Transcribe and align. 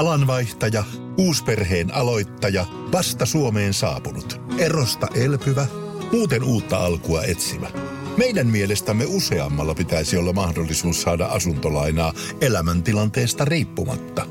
Alanvaihtaja, 0.00 0.84
uusperheen 1.18 1.94
aloittaja, 1.94 2.66
vasta 2.92 3.26
Suomeen 3.26 3.74
saapunut, 3.74 4.40
erosta 4.58 5.08
elpyvä, 5.14 5.66
muuten 6.12 6.42
uutta 6.42 6.78
alkua 6.78 7.22
etsimä. 7.22 7.70
Meidän 8.16 8.46
mielestämme 8.46 9.04
useammalla 9.08 9.74
pitäisi 9.74 10.16
olla 10.16 10.32
mahdollisuus 10.32 11.02
saada 11.02 11.26
asuntolainaa 11.26 12.12
elämäntilanteesta 12.40 13.44
riippumatta. 13.44 14.26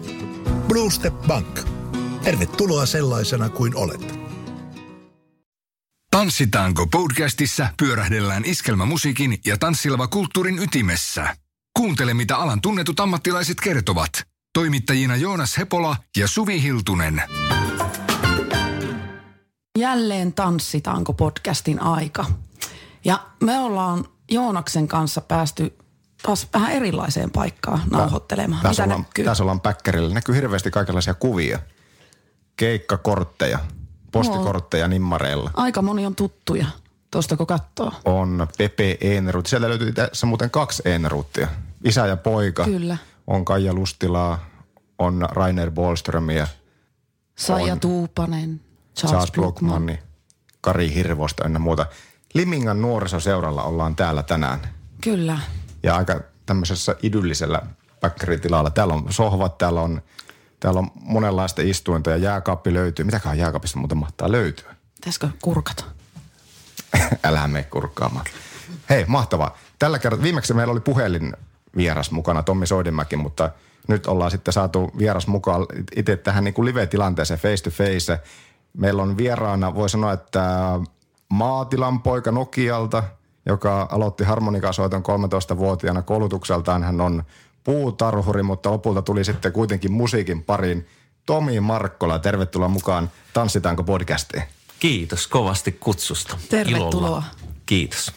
Blue 0.67 0.91
Step 0.91 1.13
Bank. 1.27 1.59
Tervetuloa 2.23 2.85
sellaisena 2.85 3.49
kuin 3.49 3.75
olet. 3.75 4.19
Tanssitaanko 6.11 6.87
podcastissa 6.87 7.67
pyörähdellään 7.77 8.45
iskelmämusiikin 8.45 9.37
ja 9.45 9.57
tanssilava 9.57 10.07
kulttuurin 10.07 10.59
ytimessä. 10.59 11.35
Kuuntele, 11.77 12.13
mitä 12.13 12.37
alan 12.37 12.61
tunnetut 12.61 12.99
ammattilaiset 12.99 13.61
kertovat. 13.61 14.11
Toimittajina 14.59 15.15
Joonas 15.15 15.57
Hepola 15.57 15.95
ja 16.17 16.27
Suvi 16.27 16.63
Hiltunen. 16.63 17.23
Jälleen 19.77 20.33
Tanssitaanko 20.33 21.13
podcastin 21.13 21.81
aika. 21.81 22.25
Ja 23.05 23.19
me 23.43 23.59
ollaan 23.59 24.05
Joonaksen 24.31 24.87
kanssa 24.87 25.21
päästy 25.21 25.77
taas 26.23 26.47
vähän 26.53 26.71
erilaiseen 26.71 27.31
paikkaan 27.31 27.81
nauhoittelemaan. 27.91 28.61
Tässä 28.61 28.83
Mitä 28.83 28.93
ollaan, 28.93 29.05
näkyy? 29.09 29.25
tässä 29.25 29.43
ollaan 29.43 29.61
päkkärillä. 29.61 30.13
Näkyy 30.13 30.35
hirveästi 30.35 30.71
kaikenlaisia 30.71 31.13
kuvia. 31.13 31.59
Keikkakortteja, 32.55 33.59
postikortteja 34.11 34.87
nimmareilla. 34.87 35.51
Aika 35.53 35.81
moni 35.81 36.05
on 36.05 36.15
tuttuja, 36.15 36.65
tuosta 37.11 37.37
kun 37.37 37.47
katsoo. 37.47 37.93
On 38.05 38.47
Pepe 38.57 38.97
Eneruutti. 39.01 39.49
Sieltä 39.49 39.69
löytyy 39.69 39.91
tässä 39.91 40.25
muuten 40.25 40.51
kaksi 40.51 40.81
Eneruuttia. 40.85 41.47
Isä 41.83 42.07
ja 42.07 42.17
poika. 42.17 42.65
Kyllä. 42.65 42.97
On 43.27 43.45
Kaija 43.45 43.73
Lustilaa, 43.73 44.48
on 44.99 45.25
Rainer 45.31 45.71
Bolströmiä, 45.71 46.47
Saija. 47.35 47.75
Tuupanen, 47.75 48.61
Charles, 48.95 49.11
Charles 49.11 49.31
Brookman. 49.31 49.69
Brookmanni, 49.69 49.99
Kari 50.61 50.93
Hirvosta 50.93 51.45
ynnä 51.45 51.59
muuta. 51.59 51.85
Limingan 52.33 52.81
nuorisoseuralla 52.81 53.63
ollaan 53.63 53.95
täällä 53.95 54.23
tänään. 54.23 54.59
Kyllä. 55.01 55.39
Ja 55.83 55.95
aika 55.95 56.21
tämmöisessä 56.45 56.95
idyllisellä 57.03 57.61
päkkäritilalla. 57.99 58.69
Täällä 58.69 58.93
on 58.93 59.05
sohvat, 59.09 59.57
täällä 59.57 59.81
on, 59.81 60.01
täällä 60.59 60.79
on 60.79 60.91
monenlaista 61.01 61.61
istuinta 61.61 62.09
ja 62.09 62.17
jääkaappi 62.17 62.73
löytyy. 62.73 63.05
Mitäköhän 63.05 63.37
jääkaapista 63.37 63.79
muuten 63.79 63.97
mahtaa 63.97 64.31
löytyä? 64.31 64.75
Pitäisikö 64.95 65.29
kurkata? 65.41 65.83
Älä 67.23 67.47
mene 67.47 67.63
kurkkaamaan. 67.63 68.25
Hei, 68.89 69.05
mahtavaa. 69.07 69.57
Tällä 69.79 69.99
kertaa, 69.99 70.23
viimeksi 70.23 70.53
meillä 70.53 70.71
oli 70.71 70.79
puhelin 70.79 71.33
vieras 71.77 72.11
mukana, 72.11 72.43
Tommi 72.43 72.67
Soidimäki, 72.67 73.15
mutta 73.15 73.49
nyt 73.89 74.07
ollaan 74.07 74.31
sitten 74.31 74.53
saatu 74.53 74.91
vieras 74.97 75.27
mukaan 75.27 75.65
itse 75.95 76.15
tähän 76.15 76.43
niin 76.43 76.53
kuin 76.53 76.65
live-tilanteeseen 76.65 77.39
face 77.39 77.63
to 77.63 77.69
face. 77.69 78.19
Meillä 78.77 79.03
on 79.03 79.17
vieraana, 79.17 79.75
voi 79.75 79.89
sanoa, 79.89 80.13
että 80.13 80.43
maatilan 81.29 82.01
poika 82.01 82.31
Nokialta, 82.31 83.03
joka 83.45 83.87
aloitti 83.91 84.23
harmonikasoiton 84.23 85.03
13-vuotiaana 85.03 86.01
koulutukseltaan. 86.01 86.83
Hän 86.83 87.01
on 87.01 87.23
puutarhuri, 87.63 88.43
mutta 88.43 88.71
lopulta 88.71 89.01
tuli 89.01 89.23
sitten 89.23 89.51
kuitenkin 89.51 89.91
musiikin 89.91 90.43
pariin. 90.43 90.87
Tomi 91.25 91.59
Markkola, 91.59 92.19
tervetuloa 92.19 92.67
mukaan 92.67 93.11
Tanssitaanko 93.33 93.83
podcastiin. 93.83 94.43
Kiitos 94.79 95.27
kovasti 95.27 95.71
kutsusta. 95.71 96.37
Tervetuloa. 96.49 97.07
Ilolla. 97.07 97.23
Kiitos. 97.65 98.11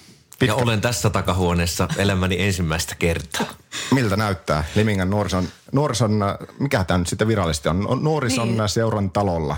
Pitkä- 0.47 0.57
Ja 0.61 0.63
olen 0.63 0.81
tässä 0.81 1.11
takahuoneessa 1.11 1.89
elämäni 1.97 2.37
ensimmäistä 2.43 2.95
kertaa. 2.95 3.47
Miltä 3.95 4.17
näyttää 4.17 4.65
Limingan 4.75 5.11
nuorison, 5.11 5.49
nuorison 5.73 6.21
mikä 6.59 6.85
tämä 6.85 6.99
nyt 6.99 7.09
sitten 7.09 7.29
virallisesti 7.29 7.69
on, 7.69 7.81
No- 7.81 7.95
nuorison 7.95 8.49
Niin. 8.49 8.59
niin. 8.59 8.69
seuran 8.69 9.11
talolla. 9.11 9.57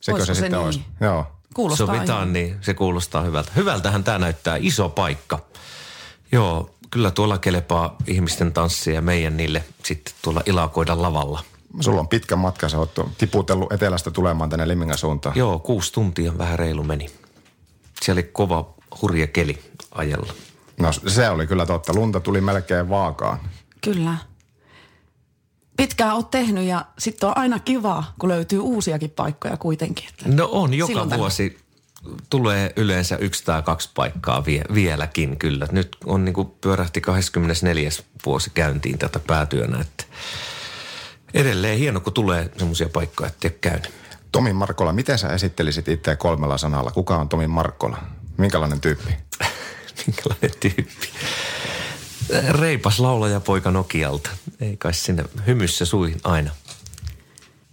Sekö 0.00 0.16
Olisiko 0.16 0.26
se, 0.26 0.34
se 0.34 0.40
sitten 0.40 0.58
niin? 0.58 0.64
olisi? 0.66 0.80
Joo. 1.00 1.26
Kuulostaa 1.54 1.86
Sovitaan, 1.86 2.08
ihan- 2.22 2.32
niin 2.32 2.56
se 2.60 2.74
kuulostaa 2.74 3.22
hyvältä. 3.22 3.52
Hyvältähän 3.56 4.04
tämä 4.04 4.18
näyttää, 4.18 4.56
iso 4.60 4.88
paikka. 4.88 5.38
Joo, 6.32 6.74
kyllä 6.90 7.10
tuolla 7.10 7.38
kelepaa 7.38 7.96
ihmisten 8.06 8.52
tanssia 8.52 8.94
ja 8.94 9.02
meidän 9.02 9.36
niille 9.36 9.64
sitten 9.84 10.14
tuolla 10.22 10.42
ilakoida 10.46 11.02
lavalla. 11.02 11.44
Sulla 11.80 12.00
on 12.00 12.08
pitkä 12.08 12.36
matka, 12.36 12.68
sä 12.68 12.78
oot 12.78 12.94
tiputellut 13.18 13.72
etelästä 13.72 14.10
tulemaan 14.10 14.50
tänne 14.50 14.68
Limingan 14.68 14.98
suuntaan. 14.98 15.36
Joo, 15.36 15.58
kuusi 15.58 15.92
tuntia 15.92 16.38
vähän 16.38 16.58
reilu 16.58 16.82
meni. 16.84 17.10
Siellä 18.02 18.18
oli 18.20 18.30
kova 18.32 18.74
hurja 19.02 19.26
keli 19.26 19.58
ajella. 19.90 20.32
No 20.78 20.92
se 20.92 21.28
oli 21.28 21.46
kyllä 21.46 21.66
totta. 21.66 21.94
Lunta 21.94 22.20
tuli 22.20 22.40
melkein 22.40 22.88
vaakaan. 22.88 23.38
Kyllä. 23.84 24.16
Pitkään 25.76 26.14
oot 26.14 26.30
tehnyt 26.30 26.64
ja 26.64 26.84
sitten 26.98 27.28
on 27.28 27.38
aina 27.38 27.58
kiva, 27.58 28.04
kun 28.18 28.28
löytyy 28.28 28.58
uusiakin 28.58 29.10
paikkoja 29.10 29.56
kuitenkin. 29.56 30.08
Että 30.08 30.24
No 30.28 30.48
on, 30.52 30.74
joka 30.74 31.10
vuosi 31.16 31.58
tulee 32.30 32.72
yleensä 32.76 33.16
yksi 33.16 33.44
tai 33.44 33.62
kaksi 33.62 33.90
paikkaa 33.94 34.44
vie, 34.44 34.64
vieläkin 34.74 35.36
kyllä. 35.36 35.66
Nyt 35.72 35.96
on 36.04 36.24
niin 36.24 36.32
kuin 36.32 36.48
pyörähti 36.60 37.00
24. 37.00 37.90
vuosi 38.26 38.50
käyntiin 38.50 38.98
tätä 38.98 39.20
päätyönä, 39.26 39.80
että 39.80 40.04
edelleen 41.34 41.78
hieno, 41.78 42.00
kun 42.00 42.12
tulee 42.12 42.50
semmoisia 42.56 42.88
paikkoja, 42.88 43.28
että 43.28 43.48
ei 43.48 43.52
ole 43.52 43.58
käynyt. 43.60 43.90
Tomi 44.32 44.52
Markkola, 44.52 44.92
miten 44.92 45.18
sä 45.18 45.28
esittelisit 45.28 45.88
itseä 45.88 46.16
kolmella 46.16 46.58
sanalla? 46.58 46.90
Kuka 46.90 47.16
on 47.16 47.28
Tomi 47.28 47.46
Markkola? 47.46 47.98
Minkälainen 48.36 48.80
tyyppi? 48.80 49.16
Minkälainen 50.06 50.50
tyyppi. 50.60 51.08
Reipas 52.50 53.00
laulaja 53.00 53.40
poika 53.40 53.70
Nokialta. 53.70 54.30
Ei 54.60 54.76
kai 54.76 54.94
sinne 54.94 55.24
hymyssä 55.46 55.84
suihin 55.84 56.20
aina. 56.24 56.50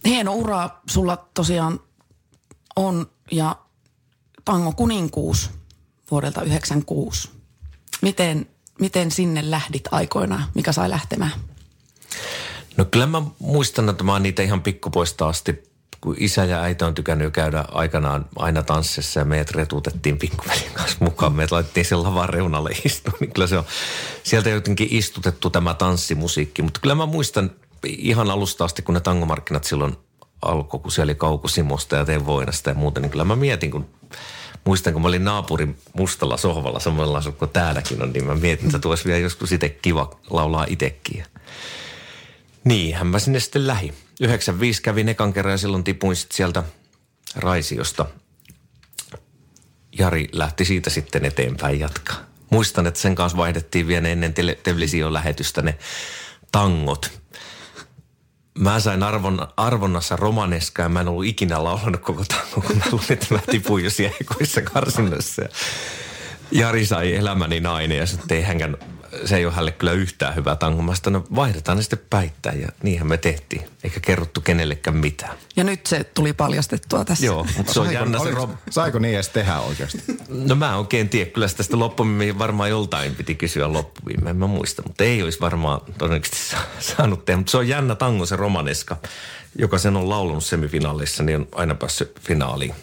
hieno 0.06 0.34
ura 0.34 0.70
sulla 0.90 1.28
tosiaan 1.34 1.80
on 2.76 3.10
ja 3.32 3.56
Tango 4.46 4.72
kuninkuus 4.72 5.50
vuodelta 6.12 6.42
96. 6.42 7.30
Miten, 8.02 8.50
miten 8.80 9.12
sinne 9.12 9.52
lähdit 9.52 9.84
aikoinaan? 9.92 10.46
Mikä 10.54 10.72
sai 10.72 10.90
lähtemään? 10.90 11.32
No 12.78 12.86
kyllä 12.86 13.06
mä 13.08 13.22
muistan, 13.40 13.90
että 13.90 14.04
mä 14.04 14.12
oon 14.12 14.24
niitä 14.24 14.44
ihan 14.44 14.62
pikkupoista 14.62 15.28
asti, 15.28 15.64
kun 16.08 16.16
isä 16.20 16.46
ja 16.46 16.62
äiti 16.62 16.86
on 16.86 16.94
tykännyt 16.94 17.34
käydä 17.34 17.66
aikanaan 17.72 18.26
aina 18.36 18.64
tanssissa 18.64 19.20
ja 19.20 19.26
meidät 19.26 19.52
retuutettiin 19.52 20.18
pikkuvelin 20.18 20.72
kanssa 20.74 20.98
mukaan. 21.00 21.34
Me 21.34 21.48
laitettiin 21.52 21.86
sen 21.86 22.04
lavan 22.04 22.30
reunalle 22.30 22.70
istumaan, 22.86 23.20
niin 23.20 23.34
kyllä 23.34 23.48
se 23.48 23.58
on 23.58 23.64
sieltä 24.24 24.50
jotenkin 24.50 24.88
istutettu 24.92 25.50
tämä 25.50 25.74
tanssimusiikki. 25.74 26.62
Mutta 26.62 26.80
kyllä 26.80 26.96
mä 26.96 27.06
muistan 27.06 27.52
ihan 27.86 28.32
alusta 28.32 28.66
asti, 28.66 28.82
kun 28.82 28.94
ne 28.94 29.00
tangomarkkinat 29.00 29.64
silloin 29.64 29.98
alkoi, 30.42 30.80
kun 30.80 30.92
siellä 30.92 31.10
oli 31.10 31.16
Kauko 31.16 31.48
Simosta 31.48 31.96
ja 31.96 32.06
Teen 32.06 32.26
Voinasta 32.26 32.70
ja 32.70 32.76
muuta, 32.76 33.00
niin 33.00 33.12
kyllä 33.12 33.26
mä 33.26 33.36
mietin, 33.36 33.72
kun 33.72 33.86
muistan, 34.64 34.94
kun 34.94 35.02
mä 35.02 35.08
olin 35.08 35.26
naapurin 35.26 35.78
mustalla 35.94 36.38
sohvalla 36.38 36.80
samalla 36.80 37.22
kuin 37.40 37.52
täälläkin 37.52 38.04
on, 38.04 38.14
niin 38.14 38.26
mä 38.26 38.36
mietin, 38.36 38.66
että 38.66 38.80
tuossa 38.80 39.06
vielä 39.06 39.20
joskus 39.20 39.52
itse 39.52 39.70
kiva 39.70 40.20
laulaa 40.30 40.66
itsekin. 40.70 41.24
Niinhän 42.64 43.08
mä 43.08 43.20
sinne 43.20 43.40
sitten 43.40 43.68
lähi. 43.68 43.94
95 44.22 44.82
kävin 44.82 45.10
ekan 45.10 45.34
kerran 45.34 45.52
ja 45.52 45.58
silloin 45.58 45.84
tipuin 45.84 46.16
sit 46.16 46.32
sieltä 46.32 46.64
Raisiosta. 47.36 48.06
Jari 50.00 50.28
lähti 50.32 50.66
siitä 50.66 50.90
sitten 50.90 51.26
eteenpäin 51.26 51.80
jatkaa. 51.80 52.18
Muistan, 52.50 52.88
että 52.88 53.00
sen 53.00 53.16
kanssa 53.16 53.38
vaihdettiin 53.38 53.88
vielä 53.88 54.08
ennen 54.08 54.34
tele- 54.34 54.58
television 54.64 55.14
lähetystä 55.14 55.62
ne 55.62 55.78
tangot. 56.52 57.12
Mä 58.60 58.80
sain 58.80 59.04
arvon, 59.04 59.48
arvonnassa 59.58 60.16
romaneskaa 60.16 60.86
ja 60.86 60.90
mä 60.90 61.02
en 61.02 61.08
ollut 61.08 61.26
ikinä 61.26 61.64
laulanut 61.64 62.02
koko 62.02 62.24
tango, 62.26 62.62
kun 62.68 62.78
mä 62.78 62.84
luulin, 62.92 63.14
että 63.14 63.34
mä 63.34 63.40
tipuin 63.52 63.84
jo 63.84 63.90
siellä 63.90 64.18
karsinnassa. 64.74 65.42
Ja 65.42 65.50
Jari 66.52 66.86
sai 66.86 67.16
elämäni 67.16 67.60
nainen 67.60 67.98
ja 67.98 68.06
sitten 68.06 68.38
ei 68.38 68.44
hänkään, 68.44 68.78
se 69.26 69.38
ei 69.38 69.46
ole 69.46 69.54
hänelle 69.54 69.72
kyllä 69.72 69.92
yhtään 69.92 70.36
hyvää 70.36 70.56
tango. 70.56 70.82
Mä 70.84 70.96
sanoin, 70.96 71.24
no 71.24 71.36
vaihdetaan 71.36 71.78
ne 71.78 71.82
sitten 71.82 72.00
päittäin 72.10 72.62
ja 72.62 72.68
niinhän 72.84 73.08
me 73.08 73.18
tehtiin. 73.18 73.62
Eikä 73.84 74.00
kerrottu 74.00 74.42
kenellekään 74.42 74.98
mitään. 74.98 75.38
Ja 75.56 75.64
nyt 75.64 75.88
se 75.88 76.04
tuli 76.04 76.34
paljastettua 76.34 77.06
tässä. 77.06 77.26
Joo, 77.26 77.48
mutta 77.58 77.74
se 77.74 77.80
on 77.80 77.94
jännä 77.94 78.18
se 78.18 78.24
oliko- 78.24 78.38
Rob... 78.38 78.52
Saiko 78.70 79.00
niin 79.00 79.14
edes 79.16 79.30
tehdä 79.30 79.60
oikeasti? 79.60 80.04
No 80.30 80.56
mä 80.56 80.70
en 80.70 80.76
oikein 80.76 81.10
tiedä. 81.10 81.32
Kyllä 81.32 81.48
sitä 81.48 81.64
sitten 81.64 81.80
loppuviimein 81.80 82.40
varmaan 82.40 82.70
joltain 82.70 83.16
piti 83.16 83.36
kysyä 83.36 83.74
loppuviimein. 83.74 84.28
En 84.28 84.36
mä 84.38 84.48
muista, 84.48 84.82
mutta 84.88 85.04
ei 85.04 85.24
olisi 85.24 85.40
varmaan 85.42 85.82
todennäköisesti 85.98 86.50
sa- 86.50 86.58
saanut 86.96 87.26
tehdä. 87.26 87.38
Mutta 87.38 87.52
se 87.52 87.58
on 87.58 87.68
jännä 87.68 87.96
tango 87.96 88.26
se 88.26 88.36
romaneska, 88.36 88.98
joka 89.60 89.78
sen 89.78 89.96
on 89.98 90.10
laulunut 90.10 90.44
semifinaalissa, 90.46 91.24
niin 91.24 91.36
on 91.38 91.48
aina 91.52 91.76
päässyt 91.76 92.20
finaaliin. 92.20 92.74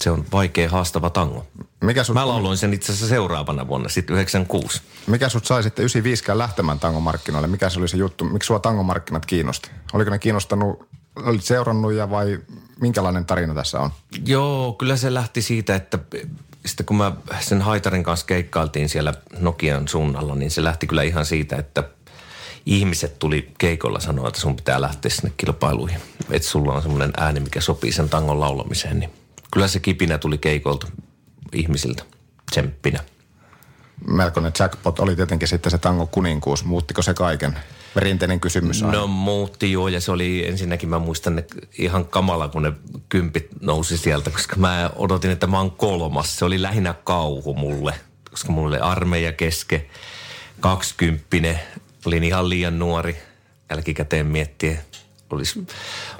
Se 0.00 0.10
on 0.10 0.24
vaikea, 0.32 0.70
haastava 0.70 1.10
tango. 1.10 1.46
Mikä 1.80 2.04
sut, 2.04 2.14
Mä 2.14 2.28
lauloin 2.28 2.56
sen 2.56 2.74
itse 2.74 2.92
asiassa 2.92 3.08
seuraavana 3.08 3.68
vuonna, 3.68 3.88
sitten 3.88 4.14
96. 4.14 4.82
mikä 5.06 5.28
sut 5.28 5.44
sai 5.44 5.62
sitten 5.62 5.82
95 5.82 6.24
lähtemään 6.34 6.80
tangomarkkinoille? 6.80 7.48
Mikä 7.48 7.70
se 7.70 7.78
oli 7.78 7.88
se 7.88 7.96
juttu? 7.96 8.24
Miksi 8.24 8.46
sua 8.46 8.58
tangomarkkinat 8.58 9.26
kiinnosti? 9.26 9.70
Oliko 9.92 10.10
ne 10.10 10.18
kiinnostanut, 10.18 10.88
olit 11.16 11.44
seurannut 11.44 11.92
ja 11.92 12.10
vai 12.10 12.38
minkälainen 12.80 13.24
tarina 13.24 13.54
tässä 13.54 13.80
on? 13.80 13.90
Joo, 14.26 14.72
kyllä 14.72 14.96
se 14.96 15.14
lähti 15.14 15.42
siitä, 15.42 15.74
että 15.74 15.98
sitten 16.66 16.86
kun 16.86 16.96
mä 16.96 17.12
sen 17.40 17.62
Haitarin 17.62 18.04
kanssa 18.04 18.26
keikkailtiin 18.26 18.88
siellä 18.88 19.14
Nokian 19.38 19.88
suunnalla, 19.88 20.34
niin 20.34 20.50
se 20.50 20.64
lähti 20.64 20.86
kyllä 20.86 21.02
ihan 21.02 21.26
siitä, 21.26 21.56
että 21.56 21.84
ihmiset 22.66 23.18
tuli 23.18 23.52
keikolla 23.58 24.00
sanoa, 24.00 24.28
että 24.28 24.40
sun 24.40 24.56
pitää 24.56 24.80
lähteä 24.80 25.10
sinne 25.10 25.32
kilpailuihin. 25.36 26.00
Että 26.30 26.48
sulla 26.48 26.72
on 26.72 26.82
semmoinen 26.82 27.12
ääni, 27.16 27.40
mikä 27.40 27.60
sopii 27.60 27.92
sen 27.92 28.08
tangon 28.08 28.40
laulamiseen. 28.40 28.98
Niin 28.98 29.10
kyllä 29.52 29.68
se 29.68 29.80
kipinä 29.80 30.18
tuli 30.18 30.38
keikolta 30.38 30.86
ihmisiltä 31.54 32.02
tsemppinä. 32.50 33.00
Melkoinen 34.06 34.52
jackpot 34.58 34.98
oli 34.98 35.16
tietenkin 35.16 35.48
sitten 35.48 35.70
se 35.70 35.78
tango 35.78 36.06
kuninkuus. 36.06 36.64
Muuttiko 36.64 37.02
se 37.02 37.14
kaiken? 37.14 37.58
Perinteinen 37.94 38.40
kysymys 38.40 38.82
aina. 38.82 38.98
No 38.98 39.06
muutti 39.06 39.72
joo 39.72 39.88
ja 39.88 40.00
se 40.00 40.12
oli 40.12 40.48
ensinnäkin 40.48 40.88
mä 40.88 40.98
muistan 40.98 41.36
ne 41.36 41.44
ihan 41.78 42.04
kamala 42.04 42.48
kun 42.48 42.62
ne 42.62 42.72
kympit 43.08 43.48
nousi 43.60 43.98
sieltä, 43.98 44.30
koska 44.30 44.56
mä 44.56 44.90
odotin, 44.96 45.30
että 45.30 45.46
mä 45.46 45.58
oon 45.58 45.70
kolmas. 45.70 46.38
Se 46.38 46.44
oli 46.44 46.62
lähinnä 46.62 46.94
kauhu 47.04 47.54
mulle, 47.54 47.94
koska 48.30 48.52
mulla 48.52 48.68
oli 48.68 48.78
armeija 48.78 49.32
keske, 49.32 49.86
kaksikymppinen, 50.60 51.60
olin 52.06 52.24
ihan 52.24 52.48
liian 52.48 52.78
nuori. 52.78 53.16
Jälkikäteen 53.70 54.26
miettiä, 54.26 54.78
olisi 55.30 55.66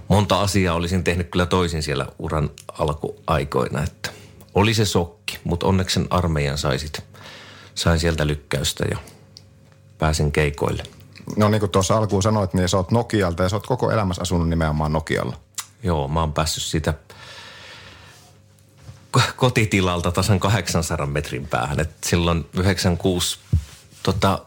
monta 0.09 0.41
asiaa 0.41 0.75
olisin 0.75 1.05
tehnyt 1.05 1.29
kyllä 1.31 1.47
toisin 1.47 1.83
siellä 1.83 2.07
uran 2.19 2.51
alkuaikoina, 2.79 3.83
että 3.83 4.11
oli 4.55 4.75
se 4.75 4.85
sokki, 4.85 5.39
mutta 5.45 5.67
onneksi 5.67 5.95
sen 5.95 6.07
armeijan 6.11 6.59
saisit. 6.59 7.05
Sain 7.75 7.99
sieltä 7.99 8.27
lykkäystä 8.27 8.85
ja 8.91 8.99
pääsin 9.99 10.33
keikoille. 10.33 10.83
No 11.37 11.49
niin 11.49 11.61
kuin 11.61 11.71
tuossa 11.71 11.97
alkuun 11.97 12.23
sanoit, 12.23 12.55
niin 12.55 12.69
sä 12.69 12.77
oot 12.77 12.91
Nokialta 12.91 13.43
ja 13.43 13.49
sä 13.49 13.57
oot 13.57 13.67
koko 13.67 13.91
elämässä 13.91 14.23
asunut 14.23 14.49
nimenomaan 14.49 14.93
Nokialla. 14.93 15.37
Joo, 15.83 16.09
mä 16.09 16.21
oon 16.21 16.33
päässyt 16.33 16.63
siitä 16.63 16.95
kotitilalta 19.37 20.13
tasan 20.13 20.41
800 20.41 21.07
metrin 21.07 21.49
päähän. 21.49 21.81
Et 21.81 21.91
silloin 22.05 22.47
96 22.57 23.39
tota, 24.03 24.39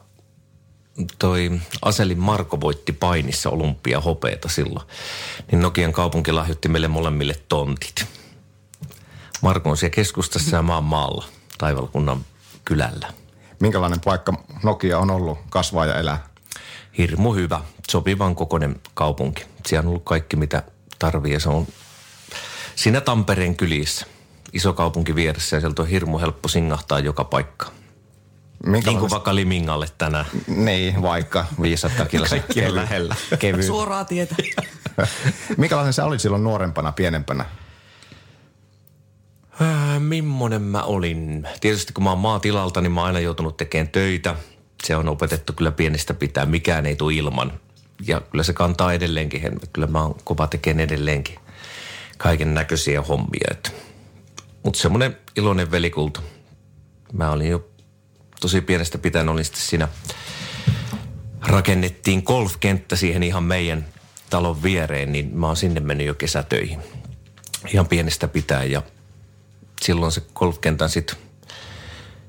toi 1.19 1.51
Aselin 1.81 2.19
Marko 2.19 2.61
voitti 2.61 2.93
painissa 2.93 3.49
olympia 3.49 4.01
hopeeta 4.01 4.49
silloin. 4.49 4.87
Niin 5.51 5.61
Nokian 5.61 5.93
kaupunki 5.93 6.31
lahjoitti 6.31 6.69
meille 6.69 6.87
molemmille 6.87 7.35
tontit. 7.49 8.05
Marko 9.41 9.69
on 9.69 9.77
siellä 9.77 9.95
keskustassa 9.95 10.55
ja 10.55 10.63
oon 10.73 10.83
maalla 10.83 11.25
Taivalkunnan 11.57 12.25
kylällä. 12.65 13.07
Minkälainen 13.59 14.01
paikka 14.01 14.33
Nokia 14.63 14.99
on 14.99 15.11
ollut 15.11 15.39
kasvaa 15.49 15.85
ja 15.85 15.95
elää? 15.95 16.27
Hirmu 16.97 17.33
hyvä, 17.33 17.61
sopivan 17.89 18.35
kokoinen 18.35 18.81
kaupunki. 18.93 19.45
Siellä 19.65 19.87
on 19.87 19.89
ollut 19.89 20.03
kaikki 20.03 20.35
mitä 20.35 20.63
tarvii 20.99 21.33
ja 21.33 21.39
se 21.39 21.49
on 21.49 21.67
siinä 22.75 23.01
Tampereen 23.01 23.55
kylissä. 23.55 24.05
Iso 24.53 24.73
kaupunki 24.73 25.15
vieressä 25.15 25.55
ja 25.55 25.59
sieltä 25.59 25.81
on 25.81 25.87
hirmu 25.87 26.19
helppo 26.19 26.47
singahtaa 26.47 26.99
joka 26.99 27.23
paikka. 27.23 27.71
Niin 28.65 28.99
kuin 28.99 29.11
vaikka 29.11 29.35
Limingalle 29.35 29.87
tänään. 29.97 30.25
Niin, 30.47 31.01
vaikka 31.01 31.45
500 31.61 32.05
kilsaa. 32.05 32.39
Kaikki 32.39 32.65
on 32.65 32.75
lähellä. 32.75 33.15
Kevy. 33.39 33.63
Suoraa 33.63 34.05
tietä. 34.05 34.35
Minkälainen 35.57 35.93
sä 35.93 36.05
olit 36.05 36.21
silloin 36.21 36.43
nuorempana, 36.43 36.91
pienempänä? 36.91 37.45
Äh, 39.61 39.99
mimmonen 39.99 40.61
mä 40.61 40.83
olin? 40.83 41.47
Tietysti 41.61 41.93
kun 41.93 42.03
mä 42.03 42.09
oon 42.09 42.19
maatilalta, 42.19 42.81
niin 42.81 42.91
mä 42.91 43.01
oon 43.01 43.07
aina 43.07 43.19
joutunut 43.19 43.57
tekemään 43.57 43.87
töitä. 43.87 44.35
Se 44.83 44.95
on 44.95 45.09
opetettu 45.09 45.53
kyllä 45.53 45.71
pienestä 45.71 46.13
pitää. 46.13 46.45
Mikään 46.45 46.85
ei 46.85 46.95
tule 46.95 47.13
ilman. 47.13 47.59
Ja 48.07 48.21
kyllä 48.21 48.43
se 48.43 48.53
kantaa 48.53 48.93
edelleenkin. 48.93 49.59
Kyllä 49.73 49.87
mä 49.87 50.01
oon 50.01 50.15
kova 50.23 50.47
tekemään 50.47 50.83
edelleenkin 50.83 51.39
kaiken 52.17 52.53
näköisiä 52.53 53.01
hommia. 53.01 53.55
Mutta 54.63 54.79
semmoinen 54.79 55.17
iloinen 55.35 55.71
velikulta. 55.71 56.21
Mä 57.13 57.31
olin 57.31 57.49
jo 57.49 57.69
tosi 58.41 58.61
pienestä 58.61 58.97
pitäen, 58.97 59.29
olin 59.29 59.45
sitten 59.45 59.61
siinä 59.61 59.87
rakennettiin 61.41 62.23
golfkenttä 62.25 62.95
siihen 62.95 63.23
ihan 63.23 63.43
meidän 63.43 63.85
talon 64.29 64.63
viereen, 64.63 65.11
niin 65.11 65.29
mä 65.33 65.47
oon 65.47 65.57
sinne 65.57 65.79
mennyt 65.79 66.07
jo 66.07 66.13
kesätöihin. 66.13 66.79
Ihan 67.73 67.87
pienestä 67.87 68.27
pitäen 68.27 68.71
ja 68.71 68.81
silloin 69.81 70.11
se 70.11 70.21
golfkentän 70.35 70.89
sitten, 70.89 71.17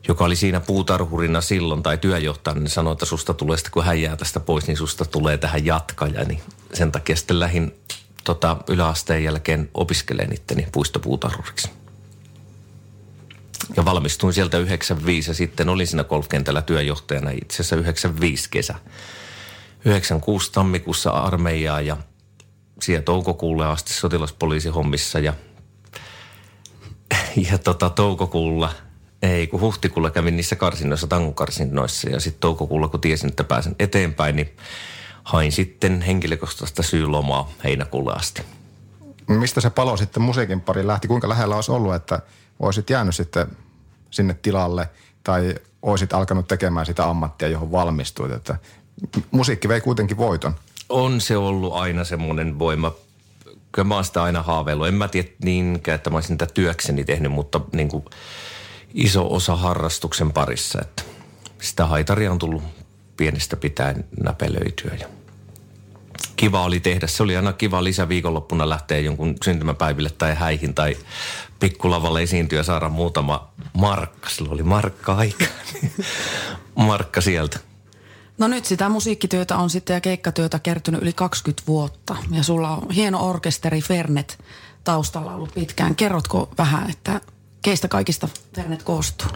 joka 0.09 0.25
oli 0.25 0.37
siinä 0.37 0.61
puutarhurina 0.61 1.41
silloin 1.41 1.83
tai 1.83 1.99
työjohtajana, 1.99 2.61
niin 2.61 2.71
sanoi, 2.71 2.93
että 2.93 3.07
susta 3.07 3.35
tulee 3.35 3.57
sitten, 3.57 3.73
kun 3.73 3.85
hän 3.85 4.03
jää 4.03 4.17
tästä 4.17 4.41
pois, 4.41 4.67
niin 4.67 4.77
susta 4.77 5.05
tulee 5.05 5.39
tähän 5.39 5.67
jatkaja. 5.67 6.25
Niin 6.25 6.41
sen 6.75 6.93
takia 6.93 7.17
sitten 7.17 7.41
lähdin 7.41 7.75
tota, 8.25 8.57
yläasteen 8.69 9.25
jälkeen 9.25 9.71
opiskelemaan 9.75 10.35
itteni 10.35 10.69
puistopuutarhuriksi. 10.73 11.71
Ja 13.77 13.85
valmistuin 13.85 14.33
sieltä 14.33 14.59
95 14.59 15.31
ja 15.31 15.35
sitten 15.35 15.69
olin 15.69 15.87
siinä 15.87 16.05
golfkentällä 16.05 16.63
työjohtajana 16.63 17.31
itse 17.31 17.55
asiassa 17.55 17.77
95 17.77 18.49
kesä. 18.51 18.75
96 19.85 20.53
tammikuussa 20.53 21.11
armeijaa 21.11 21.81
ja 21.81 21.97
siellä 22.83 23.03
toukokuulle 23.03 23.67
asti 23.67 23.95
sotilaspoliisihommissa 23.95 25.19
ja, 25.19 25.35
ja 27.51 27.59
tota, 27.59 27.91
toukokuulla, 27.91 28.73
ei 29.23 29.47
kun 29.47 29.61
huhtikuulla 29.61 30.11
kävin 30.11 30.37
niissä 30.37 30.57
karsinnoissa, 30.57 31.07
tangokarsinnoissa 31.07 32.09
ja 32.11 32.21
sitten 32.21 32.41
toukokuulla 32.41 32.89
kun 32.89 33.01
tiesin, 33.01 33.31
että 33.31 33.45
pääsen 33.45 33.77
eteenpäin, 33.79 34.37
niin 34.37 34.57
hain 35.25 35.53
sitten 35.53 36.01
henkilökohtaista 36.03 36.83
syylomaa 36.83 37.51
heinäkuulle 37.65 38.13
asti. 38.13 38.43
Mistä 39.27 39.61
se 39.61 39.71
palo 39.71 39.97
sitten 39.97 40.23
musiikin 40.23 40.61
pari 40.61 40.87
lähti? 40.87 41.09
Kuinka 41.09 41.29
lähellä 41.29 41.55
olisi 41.55 41.73
ollut, 41.73 41.95
että 41.95 42.23
olisit 42.59 42.91
jäänyt 42.91 43.15
sitten 43.15 43.47
sinne 44.11 44.35
tilalle 44.43 44.89
tai 45.25 45.55
olisit 45.83 46.13
alkanut 46.13 46.49
tekemään 46.49 46.87
sitä 46.87 47.09
ammattia, 47.09 47.49
johon 47.49 47.73
valmistuit? 47.73 48.33
Että 48.33 48.57
musiikki 49.31 49.69
vei 49.69 49.81
kuitenkin 49.81 50.17
voiton. 50.17 50.55
On 50.89 51.21
se 51.21 51.37
ollut 51.37 51.73
aina 51.73 52.05
semmoinen 52.05 52.59
voima. 52.59 52.93
Kyllä 53.73 53.89
mä 53.89 53.95
oon 53.95 54.05
sitä 54.05 54.23
aina 54.23 54.43
haaveillut. 54.43 54.89
En 54.89 54.95
mä 54.95 55.09
tiedä 55.09 55.29
niinkään, 55.45 55.97
että 55.97 56.11
mä 56.11 56.17
olisin 56.17 56.39
tätä 56.39 56.55
työkseni 56.55 57.05
tehnyt, 57.05 57.33
mutta 57.33 57.61
niin 57.73 57.89
kuin 57.89 58.05
iso 58.95 59.35
osa 59.35 59.57
harrastuksen 59.57 60.33
parissa. 60.33 60.79
Että 60.83 61.03
sitä 61.61 61.87
haitaria 61.87 62.33
on 62.33 62.39
tullut 62.39 62.63
pienestä 63.17 63.57
pitäen 63.57 64.05
näpelöityä 64.23 64.97
ja 65.01 65.07
kiva 66.37 66.65
oli 66.65 66.81
tehdä. 66.81 67.07
Se 67.07 67.23
oli 67.23 67.37
aina 67.37 67.53
kiva 67.53 67.85
lisä 67.85 68.09
viikonloppuna 68.09 68.69
lähteä 68.69 68.99
jonkun 68.99 69.35
syntymäpäiville 69.45 70.11
tai 70.11 70.35
häihin 70.35 70.75
tai 70.75 70.97
pikkulavalle 71.61 72.23
esiintyä 72.23 72.63
saada 72.63 72.89
muutama 72.89 73.51
markka. 73.73 74.31
Silloin 74.31 74.55
oli 74.55 74.63
markka 74.63 75.15
aika. 75.15 75.45
markka 76.75 77.21
sieltä. 77.21 77.68
No 78.39 78.49
nyt 78.49 78.65
sitä 78.65 78.89
musiikkityötä 78.89 79.57
on 79.57 79.71
sitten 79.71 79.95
ja 79.95 80.01
keikkatyötä 80.01 80.59
kertynyt 80.59 81.03
yli 81.03 81.13
20 81.13 81.63
vuotta. 81.67 82.17
Ja 82.31 82.43
sulla 82.43 82.71
on 82.71 82.91
hieno 82.91 83.29
orkesteri 83.29 83.81
Fernet 83.81 84.39
taustalla 84.85 85.35
ollut 85.35 85.55
pitkään. 85.55 85.97
Kerrotko 85.97 86.51
vähän, 86.59 86.91
että 86.91 87.21
keistä 87.63 87.89
kaikista 87.89 88.29
Fernet 88.55 88.83
koostuu? 88.83 89.29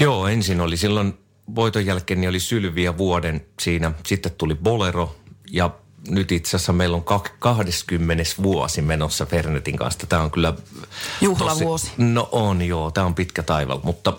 Joo, 0.00 0.26
ensin 0.28 0.60
oli 0.60 0.76
silloin 0.76 1.18
voiton 1.54 1.86
jälkeen 1.86 2.20
niin 2.20 2.28
oli 2.28 2.40
Sylviä 2.40 2.98
vuoden 2.98 3.46
siinä. 3.60 3.92
Sitten 4.06 4.32
tuli 4.38 4.54
Bolero 4.54 5.16
ja 5.50 5.70
nyt 6.08 6.32
itse 6.32 6.56
asiassa 6.56 6.72
meillä 6.72 6.96
on 6.96 7.04
20. 7.38 8.24
vuosi 8.42 8.82
menossa 8.82 9.26
Fernetin 9.26 9.76
kanssa. 9.76 10.06
Tämä 10.06 10.22
on 10.22 10.30
kyllä... 10.30 10.54
Juhlavuosi. 11.20 11.86
Tosi, 11.86 12.02
no 12.02 12.28
on 12.32 12.62
joo, 12.62 12.90
tämä 12.90 13.06
on 13.06 13.14
pitkä 13.14 13.42
taival, 13.42 13.80
mutta 13.82 14.18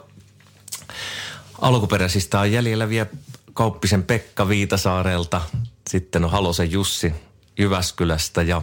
alkuperäisistä 1.62 2.40
on 2.40 2.52
jäljellä 2.52 2.90
vielä 2.90 3.08
Kauppisen 3.56 4.04
Pekka 4.04 4.48
Viitasaarelta, 4.48 5.42
sitten 5.90 6.24
on 6.24 6.32
Halosen 6.32 6.72
Jussi 6.72 7.14
Jyväskylästä 7.60 8.42
ja, 8.42 8.62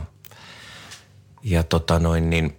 ja 1.43 1.63
tota 1.63 1.99
noin 1.99 2.31
niin, 2.31 2.59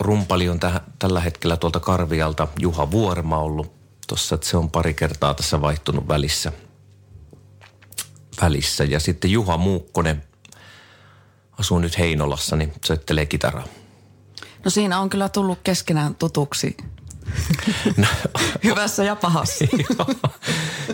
rumpali 0.00 0.48
on 0.48 0.60
täh, 0.60 0.80
tällä 0.98 1.20
hetkellä 1.20 1.56
tuolta 1.56 1.80
Karvialta 1.80 2.48
Juha 2.58 2.90
Vuorma 2.90 3.38
ollut 3.38 3.72
tuossa, 4.08 4.34
että 4.34 4.46
se 4.46 4.56
on 4.56 4.70
pari 4.70 4.94
kertaa 4.94 5.34
tässä 5.34 5.60
vaihtunut 5.60 6.08
välissä– 6.08 6.52
välissä. 8.42 8.84
Ja 8.84 9.00
sitten 9.00 9.30
Juha 9.30 9.56
Muukkonen 9.56 10.22
asuu 11.58 11.78
nyt 11.78 11.98
Heinolassa, 11.98 12.56
niin 12.56 12.72
soittelee 12.84 13.26
kitaraa. 13.26 13.66
No 14.64 14.70
siinä 14.70 15.00
on 15.00 15.10
kyllä 15.10 15.28
tullut 15.28 15.58
keskenään 15.64 16.14
tutuksi. 16.14 16.76
No. 17.96 18.06
Hyvässä 18.64 19.04
ja 19.04 19.16
pahassa. 19.16 19.64
joo, 19.88 20.06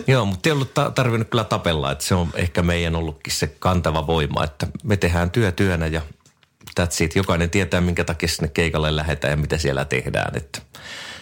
joo, 0.07 0.25
mutta 0.25 0.49
ei 0.49 0.53
ollut 0.53 0.73
tarvinnut 0.95 1.29
kyllä 1.29 1.43
tapella, 1.43 1.91
että 1.91 2.03
se 2.03 2.15
on 2.15 2.29
ehkä 2.33 2.61
meidän 2.61 2.95
ollutkin 2.95 3.33
se 3.33 3.47
kantava 3.47 4.07
voima, 4.07 4.43
että 4.43 4.67
me 4.83 4.97
tehdään 4.97 5.31
työ 5.31 5.51
työnä 5.51 5.87
ja 5.87 6.01
that's 6.79 7.03
it. 7.03 7.15
Jokainen 7.15 7.49
tietää, 7.49 7.81
minkä 7.81 8.03
takia 8.03 8.29
sinne 8.29 8.47
keikalle 8.47 8.95
lähdetään 8.95 9.31
ja 9.31 9.37
mitä 9.37 9.57
siellä 9.57 9.85
tehdään, 9.85 10.37
että 10.37 10.61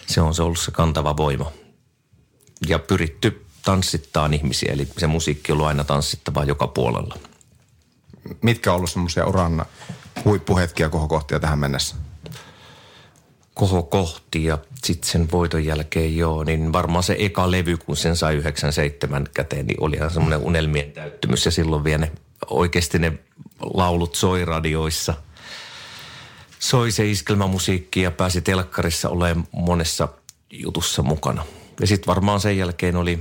se 0.06 0.20
on 0.20 0.34
se 0.34 0.42
ollut 0.42 0.58
se 0.58 0.70
kantava 0.70 1.16
voima. 1.16 1.52
Ja 2.68 2.78
pyritty 2.78 3.44
tanssittaa 3.62 4.28
ihmisiä, 4.32 4.72
eli 4.72 4.88
se 4.98 5.06
musiikki 5.06 5.52
on 5.52 5.56
ollut 5.56 5.68
aina 5.68 5.84
tanssittavaa 5.84 6.44
joka 6.44 6.66
puolella. 6.66 7.18
Mitkä 8.42 8.70
on 8.70 8.76
ollut 8.76 8.90
semmoisia 8.90 9.26
uran 9.26 9.64
huippuhetkiä 10.24 10.88
kohokohtia 10.88 11.40
tähän 11.40 11.58
mennessä? 11.58 11.96
Koho 13.58 13.82
kohti 13.82 14.44
ja 14.44 14.58
sitten 14.84 15.10
sen 15.10 15.30
voiton 15.30 15.64
jälkeen 15.64 16.16
joo, 16.16 16.44
niin 16.44 16.72
varmaan 16.72 17.02
se 17.02 17.16
eka 17.18 17.50
levy, 17.50 17.76
kun 17.76 17.96
sen 17.96 18.16
sai 18.16 18.34
97 18.34 19.26
käteen, 19.34 19.66
niin 19.66 19.82
olihan 19.82 20.10
semmoinen 20.10 20.40
unelmien 20.40 20.92
täyttymys 20.92 21.44
ja 21.44 21.50
silloin 21.50 21.84
vielä 21.84 21.98
ne, 21.98 22.12
oikeasti 22.50 22.98
ne 22.98 23.12
laulut 23.60 24.14
soi 24.14 24.44
radioissa. 24.44 25.14
Soi 26.58 26.90
se 26.90 27.10
iskelmämusiikki 27.10 28.02
ja 28.02 28.10
pääsi 28.10 28.40
telkkarissa 28.40 29.08
olemaan 29.08 29.46
monessa 29.52 30.08
jutussa 30.50 31.02
mukana. 31.02 31.44
Ja 31.80 31.86
sitten 31.86 32.06
varmaan 32.06 32.40
sen 32.40 32.58
jälkeen 32.58 32.96
oli, 32.96 33.18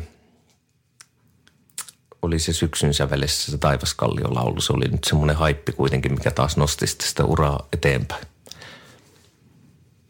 oli 2.22 2.39
se 2.39 2.53
syksyn 2.53 2.94
sävelessä 2.94 3.51
se 3.51 3.58
Taivaskallion 3.58 4.36
laulu. 4.36 4.62
Se 4.62 4.74
oli 4.74 4.88
nyt 4.88 5.03
semmoinen 5.03 5.36
haippi 5.36 5.72
kuitenkin, 5.72 6.13
mikä 6.13 6.32
taas 6.32 6.58
nosti 6.58 6.88
sitä 6.88 7.25
uraa 7.25 7.67
eteenpäin. 7.74 8.37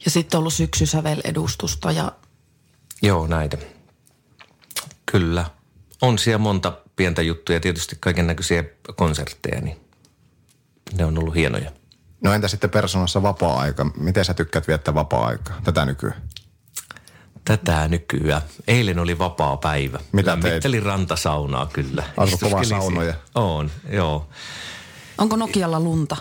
Ja 0.08 0.12
sitten 0.12 0.38
ollut 0.38 0.54
syksysävel-edustusta 0.54 1.92
ja 1.92 2.12
Joo, 3.02 3.28
näitä. 3.28 3.58
Kyllä. 5.12 5.46
On 6.02 6.20
siellä 6.20 6.38
monta 6.38 6.78
pientä 6.96 7.22
juttuja, 7.22 7.60
tietysti 7.60 7.98
kaiken 8.00 8.28
näköisiä 8.28 8.64
konsertteja, 8.96 9.62
niin 9.62 9.78
ne 10.98 11.06
on 11.06 11.18
ollut 11.18 11.36
hienoja. 11.36 11.72
No 12.24 12.34
entä 12.34 12.48
sitten 12.48 12.70
persoonassa 12.70 13.22
vapaa-aika? 13.22 13.86
Miten 13.98 14.26
sä 14.26 14.34
tykkäät 14.34 14.68
viettää 14.68 14.94
vapaa-aikaa 14.94 15.62
tätä 15.64 15.86
nykyään? 15.86 16.22
Tätä 17.46 17.88
nykyään. 17.88 18.42
Eilen 18.68 19.00
oli 19.00 19.18
vapaa 19.18 19.58
päivä. 19.58 20.00
Mitä 20.12 20.32
Lämmittelin 20.32 20.84
rantasaunaa 20.84 21.66
kyllä. 21.66 22.04
Asut 22.18 22.40
kovaa 22.40 22.64
saunoja? 22.64 23.14
On, 23.36 23.72
joo. 23.90 24.30
onko 25.18 25.36
Nokialla 25.36 25.80
lunta? 25.80 26.18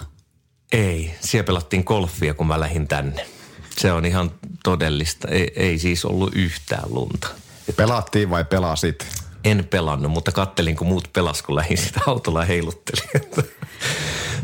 Ei, 0.73 1.15
siellä 1.21 1.47
pelattiin 1.47 1.83
golfia, 1.87 2.35
kun 2.35 2.47
mä 2.47 2.61
lähdin 2.61 2.89
tänne. 2.89 3.36
Se 3.79 3.93
on 3.93 4.05
ihan 4.05 4.33
todellista. 4.65 5.29
Ei, 5.29 5.53
ei 5.57 5.79
siis 5.79 6.05
ollut 6.05 6.35
yhtään 6.35 6.95
lunta. 6.95 7.29
Pelattiin 7.77 8.31
vai 8.31 8.45
pelasit? 8.45 9.07
En 9.45 9.65
pelannut, 9.71 10.13
mutta 10.13 10.33
kattelin, 10.33 10.77
kun 10.77 10.87
muut 10.87 11.11
pelas, 11.13 11.43
kun 11.43 11.57
lähdin 11.57 11.79
sitä 11.79 12.01
autolla 12.07 12.45
heiluttelin. 12.45 13.11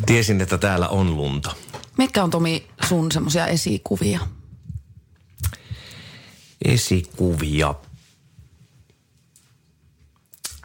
Tiesin, 0.06 0.40
että 0.40 0.58
täällä 0.58 0.88
on 0.88 1.16
lunta. 1.16 1.54
Mitkä 1.98 2.24
on 2.24 2.30
Tomi 2.30 2.66
sun 2.88 3.12
semmoisia 3.12 3.46
esikuvia? 3.46 4.20
Esikuvia. 6.64 7.74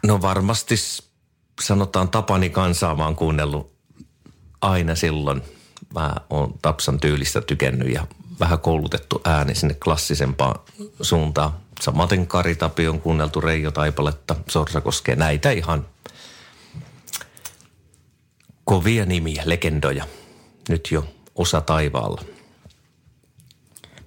No 0.06 0.22
varmasti 0.22 0.74
sanotaan 1.60 2.08
Tapani 2.08 2.50
kansaa 2.50 2.94
mä 2.94 3.04
oon 3.04 3.16
kuunnellut 3.16 3.72
aina 4.60 4.94
silloin. 4.94 5.42
Mä 5.94 6.14
oon 6.30 6.54
Tapsan 6.62 7.00
tyylistä 7.00 7.40
tykännyt 7.40 7.94
ja 7.94 8.06
vähän 8.40 8.58
koulutettu 8.58 9.20
ääni 9.24 9.54
sinne 9.54 9.74
klassisempaan 9.74 10.60
suuntaan. 11.00 11.52
Samaten 11.80 12.26
Kari 12.26 12.54
Tapi 12.54 12.88
on 12.88 13.00
kuunneltu 13.00 13.40
Reijo 13.40 13.70
Taipaletta, 13.70 14.36
Sorsa 14.48 14.80
koskee 14.80 15.16
näitä 15.16 15.50
ihan 15.50 15.86
kovia 18.64 19.06
nimiä, 19.06 19.42
legendoja. 19.46 20.04
Nyt 20.68 20.88
jo 20.90 21.04
osa 21.34 21.60
taivaalla. 21.60 22.22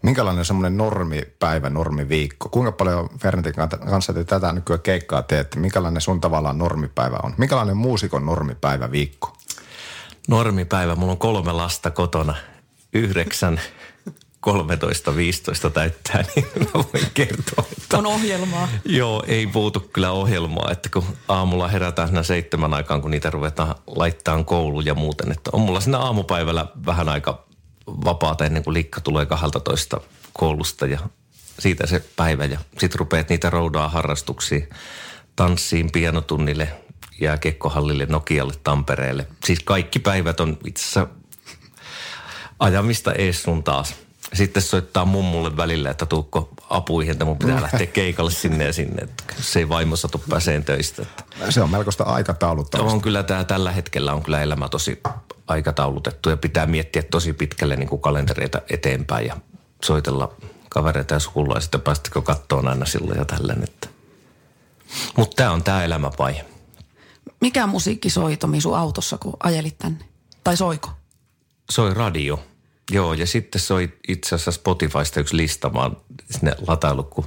Minkälainen 0.01 0.45
semmoinen 0.45 0.77
normipäivä, 0.77 1.69
normiviikko? 1.69 2.49
Kuinka 2.49 2.71
paljon 2.71 3.09
Fernetin 3.19 3.53
kanssa 3.89 4.13
te 4.13 4.23
tätä 4.23 4.51
nykyään 4.51 4.81
keikkaa 4.81 5.23
teette? 5.23 5.59
Minkälainen 5.59 6.01
sun 6.01 6.21
tavallaan 6.21 6.57
normipäivä 6.57 7.17
on? 7.23 7.33
Minkälainen 7.37 7.77
muusikon 7.77 8.25
normipäivä 8.25 8.91
viikko? 8.91 9.33
Normipäivä, 10.27 10.95
mulla 10.95 11.11
on 11.11 11.17
kolme 11.17 11.51
lasta 11.51 11.91
kotona. 11.91 12.35
Yhdeksän, 12.93 13.61
13, 14.41 15.15
15 15.15 15.69
täyttää, 15.69 16.23
niin 16.35 16.45
mä 16.59 16.71
voin 16.73 17.05
kertoa, 17.13 17.65
että... 17.77 17.97
On 17.97 18.05
ohjelmaa. 18.05 18.67
Joo, 18.85 19.23
ei 19.27 19.47
puutu 19.47 19.79
kyllä 19.79 20.11
ohjelmaa, 20.11 20.71
että 20.71 20.89
kun 20.89 21.03
aamulla 21.27 21.67
herätään 21.67 22.07
siinä 22.07 22.23
seitsemän 22.23 22.73
aikaan, 22.73 23.01
kun 23.01 23.11
niitä 23.11 23.29
ruvetaan 23.29 23.75
laittaa 23.87 24.43
kouluun 24.43 24.85
ja 24.85 24.95
muuten. 24.95 25.31
Että 25.31 25.49
on 25.53 25.61
mulla 25.61 25.79
siinä 25.79 25.97
aamupäivällä 25.97 26.65
vähän 26.85 27.09
aika 27.09 27.45
vapaata 27.87 28.45
ennen 28.45 28.63
kuin 28.63 28.73
likka 28.73 29.01
tulee 29.01 29.25
12 29.25 30.01
koulusta 30.33 30.85
ja 30.85 30.99
siitä 31.59 31.87
se 31.87 32.03
päivä. 32.15 32.45
Ja 32.45 32.59
sit 32.77 32.95
rupeat 32.95 33.29
niitä 33.29 33.49
roudaa 33.49 33.89
harrastuksiin, 33.89 34.69
tanssiin, 35.35 35.91
pianotunnille, 35.91 36.71
jääkiekkohallille, 37.21 38.05
Nokialle, 38.05 38.53
Tampereelle. 38.63 39.27
Siis 39.45 39.59
kaikki 39.59 39.99
päivät 39.99 40.39
on 40.39 40.57
itse 40.65 40.81
asiassa 40.83 41.07
ajamista 42.59 43.13
ees 43.13 43.43
sun 43.43 43.63
taas. 43.63 43.95
Sitten 44.33 44.63
soittaa 44.63 45.05
mummulle 45.05 45.57
välillä, 45.57 45.89
että 45.89 46.05
tuukko 46.05 46.49
apuihin, 46.69 47.11
että 47.11 47.25
mun 47.25 47.37
pitää 47.37 47.61
lähteä 47.61 47.85
keikalle 47.85 48.31
sinne 48.31 48.65
ja 48.65 48.73
sinne. 48.73 49.01
Että 49.01 49.23
se 49.41 49.59
ei 49.59 49.69
vaimo 49.69 49.95
satu 49.95 50.21
pääseen 50.29 50.63
töistä. 50.65 51.01
Että 51.01 51.23
Se 51.51 51.61
on 51.61 51.69
melkoista 51.69 52.03
aikatauluttamista. 52.03 52.93
on 52.93 53.01
kyllä 53.01 53.23
tämä 53.23 53.43
tällä 53.43 53.71
hetkellä 53.71 54.13
on 54.13 54.23
kyllä 54.23 54.41
elämä 54.41 54.69
tosi 54.69 55.01
aikataulutettu 55.47 56.29
ja 56.29 56.37
pitää 56.37 56.65
miettiä 56.65 57.03
tosi 57.03 57.33
pitkälle 57.33 57.75
niin 57.75 57.89
kuin 57.89 58.01
kalentereita 58.01 58.61
eteenpäin 58.69 59.27
ja 59.27 59.37
soitella 59.85 60.33
kavereita 60.69 61.13
ja 61.13 61.19
sukulaisia, 61.19 61.79
päästäkö 61.79 62.21
kattoon 62.21 62.67
aina 62.67 62.85
silloin 62.85 63.17
ja 63.19 63.25
tälleen. 63.25 63.63
Että. 63.63 63.87
Mutta 65.17 65.35
tämä 65.35 65.51
on 65.51 65.63
tämä 65.63 65.83
elämävaihe. 65.83 66.45
Mikä 67.41 67.67
musiikki 67.67 68.09
soi 68.09 68.37
Tomi 68.37 68.61
sun 68.61 68.77
autossa, 68.77 69.17
kun 69.17 69.33
ajelit 69.43 69.77
tänne? 69.77 70.05
Tai 70.43 70.57
soiko? 70.57 70.89
Soi 71.71 71.93
radio. 71.93 72.39
Joo, 72.91 73.13
ja 73.13 73.27
sitten 73.27 73.61
soi 73.61 73.93
itse 74.07 74.35
asiassa 74.35 74.51
Spotifysta 74.51 75.19
yksi 75.19 75.37
lista. 75.37 75.71
Oon 75.73 76.01
sinne 76.31 76.55
latailu, 76.67 77.03
kun 77.03 77.25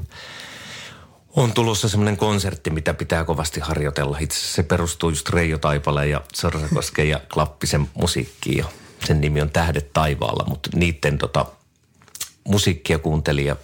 on 1.37 1.53
tulossa 1.53 1.89
semmoinen 1.89 2.17
konsertti, 2.17 2.71
mitä 2.71 2.95
pitää 2.95 3.25
kovasti 3.25 3.61
harjoitella. 3.61 4.19
Itse 4.19 4.39
asiassa 4.39 4.55
se 4.55 4.63
perustuu 4.63 5.11
just 5.11 5.29
Reijo 5.29 5.59
Taipaleen 5.59 6.11
ja 6.11 6.21
Sorsakosken 6.35 7.09
ja 7.09 7.21
Klappisen 7.33 7.91
musiikkiin. 7.95 8.59
Ja 8.59 8.65
sen 9.07 9.21
nimi 9.21 9.41
on 9.41 9.51
Tähdet 9.51 9.93
taivaalla, 9.93 10.45
mutta 10.49 10.71
niiden 10.75 11.19
tota, 11.19 11.47
musiikkia 12.45 12.99
kuuntelin 12.99 13.47
ja 13.47 13.57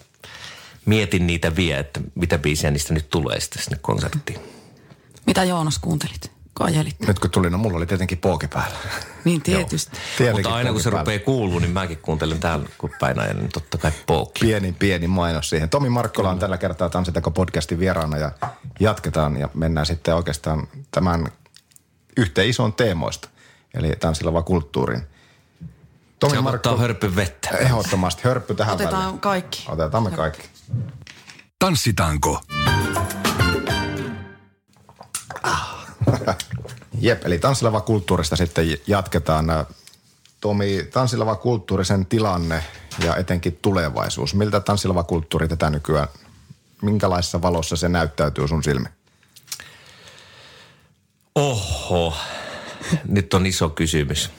mietin 0.86 1.26
niitä 1.26 1.56
vie, 1.56 1.78
että 1.78 2.00
mitä 2.14 2.38
biisejä 2.38 2.70
niistä 2.70 2.94
nyt 2.94 3.10
tulee 3.10 3.40
sitten 3.40 3.62
sinne 3.62 3.78
konserttiin. 3.82 4.40
Mitä 5.26 5.44
Joonas 5.44 5.78
kuuntelit, 5.78 6.30
kun 6.66 6.66
ajelit? 6.74 6.96
Nyt 7.06 7.18
kun 7.18 7.30
tuli, 7.30 7.50
no 7.50 7.58
mulla 7.58 7.76
oli 7.76 7.86
tietenkin 7.86 8.18
pooki 8.18 8.48
päällä. 8.48 8.76
Niin 9.24 9.42
tietysti. 9.52 9.96
Mutta 10.32 10.54
aina 10.54 10.72
kun 10.72 10.80
se 10.80 10.84
pooki 10.84 10.94
päällä. 10.94 10.98
rupeaa 11.00 11.18
kuuluu, 11.24 11.58
niin 11.58 11.70
mäkin 11.70 11.98
kuuntelen 11.98 12.40
täällä, 12.40 12.68
kun 12.78 12.90
päin 13.00 13.18
ajan, 13.18 13.36
niin 13.36 13.52
totta 13.52 13.78
kai 13.78 13.92
pookki. 14.06 14.40
Pieni, 14.40 14.72
pieni 14.78 15.06
mainos 15.06 15.50
siihen. 15.50 15.68
Tomi 15.70 15.88
Markkola 15.88 16.30
on 16.30 16.38
tällä 16.38 16.58
kertaa 16.58 16.90
Tanssitako 16.90 17.30
podcastin 17.30 17.78
vieraana 17.78 18.16
ja 18.18 18.30
jatketaan 18.80 19.36
ja 19.36 19.48
mennään 19.54 19.86
sitten 19.86 20.14
oikeastaan 20.14 20.68
tämän 20.90 21.28
yhteen 22.16 22.48
isoon 22.48 22.72
teemoista, 22.72 23.28
eli 23.74 23.92
tanssilava 24.00 24.42
kulttuurin. 24.42 25.02
Tomi 26.20 26.32
Se 26.32 26.38
ottaa 26.38 26.76
hörpyn 26.76 27.16
vettä. 27.16 27.48
Ehdottomasti. 27.50 28.22
Hörppy 28.24 28.54
tähän 28.54 28.74
Otetaan 28.74 29.04
väliin. 29.04 29.20
kaikki. 29.20 29.64
Otetaan 29.68 30.02
me 30.02 30.10
kaikki. 30.10 30.48
Tanssitaanko? 31.58 32.40
Jep, 37.00 37.24
eli 37.24 37.38
tanssilava 37.38 37.80
kulttuurista 37.80 38.36
sitten 38.36 38.66
jatketaan. 38.86 39.46
Tomi, 40.40 40.88
tanssilava 40.92 41.36
kulttuuri, 41.36 41.84
sen 41.84 42.06
tilanne 42.06 42.64
ja 43.04 43.16
etenkin 43.16 43.58
tulevaisuus. 43.62 44.34
Miltä 44.34 44.60
tanssilava 44.60 45.04
kulttuuri 45.04 45.48
tätä 45.48 45.70
nykyään, 45.70 46.08
minkälaisessa 46.82 47.42
valossa 47.42 47.76
se 47.76 47.88
näyttäytyy 47.88 48.48
sun 48.48 48.62
silmin? 48.62 48.88
Oho, 51.34 52.16
nyt 53.08 53.34
on 53.34 53.46
iso 53.46 53.68
kysymys. 53.68 54.30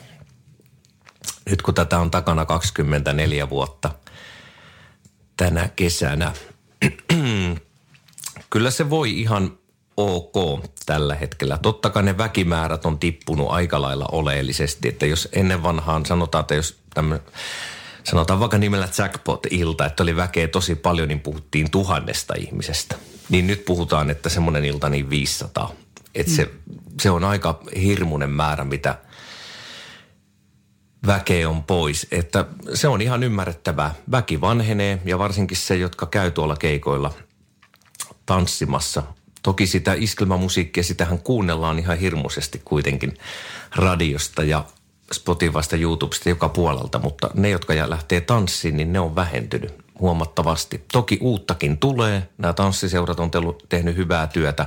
Nyt 1.50 1.62
kun 1.62 1.74
tätä 1.74 2.00
on 2.00 2.12
takana 2.12 2.46
24 2.46 3.50
vuotta 3.50 3.92
tänä 5.38 5.70
kesänä, 5.76 6.34
kyllä 8.50 8.72
se 8.72 8.90
voi 8.90 9.20
ihan 9.20 9.58
ok 10.02 10.64
tällä 10.86 11.16
hetkellä. 11.16 11.58
Totta 11.58 11.90
kai 11.90 12.04
ne 12.04 12.18
väkimäärät 12.18 12.86
on 12.86 13.00
tippunut 13.00 13.52
aika 13.52 13.82
lailla 13.82 14.06
oleellisesti, 14.12 14.88
että 14.88 15.06
jos 15.06 15.30
ennen 15.32 15.64
vanhaan 15.64 16.06
sanotaan, 16.06 16.42
että 16.42 16.56
jos 16.56 16.80
tämmö, 16.94 17.20
sanotaan 18.04 18.40
vaikka 18.40 18.58
nimellä 18.58 18.88
jackpot-ilta, 18.98 19.86
että 19.86 20.04
oli 20.04 20.16
väkeä 20.16 20.48
tosi 20.48 20.76
paljon, 20.76 21.08
niin 21.08 21.20
puhuttiin 21.20 21.72
tuhannesta 21.72 22.34
ihmisestä. 22.38 22.96
Niin 23.30 23.48
nyt 23.48 23.66
puhutaan, 23.66 24.10
että 24.10 24.30
semmoinen 24.30 24.66
ilta 24.66 24.90
niin 24.90 25.10
500. 25.10 25.72
Että 26.16 26.32
se, 26.32 26.52
se 27.02 27.10
on 27.10 27.24
aika 27.24 27.60
hirmuinen 27.82 28.30
määrä, 28.30 28.64
mitä 28.64 28.98
väkeä 31.08 31.50
on 31.50 31.64
pois. 31.64 32.08
Että 32.12 32.46
se 32.74 32.88
on 32.88 33.02
ihan 33.02 33.24
ymmärrettävää. 33.24 33.94
Väki 34.12 34.42
vanhenee 34.42 35.02
ja 35.06 35.20
varsinkin 35.20 35.58
se, 35.58 35.76
jotka 35.76 36.06
käy 36.06 36.32
tuolla 36.32 36.56
keikoilla 36.56 37.14
tanssimassa. 38.26 39.04
Toki 39.42 39.68
sitä 39.68 39.94
iskelmämusiikkia, 39.94 40.84
sitähän 40.84 41.20
kuunnellaan 41.20 41.80
ihan 41.80 41.98
hirmuisesti 41.98 42.62
kuitenkin 42.66 43.14
radiosta 43.76 44.44
ja 44.44 44.66
Spotifysta, 45.14 45.76
YouTubesta, 45.76 46.30
joka 46.30 46.50
puolelta, 46.50 47.00
mutta 47.00 47.30
ne, 47.34 47.50
jotka 47.50 47.74
lähtee 47.86 48.22
tanssiin, 48.22 48.78
niin 48.78 48.94
ne 48.94 49.00
on 49.00 49.16
vähentynyt 49.16 49.74
huomattavasti. 50.00 50.86
Toki 50.92 51.18
uuttakin 51.22 51.78
tulee, 51.78 52.30
nämä 52.38 52.54
tanssiseurat 52.54 53.20
on 53.20 53.32
tehnyt 53.70 53.96
hyvää 53.96 54.28
työtä, 54.28 54.66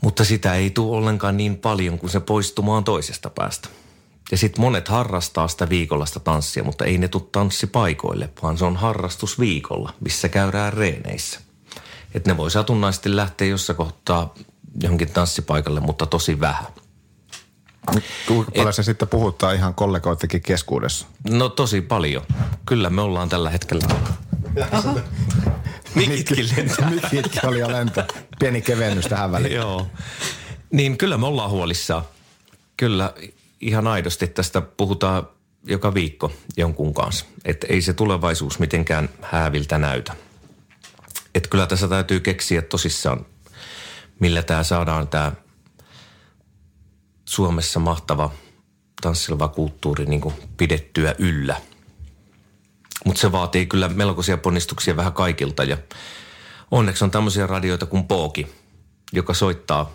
mutta 0.00 0.24
sitä 0.24 0.54
ei 0.54 0.70
tule 0.70 0.96
ollenkaan 0.96 1.36
niin 1.36 1.56
paljon 1.56 1.98
kuin 1.98 2.10
se 2.10 2.20
poistumaan 2.20 2.84
toisesta 2.84 3.30
päästä. 3.30 3.68
Ja 4.30 4.38
sitten 4.38 4.60
monet 4.60 4.88
harrastaa 4.88 5.48
sitä 5.48 5.68
viikollasta 5.68 6.20
tanssia, 6.20 6.64
mutta 6.64 6.84
ei 6.84 6.98
ne 6.98 7.08
tule 7.08 7.22
tanssipaikoille, 7.32 8.30
vaan 8.42 8.58
se 8.58 8.64
on 8.64 8.76
harrastus 8.76 9.40
viikolla, 9.40 9.94
missä 10.00 10.28
käydään 10.28 10.72
reeneissä. 10.72 11.40
Että 12.14 12.30
ne 12.30 12.36
voi 12.36 12.50
satunnaisesti 12.50 13.16
lähteä 13.16 13.48
jossain 13.48 13.76
kohtaa 13.76 14.34
johonkin 14.82 15.10
tanssipaikalle, 15.10 15.80
mutta 15.80 16.06
tosi 16.06 16.40
vähän. 16.40 16.66
Kuinka 18.28 18.52
paljon 18.56 18.72
se 18.72 18.82
sitten 18.82 19.08
puhuttaa 19.08 19.52
ihan 19.52 19.74
kollegoittekin 19.74 20.42
keskuudessa? 20.42 21.06
No 21.30 21.48
tosi 21.48 21.80
paljon. 21.80 22.22
Kyllä 22.66 22.90
me 22.90 23.00
ollaan 23.00 23.28
tällä 23.28 23.50
hetkellä. 23.50 23.88
Mikitkin 25.94 26.48
lentää. 26.56 26.90
Mikitkin 26.90 27.46
oli 27.46 27.58
jo 27.58 27.72
lento. 27.72 28.02
Pieni 28.38 28.62
kevennys 28.62 29.06
tähän 29.06 29.32
väliin. 29.32 29.54
Joo. 29.54 29.86
Niin 30.70 30.98
kyllä 30.98 31.18
me 31.18 31.26
ollaan 31.26 31.50
huolissaan. 31.50 32.02
Kyllä 32.76 33.14
ihan 33.60 33.86
aidosti 33.86 34.26
tästä 34.26 34.60
puhutaan 34.60 35.28
joka 35.66 35.94
viikko 35.94 36.32
jonkun 36.56 36.94
kanssa. 36.94 37.24
Että 37.44 37.66
ei 37.70 37.82
se 37.82 37.92
tulevaisuus 37.92 38.58
mitenkään 38.58 39.08
hääviltä 39.22 39.78
näytä. 39.78 40.14
Että 41.34 41.48
kyllä 41.48 41.66
tässä 41.66 41.88
täytyy 41.88 42.20
keksiä 42.20 42.62
tosissaan, 42.62 43.26
millä 44.20 44.42
tämä 44.42 44.62
saadaan 44.62 45.08
tämä 45.08 45.32
Suomessa 47.24 47.80
mahtava 47.80 48.32
tanssilva 49.00 49.48
kulttuuri 49.48 50.06
niin 50.06 50.20
kuin 50.20 50.34
pidettyä 50.56 51.14
yllä. 51.18 51.56
Mutta 53.04 53.20
se 53.20 53.32
vaatii 53.32 53.66
kyllä 53.66 53.88
melkoisia 53.88 54.36
ponnistuksia 54.38 54.96
vähän 54.96 55.12
kaikilta 55.12 55.64
ja 55.64 55.78
onneksi 56.70 57.04
on 57.04 57.10
tämmöisiä 57.10 57.46
radioita 57.46 57.86
kuin 57.86 58.04
Pooki, 58.04 58.46
joka 59.12 59.34
soittaa 59.34 59.94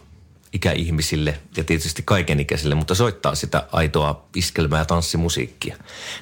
ikäihmisille 0.54 1.40
ja 1.58 1.64
tietysti 1.64 2.04
kaikenikäisille, 2.06 2.76
mutta 2.76 2.96
soittaa 2.96 3.36
sitä 3.36 3.68
aitoa 3.72 4.28
iskelmää 4.36 4.80
ja 4.80 4.86
tanssimusiikkia. 4.86 5.78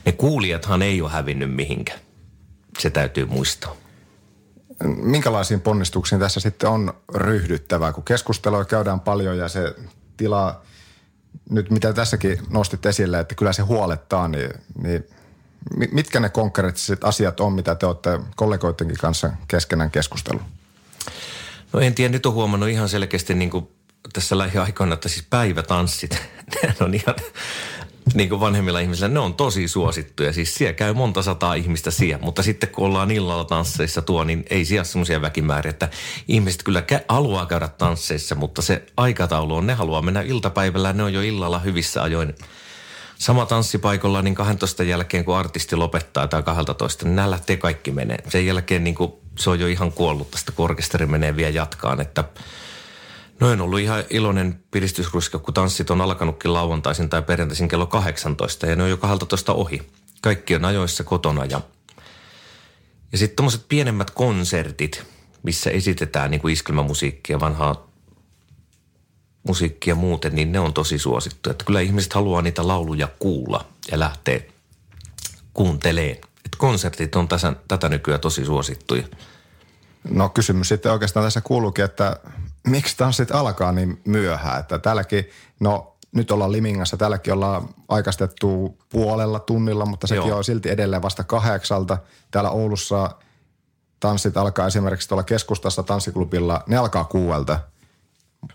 Ne 0.05 0.12
kuulijathan 0.12 0.82
ei 0.82 1.01
ole 1.01 1.12
hävinnyt 1.12 1.55
mihinkään. 1.55 2.00
Se 2.79 2.89
täytyy 2.89 3.25
muistaa. 3.25 3.82
Minkälaisiin 4.83 5.61
ponnistuksiin 5.61 6.19
tässä 6.19 6.39
sitten 6.39 6.69
on 6.69 6.93
ryhdyttävää, 7.13 7.93
kun 7.93 8.03
keskustelua 8.03 8.65
käydään 8.65 8.99
paljon 8.99 9.37
ja 9.37 9.47
se 9.47 9.75
tila, 10.17 10.61
nyt 11.49 11.69
mitä 11.71 11.93
tässäkin 11.93 12.39
nostit 12.49 12.85
esille, 12.85 13.19
että 13.19 13.35
kyllä 13.35 13.53
se 13.53 13.61
huolettaa, 13.61 14.27
niin, 14.27 14.53
niin 14.83 15.03
mitkä 15.91 16.19
ne 16.19 16.29
konkreettiset 16.29 17.03
asiat 17.03 17.39
on, 17.39 17.53
mitä 17.53 17.75
te 17.75 17.85
olette 17.85 18.19
kollegoidenkin 18.35 18.97
kanssa 18.97 19.31
keskenään 19.47 19.91
keskustellut? 19.91 20.43
No 21.73 21.79
en 21.79 21.95
tiedä, 21.95 22.11
nyt 22.11 22.25
on 22.25 22.33
huomannut 22.33 22.69
ihan 22.69 22.89
selkeästi 22.89 23.33
niin 23.33 23.49
kuin 23.49 23.67
tässä 24.13 24.37
lähiaikoina, 24.37 24.93
että 24.93 25.09
siis 25.09 25.25
päivätanssit, 25.29 26.11
ne 26.63 26.75
on 26.79 26.93
ihan 26.93 27.15
niin 28.13 28.29
kuin 28.29 28.39
vanhemmilla 28.39 28.79
ihmisillä, 28.79 29.07
ne 29.07 29.19
on 29.19 29.33
tosi 29.33 29.67
suosittuja. 29.67 30.33
Siis 30.33 30.55
siellä 30.55 30.74
käy 30.74 30.93
monta 30.93 31.22
sataa 31.22 31.53
ihmistä 31.53 31.91
siellä, 31.91 32.25
mutta 32.25 32.43
sitten 32.43 32.69
kun 32.69 32.86
ollaan 32.86 33.12
illalla 33.12 33.45
tansseissa 33.45 34.01
tuo, 34.01 34.24
niin 34.24 34.45
ei 34.50 34.65
siellä 34.65 34.83
semmoisia 34.83 35.22
väkimääriä, 35.22 35.69
että 35.69 35.89
ihmiset 36.27 36.63
kyllä 36.63 36.83
kä- 36.91 37.05
haluaa 37.07 37.45
käydä 37.45 37.67
tansseissa, 37.67 38.36
mutta 38.36 38.62
se 38.62 38.83
aikataulu 38.98 39.55
on, 39.55 39.67
ne 39.67 39.74
haluaa 39.74 40.01
mennä 40.01 40.22
iltapäivällä, 40.22 40.93
ne 40.93 41.03
on 41.03 41.13
jo 41.13 41.22
illalla 41.22 41.60
hyvissä 41.60 42.03
ajoin 42.03 42.36
sama 43.17 43.45
tanssipaikalla 43.45 44.22
niin 44.22 44.36
12 44.36 44.83
jälkeen, 44.83 45.25
kun 45.25 45.38
artisti 45.38 45.75
lopettaa 45.75 46.27
tai 46.27 46.43
12, 46.43 47.05
niin 47.05 47.15
nämä 47.15 47.31
lähtee 47.31 47.57
kaikki 47.57 47.91
menee. 47.91 48.17
Sen 48.29 48.45
jälkeen 48.45 48.83
niin 48.83 48.95
kuin, 48.95 49.13
se 49.39 49.50
on 49.50 49.60
jo 49.60 49.67
ihan 49.67 49.91
kuollut 49.91 50.31
tästä, 50.31 50.51
kun 50.51 50.65
orkesteri 50.65 51.05
menee 51.05 51.36
vielä 51.36 51.50
jatkaan, 51.51 52.01
että– 52.01 52.24
No 53.43 53.51
en 53.51 53.62
ollut 53.62 53.79
ihan 53.79 54.03
iloinen 54.09 54.63
piristysruiska, 54.71 55.39
kun 55.39 55.53
tanssit 55.53 55.89
on 55.89 56.01
alkanutkin 56.01 56.53
lauantaisin 56.53 57.09
tai 57.09 57.21
perjantaisin 57.21 57.67
kello 57.67 57.85
18 57.85 58.65
ja 58.65 58.75
ne 58.75 58.83
on 58.83 58.89
jo 58.89 58.97
12 58.97 59.53
ohi. 59.53 59.81
Kaikki 60.21 60.55
on 60.55 60.65
ajoissa 60.65 61.03
kotona 61.03 61.45
ja, 61.45 61.62
ja 63.12 63.17
sitten 63.17 63.36
tuommoiset 63.36 63.65
pienemmät 63.69 64.12
konsertit, 64.12 65.03
missä 65.43 65.69
esitetään 65.69 66.32
niin 66.32 66.41
kuin 66.41 66.53
iskelmämusiikkia, 66.53 67.39
vanhaa 67.39 67.88
musiikkia 69.47 69.95
muuten, 69.95 70.36
niin 70.36 70.51
ne 70.51 70.60
on 70.60 70.73
tosi 70.73 70.97
suosittu. 70.97 71.49
Että 71.49 71.65
kyllä 71.65 71.82
ihmiset 71.82 72.13
haluaa 72.13 72.41
niitä 72.41 72.67
lauluja 72.67 73.08
kuulla 73.19 73.65
ja 73.91 73.99
lähtee 73.99 74.51
kuunteleen. 75.53 76.15
Että 76.15 76.58
konsertit 76.58 77.15
on 77.15 77.27
tässä, 77.27 77.53
tätä 77.67 77.89
nykyään 77.89 78.21
tosi 78.21 78.45
suosittuja. 78.45 79.03
No 80.10 80.29
kysymys 80.29 80.67
sitten 80.67 80.91
oikeastaan 80.91 81.25
tässä 81.25 81.41
kuuluukin, 81.41 81.86
että 81.86 82.19
miksi 82.67 82.97
tanssit 82.97 83.32
alkaa 83.32 83.71
niin 83.71 84.02
myöhään? 84.06 84.60
Että 84.60 84.80
täälläkin, 84.80 85.30
no 85.60 85.93
nyt 86.15 86.32
ollaan 86.32 86.52
Limingassa, 86.52 86.97
täälläkin 86.97 87.34
ollaan 87.34 87.69
aikaistettu 87.88 88.78
puolella 88.89 89.39
tunnilla, 89.39 89.86
mutta 89.86 90.08
sekin 90.08 90.28
Joo. 90.28 90.38
on 90.38 90.43
silti 90.43 90.69
edelleen 90.69 91.02
vasta 91.02 91.23
kahdeksalta. 91.23 91.97
Täällä 92.32 92.49
Oulussa 92.49 93.10
tanssit 93.99 94.38
alkaa 94.38 94.67
esimerkiksi 94.67 95.10
tuolla 95.10 95.23
keskustassa 95.23 95.84
tanssiklubilla, 95.84 96.63
ne 96.67 96.78
alkaa 96.78 97.04
kuuelta. 97.04 97.60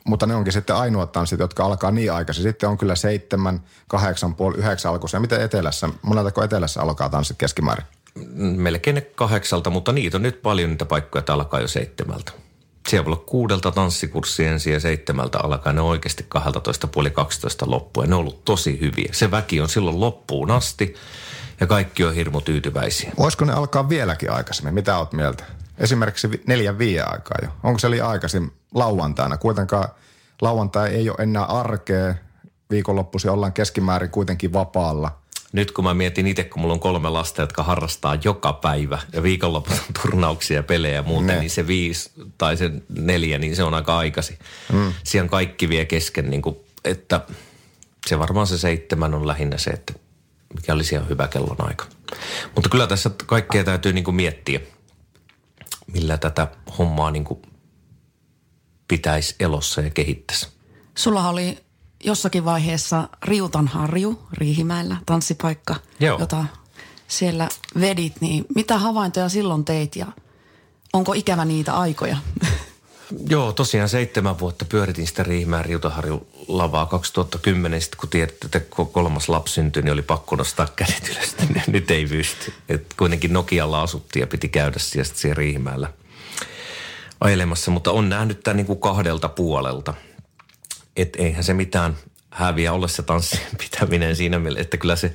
Mutta 0.04 0.26
ne 0.26 0.34
onkin 0.34 0.52
sitten 0.52 0.76
ainoat 0.76 1.12
tanssit, 1.12 1.40
jotka 1.40 1.64
alkaa 1.64 1.90
niin 1.90 2.12
aikaisin. 2.12 2.42
Sitten 2.42 2.68
on 2.68 2.78
kyllä 2.78 2.94
seitsemän, 2.94 3.62
kahdeksan, 3.88 4.34
puoli, 4.34 4.56
yhdeksän 4.56 4.92
alkuisen. 4.92 5.20
Miten 5.20 5.40
etelässä, 5.40 5.88
moneltako 6.02 6.42
etelässä 6.42 6.80
alkaa 6.80 7.08
tanssit 7.08 7.36
keskimäärin? 7.36 7.84
Melkein 8.56 8.94
ne 8.94 9.00
kahdeksalta, 9.00 9.70
mutta 9.70 9.92
niitä 9.92 10.16
on 10.16 10.22
nyt 10.22 10.42
paljon 10.42 10.70
niitä 10.70 10.84
paikkoja, 10.84 11.20
että 11.20 11.32
alkaa 11.32 11.60
jo 11.60 11.68
seitsemältä 11.68 12.32
siellä 12.88 13.04
voi 13.04 13.12
olla 13.12 13.24
kuudelta 13.26 13.72
tanssikurssi 13.72 14.44
ensin 14.44 14.72
ja 14.72 14.80
seitsemältä 14.80 15.38
alkaa. 15.38 15.72
Ne 15.72 15.80
on 15.80 15.86
oikeasti 15.86 16.24
12 16.28 16.86
puoli 16.86 17.10
12 17.10 17.70
loppua. 17.70 18.06
Ne 18.06 18.14
on 18.14 18.20
ollut 18.20 18.44
tosi 18.44 18.80
hyviä. 18.80 19.08
Se 19.12 19.30
väki 19.30 19.60
on 19.60 19.68
silloin 19.68 20.00
loppuun 20.00 20.50
asti 20.50 20.94
ja 21.60 21.66
kaikki 21.66 22.04
on 22.04 22.14
hirmu 22.14 22.40
tyytyväisiä. 22.40 23.12
Voisiko 23.18 23.44
ne 23.44 23.52
alkaa 23.52 23.88
vieläkin 23.88 24.30
aikaisemmin? 24.30 24.74
Mitä 24.74 24.98
oot 24.98 25.12
mieltä? 25.12 25.44
Esimerkiksi 25.78 26.42
neljän 26.46 26.78
viiden 26.78 27.12
aikaa 27.12 27.38
jo. 27.42 27.48
Onko 27.62 27.78
se 27.78 27.90
liian 27.90 28.08
aikaisin 28.08 28.52
lauantaina? 28.74 29.36
Kuitenkaan 29.36 29.88
lauantai 30.42 30.88
ei 30.94 31.10
ole 31.10 31.18
enää 31.20 31.44
arkea. 31.44 32.14
Viikonloppuisin 32.70 33.30
ollaan 33.30 33.52
keskimäärin 33.52 34.10
kuitenkin 34.10 34.52
vapaalla– 34.52 35.10
nyt 35.52 35.70
kun 35.70 35.84
mä 35.84 35.94
mietin 35.94 36.26
itse, 36.26 36.44
kun 36.44 36.60
mulla 36.60 36.74
on 36.74 36.80
kolme 36.80 37.08
lasta, 37.08 37.42
jotka 37.42 37.62
harrastaa 37.62 38.18
joka 38.24 38.52
päivä 38.52 38.98
ja 39.12 39.22
viikonloput 39.22 39.72
on 39.72 39.94
turnauksia 40.02 40.56
ja 40.56 40.62
pelejä 40.62 40.94
ja 40.94 41.02
muuten, 41.02 41.26
ne. 41.26 41.40
niin 41.40 41.50
se 41.50 41.66
viisi 41.66 42.10
tai 42.38 42.56
se 42.56 42.70
neljä, 42.88 43.38
niin 43.38 43.56
se 43.56 43.62
on 43.62 43.74
aika 43.74 43.98
aikasi. 43.98 44.38
Mm. 44.72 44.92
Siihen 45.04 45.28
kaikki 45.28 45.68
vie 45.68 45.84
kesken, 45.84 46.30
niin 46.30 46.42
kuin, 46.42 46.56
että 46.84 47.20
se 48.06 48.18
varmaan 48.18 48.46
se 48.46 48.58
seitsemän 48.58 49.14
on 49.14 49.26
lähinnä 49.26 49.58
se, 49.58 49.70
että 49.70 49.92
mikä 50.54 50.72
olisi 50.72 50.94
ihan 50.94 51.08
hyvä 51.08 51.28
kellon 51.28 51.56
aika. 51.58 51.84
Mutta 52.54 52.70
kyllä 52.70 52.86
tässä 52.86 53.10
kaikkea 53.26 53.64
täytyy 53.64 53.92
niin 53.92 54.04
kuin 54.04 54.14
miettiä, 54.14 54.60
millä 55.92 56.18
tätä 56.18 56.48
hommaa 56.78 57.10
niin 57.10 57.24
kuin 57.24 57.42
pitäisi 58.88 59.34
elossa 59.40 59.80
ja 59.80 59.90
kehittäisi. 59.90 60.48
Sulla 60.94 61.28
oli 61.28 61.58
jossakin 62.04 62.44
vaiheessa 62.44 63.08
Riutanharju 63.22 64.22
Riihimäellä, 64.32 64.96
tanssipaikka, 65.06 65.76
Joo. 66.00 66.18
jota 66.18 66.44
siellä 67.08 67.48
vedit, 67.80 68.20
niin 68.20 68.44
mitä 68.54 68.78
havaintoja 68.78 69.28
silloin 69.28 69.64
teit 69.64 69.96
ja 69.96 70.06
onko 70.92 71.12
ikävä 71.12 71.44
niitä 71.44 71.74
aikoja? 71.74 72.16
Joo, 73.30 73.52
tosiaan 73.52 73.88
seitsemän 73.88 74.38
vuotta 74.38 74.64
pyöritin 74.64 75.06
sitä 75.06 75.22
Riihimäen 75.22 75.64
Riutaharju 75.64 76.28
lavaa 76.48 76.86
2010. 76.86 77.80
Sitten 77.80 78.00
kun 78.00 78.08
tiedät, 78.08 78.44
että 78.44 78.60
kolmas 78.92 79.28
lapsi 79.28 79.54
syntyi, 79.54 79.82
niin 79.82 79.92
oli 79.92 80.02
pakko 80.02 80.36
nostaa 80.36 80.68
kädet 80.76 81.08
ylös. 81.08 81.36
Nyt 81.66 81.90
ei 81.90 82.06
pysty. 82.06 82.52
Et 82.68 82.94
kuitenkin 82.96 83.32
Nokialla 83.32 83.82
asuttiin 83.82 84.20
ja 84.20 84.26
piti 84.26 84.48
käydä 84.48 84.78
siellä, 84.78 85.10
siellä 85.14 85.34
Riihimäellä 85.34 85.92
ajelemassa. 87.20 87.70
Mutta 87.70 87.90
on 87.90 88.08
nähnyt 88.08 88.42
tämän 88.42 88.56
niin 88.56 88.66
kuin 88.66 88.80
kahdelta 88.80 89.28
puolelta– 89.28 89.94
että 90.98 91.22
eihän 91.22 91.44
se 91.44 91.54
mitään 91.54 91.96
häviä 92.30 92.72
ole 92.72 92.88
se 92.88 93.02
tanssin 93.02 93.40
pitäminen 93.58 94.16
siinä 94.16 94.38
mielessä, 94.38 94.62
että 94.62 94.76
kyllä 94.76 94.96
se 94.96 95.14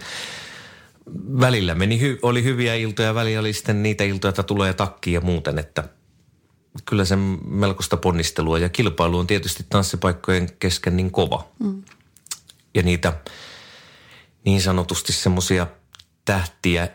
välillä 1.39 1.75
meni, 1.75 1.99
hy, 1.99 2.19
oli 2.21 2.43
hyviä 2.43 2.75
iltoja, 2.75 3.15
välillä 3.15 3.39
oli 3.39 3.53
sitten 3.53 3.83
niitä 3.83 4.03
iltoja, 4.03 4.29
että 4.29 4.43
tulee 4.43 4.73
takki 4.73 5.13
ja 5.13 5.21
muuten, 5.21 5.59
että 5.59 5.83
kyllä 6.85 7.05
se 7.05 7.15
melkoista 7.45 7.97
ponnistelua 7.97 8.59
ja 8.59 8.69
kilpailu 8.69 9.17
on 9.17 9.27
tietysti 9.27 9.65
tanssipaikkojen 9.69 10.49
kesken 10.59 10.97
niin 10.97 11.11
kova. 11.11 11.47
Mm. 11.59 11.83
Ja 12.73 12.83
niitä 12.83 13.13
niin 14.45 14.61
sanotusti 14.61 15.13
semmoisia 15.13 15.67
tähtiä, 16.25 16.87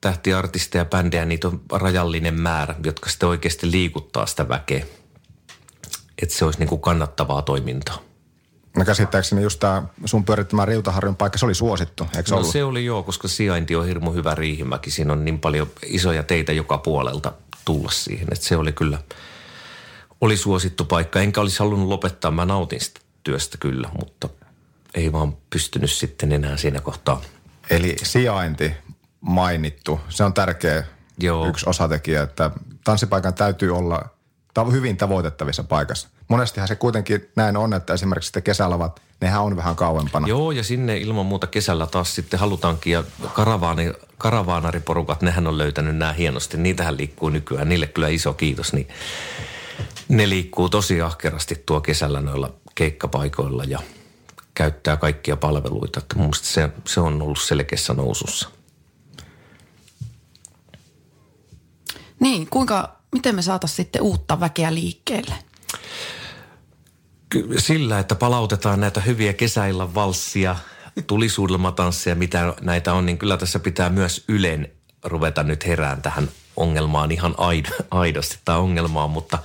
tähtiartisteja, 0.00 0.84
bändejä, 0.84 1.24
niitä 1.24 1.48
on 1.48 1.60
rajallinen 1.72 2.34
määrä, 2.34 2.74
jotka 2.84 3.10
sitten 3.10 3.28
oikeasti 3.28 3.70
liikuttaa 3.70 4.26
sitä 4.26 4.48
väkeä 4.48 4.86
että 6.22 6.34
se 6.34 6.44
olisi 6.44 6.58
niin 6.58 6.68
kuin 6.68 6.80
kannattavaa 6.80 7.42
toimintaa. 7.42 8.02
No 8.76 8.84
käsittääkseni 8.84 9.42
just 9.42 9.60
tämä 9.60 9.82
sun 10.04 10.24
pyörittämä 10.24 10.64
Riutaharjun 10.64 11.16
paikka, 11.16 11.38
se 11.38 11.44
oli 11.44 11.54
suosittu, 11.54 12.06
eikö 12.16 12.30
No 12.30 12.36
ollut? 12.36 12.52
se 12.52 12.64
oli 12.64 12.84
joo, 12.84 13.02
koska 13.02 13.28
sijainti 13.28 13.76
on 13.76 13.86
hirmu 13.86 14.12
hyvä 14.12 14.34
Riihimäki. 14.34 14.90
Siinä 14.90 15.12
on 15.12 15.24
niin 15.24 15.38
paljon 15.38 15.70
isoja 15.86 16.22
teitä 16.22 16.52
joka 16.52 16.78
puolelta 16.78 17.32
tulla 17.64 17.90
siihen, 17.90 18.28
että 18.32 18.44
se 18.44 18.56
oli 18.56 18.72
kyllä, 18.72 18.98
oli 20.20 20.36
suosittu 20.36 20.84
paikka. 20.84 21.20
Enkä 21.20 21.40
olisi 21.40 21.58
halunnut 21.58 21.88
lopettaa, 21.88 22.30
mä 22.30 22.44
nautin 22.44 22.80
sitä 22.80 23.00
työstä 23.24 23.58
kyllä, 23.58 23.88
mutta 24.00 24.28
ei 24.94 25.12
vaan 25.12 25.36
pystynyt 25.50 25.90
sitten 25.90 26.32
enää 26.32 26.56
siinä 26.56 26.80
kohtaa. 26.80 27.22
Eli 27.70 27.96
sijainti 28.02 28.72
mainittu, 29.20 30.00
se 30.08 30.24
on 30.24 30.34
tärkeä 30.34 30.84
Joo. 31.18 31.46
yksi 31.46 31.68
osatekijä, 31.68 32.22
että 32.22 32.50
tanssipaikan 32.84 33.34
täytyy 33.34 33.76
olla 33.76 34.04
tav- 34.60 34.72
hyvin 34.72 34.96
tavoitettavissa 34.96 35.64
paikassa. 35.64 36.08
Monestihan 36.28 36.68
se 36.68 36.74
kuitenkin 36.76 37.28
näin 37.36 37.56
on, 37.56 37.74
että 37.74 37.94
esimerkiksi 37.94 38.26
sitten 38.26 38.42
kesälavat, 38.42 39.02
nehän 39.20 39.42
on 39.42 39.56
vähän 39.56 39.76
kauempana. 39.76 40.28
Joo, 40.28 40.50
ja 40.50 40.64
sinne 40.64 40.96
ilman 40.98 41.26
muuta 41.26 41.46
kesällä 41.46 41.86
taas 41.86 42.14
sitten 42.14 42.40
halutaankin, 42.40 42.92
ja 42.92 43.04
karavaani, 43.32 43.92
karavaanariporukat, 44.18 45.22
nehän 45.22 45.46
on 45.46 45.58
löytänyt 45.58 45.96
nämä 45.96 46.12
hienosti. 46.12 46.56
Niitähän 46.56 46.96
liikkuu 46.96 47.28
nykyään, 47.28 47.68
niille 47.68 47.86
kyllä 47.86 48.08
iso 48.08 48.34
kiitos. 48.34 48.72
Niin 48.72 48.88
ne 50.08 50.28
liikkuu 50.28 50.68
tosi 50.68 51.02
ahkerasti 51.02 51.62
tuo 51.66 51.80
kesällä 51.80 52.20
noilla 52.20 52.54
keikkapaikoilla 52.74 53.64
ja 53.64 53.78
käyttää 54.54 54.96
kaikkia 54.96 55.36
palveluita. 55.36 56.00
Että 56.00 56.16
mun 56.16 56.34
se, 56.34 56.68
se 56.84 57.00
on 57.00 57.22
ollut 57.22 57.40
selkeässä 57.40 57.94
nousussa. 57.94 58.48
Niin, 62.20 62.46
kuinka, 62.50 62.96
miten 63.16 63.34
me 63.34 63.42
saataisiin 63.42 63.76
sitten 63.76 64.02
uutta 64.02 64.40
väkeä 64.40 64.74
liikkeelle? 64.74 65.34
Sillä, 67.58 67.98
että 67.98 68.14
palautetaan 68.14 68.80
näitä 68.80 69.00
hyviä 69.00 69.32
kesäillan 69.32 69.94
valssia, 69.94 70.56
tulisuudelmatansseja, 71.06 72.16
mitä 72.16 72.54
näitä 72.60 72.92
on, 72.92 73.06
niin 73.06 73.18
kyllä 73.18 73.36
tässä 73.36 73.58
pitää 73.58 73.90
myös 73.90 74.24
Ylen 74.28 74.68
ruveta 75.04 75.42
nyt 75.42 75.66
herään 75.66 76.02
tähän 76.02 76.28
ongelmaan 76.56 77.12
ihan 77.12 77.34
aid- 77.34 77.84
aidosti 77.90 78.38
tai 78.44 78.58
ongelmaan, 78.58 79.10
mutta 79.10 79.38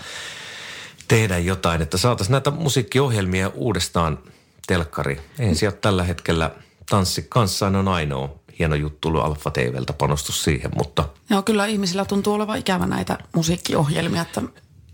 tehdä 1.08 1.38
jotain, 1.38 1.82
että 1.82 1.98
saataisiin 1.98 2.32
näitä 2.32 2.52
musiikkiohjelmia 2.52 3.50
uudestaan 3.50 4.20
telkkari. 4.68 5.22
Sieltä 5.54 5.78
tällä 5.82 6.04
hetkellä 6.04 6.52
tanssi 6.90 7.26
kanssaan 7.30 7.76
on 7.76 7.88
ainoa 7.88 8.41
hieno 8.62 8.76
juttu 8.76 9.08
ollut 9.08 9.24
Alfa 9.24 9.52
TVltä 9.52 9.94
panostus 9.94 10.44
siihen, 10.44 10.72
mutta 10.78 11.06
Joo, 11.30 11.42
kyllä 11.42 11.66
ihmisillä 11.66 12.06
tuntuu 12.06 12.34
olevan 12.34 12.58
ikävä 12.58 12.86
näitä 12.86 13.18
musiikkiohjelmia, 13.36 14.22
että 14.22 14.42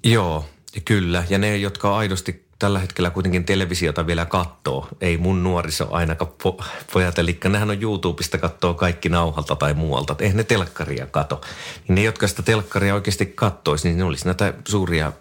Joo, 0.04 0.46
ja 0.76 0.82
kyllä. 0.82 1.24
Ja 1.30 1.38
ne, 1.38 1.58
jotka 1.58 1.98
aidosti 1.98 2.48
tällä 2.60 2.80
hetkellä 2.80 3.10
kuitenkin 3.10 3.46
televisiota 3.46 4.08
vielä 4.08 4.26
kattoo, 4.26 4.88
ei 5.02 5.18
mun 5.18 5.44
nuoriso 5.44 5.88
ainakaan 5.92 6.32
po- 6.44 6.64
pojat, 6.94 7.20
eli 7.20 7.38
nehän 7.50 7.70
on 7.70 7.82
YouTubesta 7.82 8.38
kattoo 8.38 8.74
kaikki 8.74 9.10
nauhalta 9.10 9.56
tai 9.56 9.74
muualta, 9.74 10.14
että 10.14 10.24
eihän 10.24 10.38
ne 10.38 10.44
telkkaria 10.44 11.06
kato. 11.06 11.42
Niin 11.88 11.96
ne, 11.96 12.04
jotka 12.04 12.28
sitä 12.28 12.42
telkkaria 12.42 12.96
oikeasti 12.96 13.26
kattoisi, 13.26 13.88
niin 13.88 13.98
ne 13.98 14.04
olisi 14.04 14.26
näitä 14.26 14.54
suuria 14.68 15.14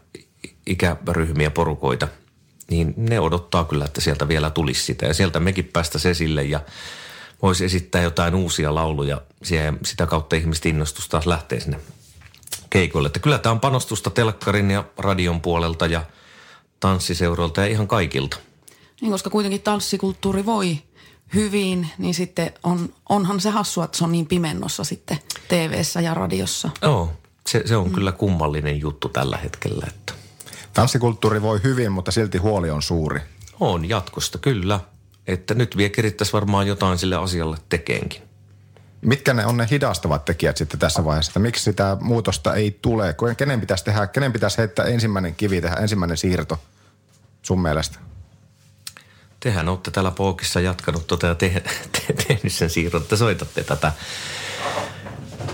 ikäryhmiä, 0.67 1.51
porukoita, 1.51 2.09
niin 2.71 2.95
ne 2.97 3.21
odottaa 3.21 3.65
kyllä, 3.65 3.85
että 3.85 4.01
sieltä 4.01 4.29
vielä 4.29 4.51
tulisi 4.51 4.85
sitä. 4.85 5.07
Ja 5.07 5.15
sieltä 5.15 5.41
mekin 5.41 5.71
päästä 5.73 5.99
esille 6.11 6.45
ja 6.45 6.61
voisi 7.43 7.65
esittää 7.65 8.03
jotain 8.03 8.35
uusia 8.35 8.75
lauluja. 8.75 9.21
Siellä, 9.43 9.79
sitä 9.85 10.07
kautta 10.07 10.37
ihmiset 10.37 10.67
innostus 10.67 11.09
taas 11.09 11.27
lähtee 11.27 11.61
sinne 11.61 11.81
keikoille. 12.71 13.07
Että 13.07 13.21
kyllä 13.21 13.39
tämä 13.39 13.51
on 13.51 13.61
panostusta 13.61 14.11
telkkarin 14.11 14.71
ja 14.71 14.85
radion 14.99 15.41
puolelta 15.41 15.87
ja 15.87 16.03
tanssiseuroilta 16.81 17.61
ja 17.61 17.67
ihan 17.67 17.89
kaikilta. 17.89 18.37
niin 19.01 19.13
koska 19.13 19.31
kuitenkin 19.31 19.63
tanssikulttuuri 19.63 20.47
voi 20.47 20.79
hyvin, 21.35 21.89
niin 21.99 22.15
sitten 22.15 22.53
on, 22.63 22.95
onhan 23.09 23.41
se 23.41 23.51
hassua, 23.51 23.85
että 23.85 23.99
se 23.99 24.05
on 24.05 24.13
niin 24.13 24.27
pimennossa 24.27 24.85
sitten 24.85 25.19
tv 25.49 25.83
ja 26.03 26.15
radiossa. 26.15 26.71
Joo, 26.83 27.13
se, 27.47 27.63
se 27.67 27.77
on 27.77 27.89
mm. 27.89 27.95
kyllä 27.95 28.13
kummallinen 28.13 28.81
juttu 28.81 29.09
tällä 29.09 29.37
hetkellä, 29.37 29.87
että 29.89 30.13
Tanssikulttuuri 30.77 31.43
voi 31.43 31.61
hyvin, 31.63 31.93
mutta 31.93 32.11
silti 32.11 32.39
huoli 32.39 32.71
on 32.71 32.83
suuri. 32.83 33.21
on 33.61 33.89
jatkosta 33.89 34.39
kyllä. 34.39 34.81
Että 35.27 35.55
nyt 35.55 35.77
vielä 35.77 35.91
kerittäisi 35.91 36.33
varmaan 36.33 36.67
jotain 36.67 36.99
sille 36.99 37.17
asialle 37.17 37.57
tekeenkin. 37.69 38.23
Mitkä 39.01 39.35
ne 39.35 39.47
on 39.47 39.57
ne 39.57 39.67
hidastavat 39.71 40.25
tekijät 40.25 40.57
sitten 40.57 40.81
tässä 40.81 41.05
vaiheessa, 41.05 41.31
että 41.31 41.41
miksi 41.41 41.65
sitä 41.65 41.97
muutosta 42.01 42.55
ei 42.55 42.79
tule? 42.83 43.17
Kenen 43.37 43.61
pitäisi 43.61 43.85
tehdä, 43.85 44.07
kenen 44.07 44.33
pitäisi 44.33 44.59
heittää 44.59 44.87
ensimmäinen 44.87 45.35
kivi, 45.35 45.61
tehdä 45.61 45.77
ensimmäinen 45.77 46.17
siirto 46.17 46.59
sun 47.43 47.63
mielestä? 47.63 47.99
Tehän 49.41 49.69
olette 49.69 49.91
täällä 49.91 50.11
Pookissa 50.11 50.61
jatkanut 50.61 51.07
tota 51.07 51.27
ja 51.27 51.35
te, 51.35 51.49
te, 51.93 52.13
tehnyt 52.13 52.53
sen 52.53 52.71
siirron, 52.71 53.03
että 53.03 53.17
soitatte 53.17 53.65
tätä 53.65 53.93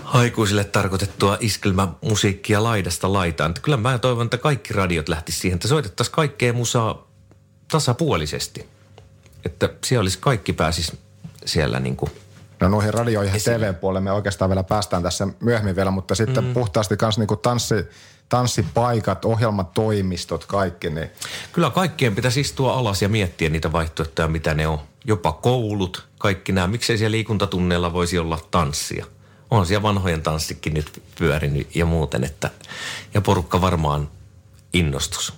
aikuisille 0.05 0.65
tarkoitettua 0.65 1.37
iskelmämusiikkia 1.41 2.63
laidasta 2.63 3.13
laitaan. 3.13 3.55
Kyllä 3.63 3.77
mä 3.77 3.99
toivon, 3.99 4.25
että 4.25 4.39
kaikki 4.39 4.75
radiot 4.75 5.09
lähtis 5.09 5.41
siihen, 5.41 5.57
että 5.57 5.69
soitettaisiin 5.69 6.15
kaikkea 6.15 6.53
musaa 6.53 7.09
tasapuolisesti. 7.71 8.72
Että 9.45 9.71
siellä 9.85 10.03
olisi 10.03 10.19
kaikki 10.19 10.53
pääsis 10.53 10.93
siellä 11.45 11.81
niin 11.81 11.97
kuin 11.97 12.13
No 12.63 12.69
noihin 12.69 12.95
radioihin 12.95 13.35
ja 13.35 13.59
TV-puolelle 13.59 14.01
me 14.01 14.13
oikeastaan 14.13 14.49
vielä 14.49 14.63
päästään 14.63 15.03
tässä 15.03 15.29
myöhemmin 15.41 15.77
vielä, 15.77 15.91
mutta 15.91 16.15
sitten 16.15 16.45
mm. 16.45 16.55
puhtaasti 16.55 16.97
kanssa 16.97 17.21
niinku 17.21 17.37
tanssi, 17.37 17.75
tanssipaikat, 18.29 19.25
ohjelmatoimistot, 19.25 20.45
kaikki, 20.45 20.91
niin 20.91 21.11
Kyllä 21.53 21.71
kaikkien 21.71 22.15
pitäisi 22.15 22.41
istua 22.41 22.73
alas 22.73 23.03
ja 23.03 23.09
miettiä 23.09 23.49
niitä 23.49 23.73
vaihtoehtoja, 23.73 24.29
mitä 24.29 24.55
ne 24.55 24.67
on. 24.67 24.79
Jopa 25.05 25.33
koulut, 25.33 26.07
kaikki 26.19 26.53
nämä. 26.53 26.67
Miksei 26.67 26.99
siellä 26.99 27.11
liikuntatunneilla 27.11 27.93
voisi 27.93 28.19
olla 28.19 28.39
tanssia? 28.51 29.07
On 29.51 29.67
siellä 29.67 29.83
vanhojen 29.83 30.23
tanssikin 30.23 30.75
nyt 30.75 31.03
pyörinyt 31.19 31.77
ja 31.77 31.87
muuten, 31.87 32.25
että 32.25 32.51
ja 33.15 33.21
porukka 33.21 33.61
varmaan 33.61 34.09
innostus. 34.73 35.35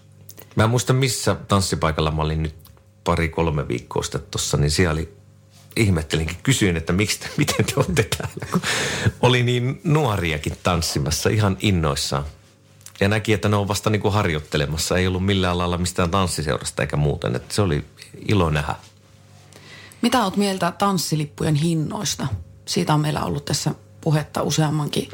Mä 0.56 0.64
en 0.64 0.70
muista 0.70 0.92
missä 0.92 1.36
tanssipaikalla 1.48 2.10
mä 2.10 2.22
olin 2.22 2.42
nyt 2.42 2.63
pari-kolme 3.04 3.68
viikkoa 3.68 4.02
sitten 4.02 4.22
tuossa, 4.30 4.56
niin 4.56 4.70
siellä 4.70 4.92
oli, 4.92 5.16
ihmettelinkin, 5.76 6.36
kysyin, 6.42 6.76
että 6.76 6.92
miksi 6.92 7.20
te, 7.20 7.30
miten 7.38 7.64
te 7.64 7.72
olette 7.76 8.08
täällä, 8.16 8.46
kun 8.50 8.60
oli 9.20 9.42
niin 9.42 9.80
nuoriakin 9.84 10.56
tanssimassa 10.62 11.28
ihan 11.28 11.56
innoissaan. 11.60 12.24
Ja 13.00 13.08
näki, 13.08 13.32
että 13.32 13.48
ne 13.48 13.56
on 13.56 13.68
vasta 13.68 13.90
niin 13.90 14.02
kuin 14.02 14.14
harjoittelemassa. 14.14 14.96
Ei 14.96 15.06
ollut 15.06 15.26
millään 15.26 15.58
lailla 15.58 15.78
mistään 15.78 16.10
tanssiseurasta 16.10 16.82
eikä 16.82 16.96
muuten. 16.96 17.36
Että 17.36 17.54
se 17.54 17.62
oli 17.62 17.84
ilo 18.28 18.50
nähdä. 18.50 18.74
Mitä 20.02 20.24
oot 20.24 20.36
mieltä 20.36 20.72
tanssilippujen 20.72 21.54
hinnoista? 21.54 22.26
Siitä 22.66 22.94
on 22.94 23.00
meillä 23.00 23.24
ollut 23.24 23.44
tässä 23.44 23.74
puhetta 24.00 24.42
useammankin 24.42 25.08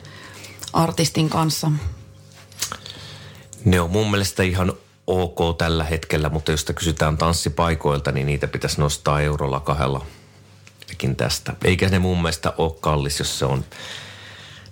artistin 0.72 1.30
kanssa. 1.30 1.72
Ne 3.64 3.80
on 3.80 3.90
mun 3.90 4.10
mielestä 4.10 4.42
ihan 4.42 4.72
ok 5.10 5.58
tällä 5.58 5.84
hetkellä, 5.84 6.28
mutta 6.28 6.50
jos 6.50 6.64
kysytään 6.74 7.16
tanssipaikoilta, 7.16 8.12
niin 8.12 8.26
niitä 8.26 8.48
pitäisi 8.48 8.80
nostaa 8.80 9.20
eurolla 9.20 9.60
kahdella 9.60 10.06
tästä. 11.16 11.52
Eikä 11.64 11.88
ne 11.88 11.98
mun 11.98 12.22
mielestä 12.22 12.52
ole 12.58 12.72
kallis, 12.80 13.18
jos 13.18 13.38
se 13.38 13.44
on... 13.44 13.64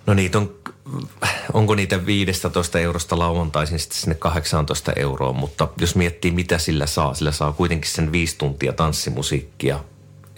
No 0.05 0.13
niitä 0.13 0.37
on, 0.37 0.55
onko 1.53 1.75
niitä 1.75 2.05
15 2.05 2.79
eurosta 2.79 3.19
lauantaisin 3.19 3.79
sitten 3.79 3.99
sinne 3.99 4.15
18 4.15 4.93
euroa, 4.95 5.33
mutta 5.33 5.67
jos 5.81 5.95
miettii 5.95 6.31
mitä 6.31 6.57
sillä 6.57 6.85
saa, 6.85 7.13
sillä 7.13 7.31
saa 7.31 7.51
kuitenkin 7.51 7.91
sen 7.91 8.11
viisi 8.11 8.35
tuntia 8.37 8.73
tanssimusiikkia, 8.73 9.79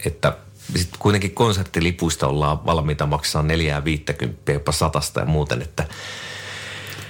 että 0.06 0.36
sitten 0.76 0.98
kuitenkin 0.98 1.34
konserttilipuista 1.34 2.28
ollaan 2.28 2.66
valmiita 2.66 3.06
maksaa 3.06 3.42
4 3.42 3.84
50 3.84 4.52
jopa 4.52 4.72
satasta 4.72 5.20
ja 5.20 5.26
muuten, 5.26 5.62
että 5.62 5.86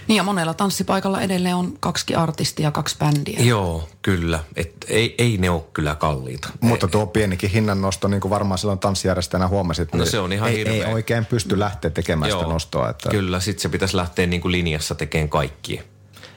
Niin 0.08 0.16
ja 0.16 0.22
monella 0.22 0.54
tanssipaikalla 0.54 1.20
edelleen 1.20 1.56
on 1.56 1.76
kaksi 1.80 2.14
artistia, 2.14 2.70
kaksi 2.70 2.96
bändiä. 2.98 3.40
Joo, 3.40 3.88
kyllä. 4.02 4.40
Et 4.56 4.72
ei, 4.88 5.14
ei 5.18 5.36
ne 5.38 5.50
ole 5.50 5.62
kyllä 5.72 5.94
kalliita. 5.94 6.48
Mutta 6.60 6.88
tuo 6.88 7.06
pienikin 7.06 7.50
hinnannosto, 7.50 8.08
niin 8.08 8.20
kuin 8.20 8.30
varmaan 8.30 8.58
silloin 8.58 8.78
tanssijärjestäjänä 8.78 9.48
huomasit, 9.48 9.92
No 9.92 9.98
niin 9.98 10.10
se 10.10 10.18
on 10.18 10.32
ihan 10.32 10.50
ei, 10.50 10.56
hirveä. 10.56 10.86
ei 10.86 10.92
oikein 10.94 11.26
pysty 11.26 11.58
lähteä 11.58 11.90
tekemään 11.90 12.30
sitä 12.32 12.44
nostoa. 12.44 12.90
Että 12.90 13.08
Kyllä, 13.10 13.40
sitten 13.40 13.62
se 13.62 13.68
pitäisi 13.68 13.96
lähteä 13.96 14.26
niin 14.26 14.40
kuin 14.42 14.52
linjassa 14.52 14.94
tekemään 14.94 15.28
kaikki. 15.28 15.80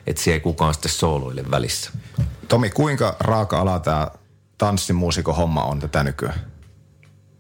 Että 0.08 0.22
siellä 0.22 0.36
ei 0.36 0.40
kukaan 0.42 0.74
sitten 0.74 0.92
sooloille 0.92 1.52
välissä. 1.52 1.92
Tomi, 2.48 2.70
kuinka 2.70 3.16
raaka-ala 3.20 3.80
tämä 3.80 4.08
tanssimuusikon 4.58 5.36
homma 5.36 5.64
on 5.64 5.80
tätä 5.80 6.04
nykyään? 6.04 6.40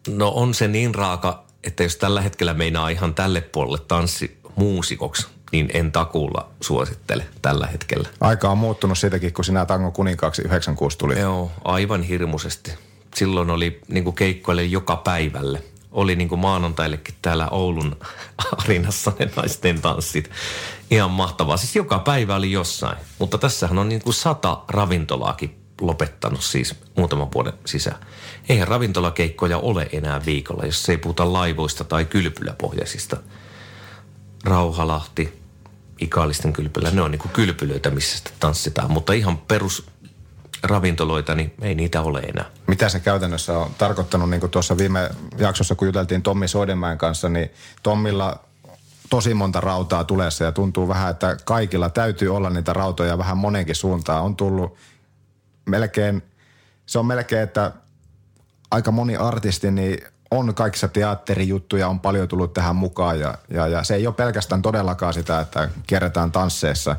No 0.09 0.29
on 0.29 0.53
se 0.53 0.67
niin 0.67 0.95
raaka, 0.95 1.45
että 1.63 1.83
jos 1.83 1.95
tällä 1.95 2.21
hetkellä 2.21 2.53
meinaa 2.53 2.89
ihan 2.89 3.15
tälle 3.15 3.41
puolelle 3.41 3.79
tanssimuusikoksi, 3.87 5.27
niin 5.55 5.69
en 5.73 5.91
takuulla 5.91 6.47
suosittele 6.61 7.25
tällä 7.41 7.67
hetkellä. 7.67 8.09
Aika 8.21 8.49
on 8.49 8.57
muuttunut 8.57 8.97
siitäkin, 8.97 9.33
kun 9.33 9.45
sinä 9.45 9.65
Tango 9.65 9.91
kuninkaaksi 9.91 10.41
96 10.41 10.97
tuli. 10.97 11.19
Joo, 11.19 11.51
aivan 11.63 12.03
hirmuisesti. 12.03 12.71
Silloin 13.15 13.49
oli 13.49 13.81
niin 13.87 14.03
kuin 14.03 14.15
keikkoille 14.15 14.63
joka 14.63 14.95
päivälle. 14.95 15.63
Oli 15.91 16.15
niin 16.15 16.29
kuin 16.29 16.39
maanantaillekin 16.39 17.15
täällä 17.21 17.49
Oulun 17.49 17.95
arinassa 18.63 19.11
ne 19.19 19.29
naisten 19.35 19.81
tanssit. 19.81 20.29
Ihan 20.91 21.11
mahtavaa. 21.11 21.57
Siis 21.57 21.75
joka 21.75 21.99
päivä 21.99 22.35
oli 22.35 22.51
jossain. 22.51 22.97
Mutta 23.19 23.37
tässähän 23.37 23.77
on 23.77 23.89
niin 23.89 24.01
kuin 24.01 24.13
sata 24.13 24.61
ravintolaakin 24.67 25.55
lopettanut 25.81 26.43
siis 26.43 26.75
muutaman 26.97 27.31
vuoden 27.33 27.53
sisään. 27.65 27.97
Eihän 28.49 28.67
ravintolakeikkoja 28.67 29.57
ole 29.57 29.89
enää 29.91 30.25
viikolla, 30.25 30.65
jos 30.65 30.89
ei 30.89 30.97
puhuta 30.97 31.33
laivoista 31.33 31.83
tai 31.83 32.05
kylpyläpohjaisista. 32.05 33.17
Rauhalahti, 34.43 35.44
Ikaalisten 35.99 36.53
kylpylä, 36.53 36.91
ne 36.91 37.01
on 37.01 37.11
niin 37.11 37.29
kylpylöitä, 37.33 37.91
missä 37.91 38.15
sitten 38.17 38.33
tanssitaan. 38.39 38.91
Mutta 38.91 39.13
ihan 39.13 39.37
perus 39.37 39.87
ravintoloita, 40.63 41.35
niin 41.35 41.53
ei 41.61 41.75
niitä 41.75 42.01
ole 42.01 42.19
enää. 42.19 42.45
Mitä 42.67 42.89
se 42.89 42.99
käytännössä 42.99 43.57
on 43.57 43.71
tarkoittanut, 43.77 44.29
niin 44.29 44.39
kuin 44.39 44.51
tuossa 44.51 44.77
viime 44.77 45.09
jaksossa, 45.37 45.75
kun 45.75 45.87
juteltiin 45.87 46.21
Tommi 46.21 46.47
Soidenmäen 46.47 46.97
kanssa, 46.97 47.29
niin 47.29 47.49
Tommilla 47.83 48.39
tosi 49.09 49.33
monta 49.33 49.61
rautaa 49.61 50.03
tulessa 50.03 50.43
ja 50.43 50.51
tuntuu 50.51 50.87
vähän, 50.87 51.11
että 51.11 51.37
kaikilla 51.45 51.89
täytyy 51.89 52.35
olla 52.35 52.49
niitä 52.49 52.73
rautoja 52.73 53.17
vähän 53.17 53.37
monenkin 53.37 53.75
suuntaan. 53.75 54.23
On 54.23 54.35
tullut 54.35 54.75
melkein, 55.65 56.23
se 56.85 56.99
on 56.99 57.05
melkein, 57.05 57.41
että 57.41 57.71
aika 58.71 58.91
moni 58.91 59.15
artisti 59.15 59.71
niin 59.71 59.97
on 60.31 60.55
kaikissa 60.55 60.87
teatterijuttuja, 60.87 61.87
on 61.87 61.99
paljon 61.99 62.27
tullut 62.27 62.53
tähän 62.53 62.75
mukaan 62.75 63.19
ja, 63.19 63.37
ja, 63.49 63.67
ja 63.67 63.83
se 63.83 63.95
ei 63.95 64.07
ole 64.07 64.15
pelkästään 64.15 64.61
todellakaan 64.61 65.13
sitä, 65.13 65.39
että 65.39 65.69
kierretään 65.87 66.31
tansseissa, 66.31 66.95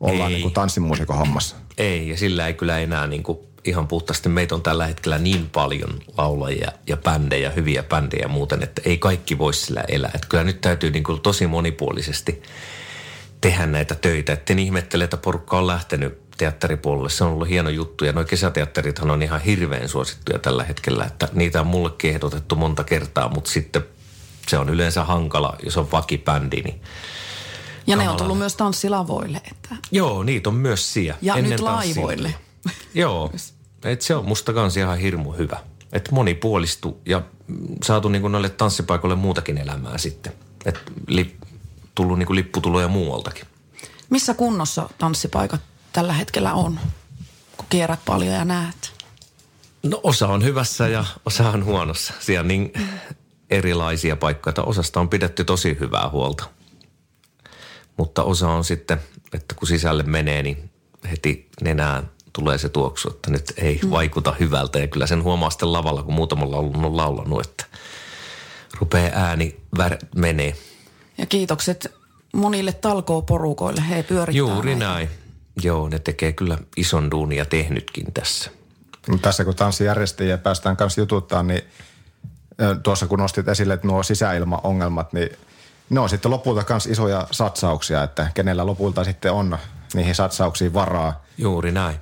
ollaan 0.00 0.32
niin 0.32 0.42
kuin 0.42 0.54
tanssimuusikon 0.54 1.18
hommassa. 1.18 1.56
Ei, 1.78 2.08
ja 2.08 2.16
sillä 2.16 2.46
ei 2.46 2.54
kyllä 2.54 2.78
enää 2.78 3.06
niin 3.06 3.22
kuin 3.22 3.38
ihan 3.64 3.88
puhtaasti. 3.88 4.28
Meitä 4.28 4.54
on 4.54 4.62
tällä 4.62 4.86
hetkellä 4.86 5.18
niin 5.18 5.50
paljon 5.50 6.00
laulajia 6.18 6.72
ja 6.86 6.96
bändejä, 6.96 7.50
hyviä 7.50 7.82
bändejä 7.82 8.28
muuten, 8.28 8.62
että 8.62 8.82
ei 8.84 8.98
kaikki 8.98 9.38
voi 9.38 9.54
sillä 9.54 9.84
elää. 9.88 10.10
Että 10.14 10.26
kyllä 10.28 10.44
nyt 10.44 10.60
täytyy 10.60 10.90
niin 10.90 11.04
kuin 11.04 11.20
tosi 11.20 11.46
monipuolisesti 11.46 12.42
tehdä 13.40 13.66
näitä 13.66 13.94
töitä. 13.94 14.32
Etten 14.32 14.58
ihmettele, 14.58 15.04
että 15.04 15.16
porukka 15.16 15.58
on 15.58 15.66
lähtenyt 15.66 16.29
teatteripuolelle. 16.40 17.10
Se 17.10 17.24
on 17.24 17.32
ollut 17.32 17.48
hieno 17.48 17.70
juttu 17.70 18.04
ja 18.04 18.12
nuo 18.12 18.24
kesäteatterithan 18.24 19.10
on 19.10 19.22
ihan 19.22 19.40
hirveän 19.40 19.88
suosittuja 19.88 20.38
tällä 20.38 20.64
hetkellä. 20.64 21.04
Että 21.04 21.28
niitä 21.32 21.60
on 21.60 21.66
mullekin 21.66 22.10
ehdotettu 22.10 22.56
monta 22.56 22.84
kertaa, 22.84 23.28
mutta 23.28 23.50
sitten 23.50 23.82
se 24.48 24.58
on 24.58 24.68
yleensä 24.68 25.04
hankala, 25.04 25.56
jos 25.64 25.76
on 25.76 25.90
vakibändi, 25.92 26.62
niin 26.62 26.80
ja 27.86 27.96
ne 27.96 28.08
on 28.08 28.16
tullut 28.16 28.38
myös 28.38 28.56
tanssilavoille. 28.56 29.40
Että... 29.50 29.76
Joo, 29.90 30.22
niitä 30.22 30.50
on 30.50 30.54
myös 30.54 30.92
siellä. 30.92 31.18
Ja 31.22 31.34
ennen 31.34 31.50
nyt 31.50 31.60
laivoille. 31.60 32.34
Joo, 32.94 33.32
et 33.84 34.02
se 34.02 34.14
on 34.14 34.24
musta 34.24 34.52
kans 34.52 34.76
ihan 34.76 34.98
hirmu 34.98 35.32
hyvä. 35.32 35.56
Että 35.92 36.12
monipuolistu 36.12 37.00
ja 37.06 37.22
saatu 37.84 38.08
niinku 38.08 38.28
noille 38.28 38.48
tanssipaikoille 38.48 39.16
muutakin 39.16 39.58
elämää 39.58 39.98
sitten. 39.98 40.32
Että 40.64 40.80
li, 41.06 41.36
tullut 41.94 42.18
niinku 42.18 42.34
lipputuloja 42.34 42.88
muualtakin. 42.88 43.44
Missä 44.10 44.34
kunnossa 44.34 44.90
tanssipaikat 44.98 45.60
tällä 45.92 46.12
hetkellä 46.12 46.54
on, 46.54 46.80
kun 47.56 47.66
kierrät 47.68 48.00
paljon 48.06 48.34
ja 48.34 48.44
näet? 48.44 48.92
No 49.82 50.00
osa 50.02 50.28
on 50.28 50.44
hyvässä 50.44 50.88
ja 50.88 51.04
osa 51.26 51.50
on 51.50 51.64
huonossa. 51.64 52.14
Siellä 52.20 52.40
on 52.40 52.48
niin 52.48 52.72
erilaisia 53.50 54.16
paikkoja. 54.16 54.54
Osasta 54.66 55.00
on 55.00 55.08
pidetty 55.08 55.44
tosi 55.44 55.76
hyvää 55.80 56.08
huolta. 56.08 56.44
Mutta 57.96 58.22
osa 58.22 58.48
on 58.48 58.64
sitten, 58.64 59.00
että 59.32 59.54
kun 59.54 59.68
sisälle 59.68 60.02
menee, 60.02 60.42
niin 60.42 60.70
heti 61.10 61.48
nenään 61.60 62.10
tulee 62.32 62.58
se 62.58 62.68
tuoksu, 62.68 63.10
että 63.10 63.30
nyt 63.30 63.52
ei 63.56 63.80
mm. 63.82 63.90
vaikuta 63.90 64.34
hyvältä. 64.40 64.78
Ja 64.78 64.86
kyllä 64.86 65.06
sen 65.06 65.22
huomaa 65.22 65.50
sitten 65.50 65.72
lavalla, 65.72 66.02
kun 66.02 66.14
muutamalla 66.14 66.56
on 66.56 66.96
laulanut, 66.96 67.46
että 67.46 67.64
rupeaa 68.80 69.10
ääni 69.14 69.56
vär- 69.78 70.06
menee. 70.16 70.56
Ja 71.18 71.26
kiitokset 71.26 71.94
monille 72.32 72.72
talkooporukoille, 72.72 73.82
he 73.88 74.02
pyörittää 74.02 74.38
Juuri 74.38 74.74
näin. 74.74 75.08
Joo, 75.62 75.88
ne 75.88 75.98
tekee 75.98 76.32
kyllä 76.32 76.58
ison 76.76 77.10
duunia 77.10 77.44
tehnytkin 77.44 78.12
tässä. 78.12 78.50
No, 79.08 79.18
tässä 79.18 79.44
kun 79.44 79.56
tanssijärjestäjiä 79.56 80.38
päästään 80.38 80.76
kanssa 80.76 81.00
jututtaa, 81.00 81.42
niin 81.42 81.62
tuossa 82.82 83.06
kun 83.06 83.18
nostit 83.18 83.48
esille 83.48 83.74
että 83.74 83.86
nuo 83.86 84.02
sisäilmaongelmat, 84.02 85.12
niin 85.12 85.30
ne 85.90 86.00
on 86.00 86.08
sitten 86.08 86.30
lopulta 86.30 86.64
myös 86.68 86.86
isoja 86.86 87.26
satsauksia, 87.30 88.02
että 88.02 88.30
kenellä 88.34 88.66
lopulta 88.66 89.04
sitten 89.04 89.32
on 89.32 89.58
niihin 89.94 90.14
satsauksiin 90.14 90.74
varaa. 90.74 91.24
Juuri 91.38 91.72
näin. 91.72 91.96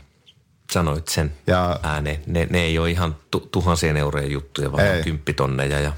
Sanoit 0.73 1.09
sen 1.09 1.35
ja, 1.47 1.81
ääneen. 1.83 2.23
Ne, 2.27 2.47
ne 2.51 2.61
ei 2.61 2.79
ole 2.79 2.91
ihan 2.91 3.17
tu, 3.31 3.41
tuhansien 3.41 3.97
eurojen 3.97 4.31
juttuja, 4.31 4.73
vaan 4.73 4.87
ei. 4.87 5.03
kymppitonneja 5.03 5.81
ja 5.81 5.93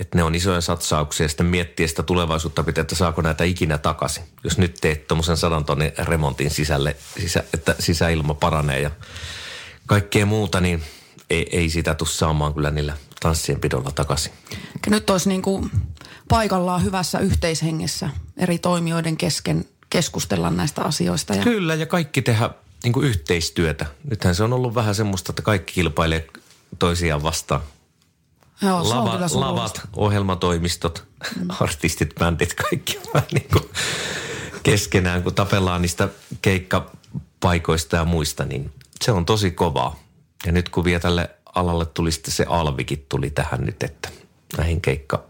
että 0.00 0.18
ne 0.18 0.22
on 0.22 0.34
isoja 0.34 0.60
satsauksia 0.60 1.24
ja 1.24 1.28
sitten 1.28 1.46
miettiä 1.46 1.86
sitä 1.86 2.02
tulevaisuutta 2.02 2.62
pitää, 2.62 2.82
että 2.82 2.94
saako 2.94 3.22
näitä 3.22 3.44
ikinä 3.44 3.78
takaisin. 3.78 4.24
Jos 4.44 4.58
nyt 4.58 4.76
teet 4.80 5.06
tuommoisen 5.06 5.36
sadan 5.36 5.64
tonnin 5.64 5.92
remontin 5.98 6.50
sisälle, 6.50 6.96
sisä, 7.20 7.44
että 7.54 7.74
sisäilma 7.78 8.34
paranee 8.34 8.80
ja 8.80 8.90
kaikkea 9.86 10.26
muuta, 10.26 10.60
niin 10.60 10.82
ei, 11.30 11.58
ei 11.58 11.70
sitä 11.70 11.94
tule 11.94 12.08
saamaan 12.08 12.54
kyllä 12.54 12.70
niillä 12.70 12.96
tanssien 13.20 13.60
pidolla 13.60 13.90
takaisin. 13.90 14.32
Nyt 14.86 15.10
olisi 15.10 15.28
niin 15.28 15.42
kuin 15.42 15.70
paikallaan 16.28 16.84
hyvässä 16.84 17.18
yhteishengessä 17.18 18.10
eri 18.36 18.58
toimijoiden 18.58 19.16
kesken 19.16 19.64
keskustella 19.90 20.50
näistä 20.50 20.82
asioista. 20.82 21.34
Ja... 21.34 21.42
Kyllä, 21.42 21.74
ja 21.74 21.86
kaikki 21.86 22.22
tehdä 22.22 22.50
niin 22.84 22.92
kuin 22.92 23.06
yhteistyötä. 23.06 23.86
Nythän 24.10 24.34
se 24.34 24.42
on 24.42 24.52
ollut 24.52 24.74
vähän 24.74 24.94
semmoista, 24.94 25.32
että 25.32 25.42
kaikki 25.42 25.72
kilpailee 25.72 26.26
toisiaan 26.78 27.22
vastaan. 27.22 27.60
Joo, 28.62 28.88
Lava, 28.88 29.18
lavat, 29.34 29.80
ohjelmatoimistot, 29.96 31.04
mm. 31.36 31.48
artistit, 31.60 32.14
bändit, 32.18 32.54
kaikki 32.54 32.98
on 32.98 33.10
vähän 33.14 33.28
niin 33.32 33.48
kuin 33.52 33.70
keskenään, 34.62 35.22
kun 35.22 35.34
tapellaan 35.34 35.82
niistä 35.82 36.08
keikkapaikoista 36.42 37.96
ja 37.96 38.04
muista, 38.04 38.44
niin 38.44 38.72
se 39.04 39.12
on 39.12 39.26
tosi 39.26 39.50
kovaa. 39.50 39.98
Ja 40.46 40.52
nyt 40.52 40.68
kun 40.68 40.84
vielä 40.84 41.00
tälle 41.00 41.30
alalle 41.54 41.86
tuli 41.86 42.12
sitten 42.12 42.34
se 42.34 42.46
alvikin 42.48 43.06
tuli 43.08 43.30
tähän 43.30 43.60
nyt, 43.60 43.82
että 43.82 44.08
näihin 44.58 44.80
keikka, 44.80 45.22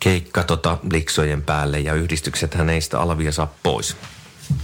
keikka 0.00 0.42
tota, 0.42 0.78
liksojen 0.92 1.42
päälle 1.42 1.80
ja 1.80 1.94
yhdistyksethän 1.94 2.70
ei 2.70 2.80
sitä 2.80 3.00
alvia 3.00 3.32
saa 3.32 3.54
pois. 3.62 3.96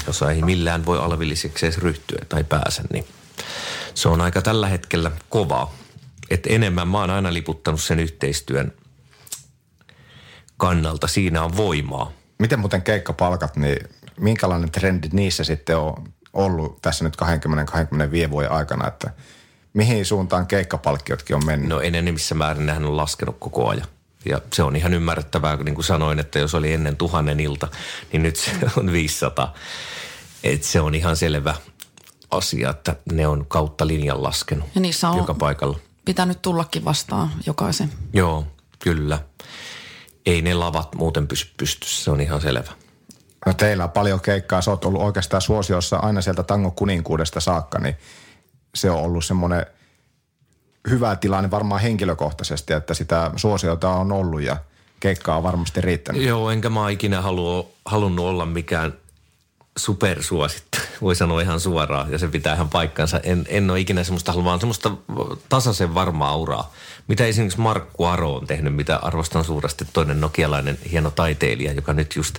Jos 0.07 0.23
ei 0.23 0.43
millään 0.43 0.87
voi 0.87 0.99
alvilliseksi 0.99 1.67
edes 1.67 1.79
ryhtyä 1.79 2.25
tai 2.29 2.45
pääse, 2.45 2.83
niin 2.93 3.07
se 3.95 4.09
on 4.09 4.21
aika 4.21 4.43
tällä 4.43 4.69
hetkellä 4.69 5.11
kovaa. 5.29 5.75
Että 6.31 6.51
enemmän 6.51 6.89
mä 6.89 7.01
oon 7.01 7.11
aina 7.11 7.33
liputtanut 7.33 7.83
sen 7.83 8.01
yhteistyön 8.01 8.73
kannalta. 10.57 11.07
Siinä 11.07 11.43
on 11.43 11.57
voimaa. 11.57 12.13
Miten 12.39 12.59
muuten 12.59 12.83
keikkapalkat, 12.83 13.57
niin 13.57 13.79
minkälainen 14.21 14.71
trendi 14.71 15.09
niissä 15.13 15.45
sitten 15.45 15.79
on 15.79 16.09
ollut 16.33 16.83
tässä 16.83 17.05
nyt 17.05 17.17
20-25 18.27 18.31
vuoden 18.31 18.53
aikana, 18.53 18.89
että– 18.89 19.11
mihin 19.75 20.07
suuntaan 20.07 20.47
keikkapalkkiotkin 20.47 21.37
on 21.37 21.47
mennyt? 21.47 21.69
No 21.69 21.81
enemmissä 21.81 22.35
määrin 22.35 22.67
nehän 22.67 22.85
on 22.85 22.97
laskenut 22.97 23.37
koko 23.39 23.69
ajan. 23.69 23.87
Ja 24.25 24.41
se 24.53 24.63
on 24.63 24.77
ihan 24.77 24.95
ymmärrettävää, 24.95 25.57
niin 25.57 25.75
kuin 25.75 25.85
sanoin, 25.85 26.19
että 26.19 26.39
jos 26.39 26.55
oli 26.55 26.73
ennen 26.73 26.97
tuhannen 26.97 27.41
ilta, 27.41 27.69
niin 28.13 28.23
nyt 28.23 28.37
se 28.37 28.51
on 28.77 28.93
500. 28.93 29.55
Et 30.45 30.65
se 30.65 30.81
on 30.81 30.95
ihan 30.95 31.17
selvä 31.17 31.55
asia, 32.31 32.71
että 32.71 32.97
ne 33.13 33.27
on 33.27 33.47
kautta 33.49 33.87
linjan 33.87 34.23
laskenut 34.23 34.69
ja 34.75 34.81
niissä 34.81 35.09
on 35.09 35.17
joka 35.17 35.35
paikalla. 35.35 35.79
Pitänyt 36.05 36.43
tullakin 36.43 36.85
vastaan 36.85 37.31
jokaisen. 37.47 37.93
Joo, 38.13 38.47
kyllä. 38.79 39.19
Ei 40.27 40.43
ne 40.43 40.55
lavat 40.55 40.95
muuten 40.95 41.29
pysy 41.29 41.47
pystyssä, 41.57 42.05
se 42.05 42.11
on 42.11 42.21
ihan 42.21 42.41
selvä. 42.41 42.73
No 43.47 43.55
teillä 43.55 43.85
on 43.85 43.91
paljon 43.91 44.21
keikkaa, 44.21 44.63
sä 44.63 44.71
oot 44.71 44.85
ollut 44.85 45.03
oikeastaan 45.03 45.43
suosiossa 45.43 45.97
aina 45.97 46.21
sieltä 46.21 46.43
tango 46.43 46.71
kuninkuudesta 46.71 47.41
saakka, 47.41 47.79
niin– 47.79 47.97
se 48.75 48.91
on 48.91 49.01
ollut 49.01 49.25
semmoinen 49.25 49.67
hyvä 50.91 51.17
tilanne 51.17 51.51
varmaan 51.51 51.81
henkilökohtaisesti, 51.81 52.73
että 52.73 52.95
sitä 52.95 53.31
suosiota 53.37 53.91
on 53.91 54.13
ollut 54.13 54.43
ja 54.43 54.57
keikkaa 55.01 55.37
on 55.37 55.43
varmasti 55.43 55.81
riittänyt. 55.81 56.23
Joo, 56.23 56.51
enkä 56.51 56.71
mä 56.71 56.91
ikinä 56.91 57.21
halua, 57.23 57.69
halunnut 57.85 58.27
olla 58.27 58.47
mikään 58.47 58.95
supersuosittu, 59.79 60.79
voi 61.01 61.17
sanoa 61.17 61.41
ihan 61.41 61.61
suoraan, 61.61 62.13
ja 62.13 62.19
se 62.19 62.29
pitää 62.29 62.55
ihan 62.55 62.69
paikkansa. 62.69 63.21
En, 63.23 63.45
en 63.49 63.71
ole 63.71 63.81
ikinä 63.81 64.05
semmoista 64.05 64.33
halunnut, 64.33 64.49
vaan 64.49 64.61
semmoista 64.61 64.91
tasaisen 65.49 65.95
varmaa 65.95 66.37
uraa. 66.37 66.73
Mitä 67.09 67.27
esimerkiksi 67.27 67.61
Markku 67.61 68.05
Aro 68.05 68.35
on 68.35 68.47
tehnyt, 68.47 68.75
mitä 68.75 68.97
arvostan 68.97 69.45
suuresti, 69.45 69.85
toinen 69.93 70.21
nokialainen 70.21 70.79
hieno 70.91 71.11
taiteilija, 71.11 71.73
joka 71.73 71.93
nyt 71.93 72.17
just 72.17 72.39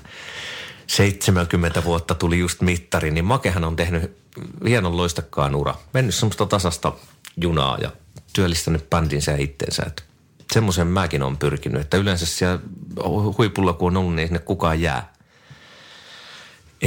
70 0.87 1.83
vuotta 1.83 2.15
tuli 2.15 2.39
just 2.39 2.61
mittari, 2.61 3.11
niin 3.11 3.25
Makehan 3.25 3.63
on 3.63 3.75
tehnyt 3.75 4.17
hienon 4.67 4.97
loistakkaan 4.97 5.55
ura. 5.55 5.75
Mennyt 5.93 6.15
semmoista 6.15 6.45
tasasta 6.45 6.93
junaa 7.37 7.77
ja 7.81 7.91
työllistänyt 8.33 8.89
bändinsä 8.89 9.31
ja 9.31 9.37
itteensä. 9.37 9.83
Että 9.87 10.03
semmoisen 10.53 10.87
mäkin 10.87 11.23
on 11.23 11.37
pyrkinyt, 11.37 11.81
että 11.81 11.97
yleensä 11.97 12.25
siellä 12.25 12.59
huipulla 13.37 13.73
kun 13.73 13.97
on 13.97 13.97
ollut, 13.97 14.15
niin 14.15 14.27
sinne 14.27 14.39
kukaan 14.39 14.81
jää. 14.81 15.14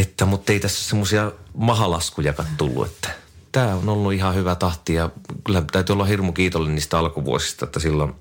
Että, 0.01 0.25
mutta 0.25 0.53
ei 0.53 0.61
tässä 0.61 0.89
semmoisia 0.89 1.33
mahalaskujakaan 1.55 2.49
tullut, 2.57 2.87
että 2.87 3.11
tämä 3.53 3.75
on 3.75 3.89
ollut 3.89 4.13
ihan 4.13 4.35
hyvä 4.35 4.55
tahti 4.55 4.95
ja 4.95 5.11
kyllä 5.45 5.63
täytyy 5.73 5.93
olla 5.93 6.05
hirmu 6.05 6.33
kiitollinen 6.33 6.75
niistä 6.75 6.99
alkuvuosista, 6.99 7.65
että 7.65 7.81
silloin, 7.81 8.15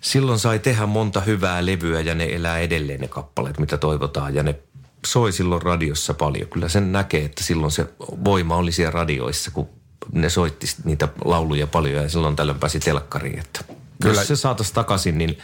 silloin 0.00 0.38
sai 0.38 0.58
tehdä 0.58 0.86
monta 0.86 1.20
hyvää 1.20 1.66
levyä 1.66 2.00
ja 2.00 2.14
ne 2.14 2.24
elää 2.24 2.58
edelleen 2.58 3.00
ne 3.00 3.08
kappaleet, 3.08 3.58
mitä 3.58 3.78
toivotaan 3.78 4.34
ja 4.34 4.42
ne 4.42 4.58
soi 5.06 5.32
silloin 5.32 5.62
radiossa 5.62 6.14
paljon. 6.14 6.48
Kyllä 6.48 6.68
sen 6.68 6.92
näkee, 6.92 7.24
että 7.24 7.44
silloin 7.44 7.72
se 7.72 7.86
voima 8.00 8.56
oli 8.56 8.72
siellä 8.72 8.90
radioissa, 8.90 9.50
kun 9.50 9.68
ne 10.12 10.30
soitti 10.30 10.66
niitä 10.84 11.08
lauluja 11.24 11.66
paljon 11.66 12.02
ja 12.02 12.08
silloin 12.08 12.36
tällöin 12.36 12.58
pääsi 12.58 12.80
telkkariin. 12.80 13.38
Että 13.38 13.64
Kyllä. 14.02 14.20
Jos 14.20 14.28
se 14.28 14.36
saataisiin 14.36 14.74
takaisin, 14.74 15.18
niin 15.18 15.38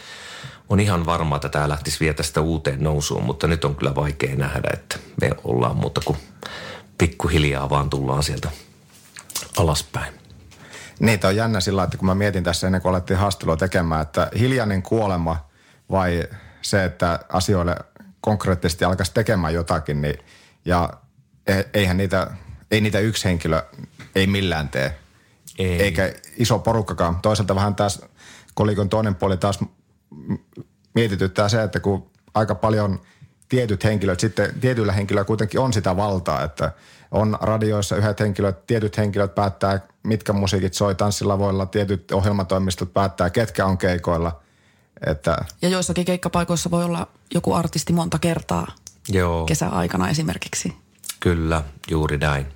on 0.69 0.79
ihan 0.79 1.05
varma, 1.05 1.35
että 1.35 1.49
tämä 1.49 1.69
lähtisi 1.69 1.99
vielä 1.99 2.13
tästä 2.13 2.41
uuteen 2.41 2.83
nousuun, 2.83 3.23
mutta 3.23 3.47
nyt 3.47 3.65
on 3.65 3.75
kyllä 3.75 3.95
vaikea 3.95 4.35
nähdä, 4.35 4.69
että 4.73 4.99
me 5.21 5.29
ollaan 5.43 5.75
muuta 5.75 6.01
kuin 6.05 6.17
pikkuhiljaa 6.97 7.69
vaan 7.69 7.89
tullaan 7.89 8.23
sieltä 8.23 8.49
alaspäin. 9.57 10.13
Niin, 10.99 11.19
on 11.23 11.35
jännä 11.35 11.59
sillä, 11.59 11.83
että 11.83 11.97
kun 11.97 12.05
mä 12.05 12.15
mietin 12.15 12.43
tässä 12.43 12.67
ennen 12.67 12.81
kuin 12.81 12.89
alettiin 12.89 13.19
haastelua 13.19 13.57
tekemään, 13.57 14.01
että 14.01 14.31
hiljainen 14.39 14.81
kuolema 14.81 15.49
vai 15.91 16.27
se, 16.61 16.85
että 16.85 17.19
asioille 17.29 17.75
konkreettisesti 18.21 18.85
alkaisi 18.85 19.13
tekemään 19.13 19.53
jotakin, 19.53 20.01
niin, 20.01 20.19
ja 20.65 20.89
e, 21.47 21.63
eihän 21.73 21.97
niitä, 21.97 22.27
ei 22.71 22.81
niitä 22.81 22.99
yksi 22.99 23.25
henkilö 23.25 23.63
ei 24.15 24.27
millään 24.27 24.69
tee. 24.69 24.97
Ei. 25.59 25.81
Eikä 25.81 26.13
iso 26.37 26.59
porukkakaan. 26.59 27.21
Toisaalta 27.21 27.55
vähän 27.55 27.75
taas 27.75 28.01
kolikon 28.53 28.89
toinen 28.89 29.15
puoli 29.15 29.37
taas 29.37 29.59
mietityttää 30.93 31.49
se, 31.49 31.63
että 31.63 31.79
kun 31.79 32.11
aika 32.33 32.55
paljon 32.55 33.01
tietyt 33.49 33.83
henkilöt, 33.83 34.19
sitten 34.19 34.59
tietyillä 34.59 34.93
henkilöillä 34.93 35.27
kuitenkin 35.27 35.59
on 35.59 35.73
sitä 35.73 35.97
valtaa, 35.97 36.43
että 36.43 36.71
on 37.11 37.37
radioissa 37.41 37.95
yhdet 37.95 38.19
henkilöt, 38.19 38.67
tietyt 38.67 38.97
henkilöt 38.97 39.35
päättää, 39.35 39.79
mitkä 40.03 40.33
musiikit 40.33 40.73
soi 40.73 40.95
tanssilavoilla, 40.95 41.65
tietyt 41.65 42.11
ohjelmatoimistot 42.11 42.93
päättää, 42.93 43.29
ketkä 43.29 43.65
on 43.65 43.77
keikoilla. 43.77 44.41
Että... 45.05 45.37
Ja 45.61 45.69
joissakin 45.69 46.05
keikkapaikoissa 46.05 46.71
voi 46.71 46.83
olla 46.83 47.07
joku 47.33 47.53
artisti 47.53 47.93
monta 47.93 48.19
kertaa 48.19 48.67
Joo. 49.09 49.45
kesäaikana 49.45 50.09
esimerkiksi. 50.09 50.73
Kyllä, 51.19 51.63
juuri 51.89 52.17
näin. 52.17 52.47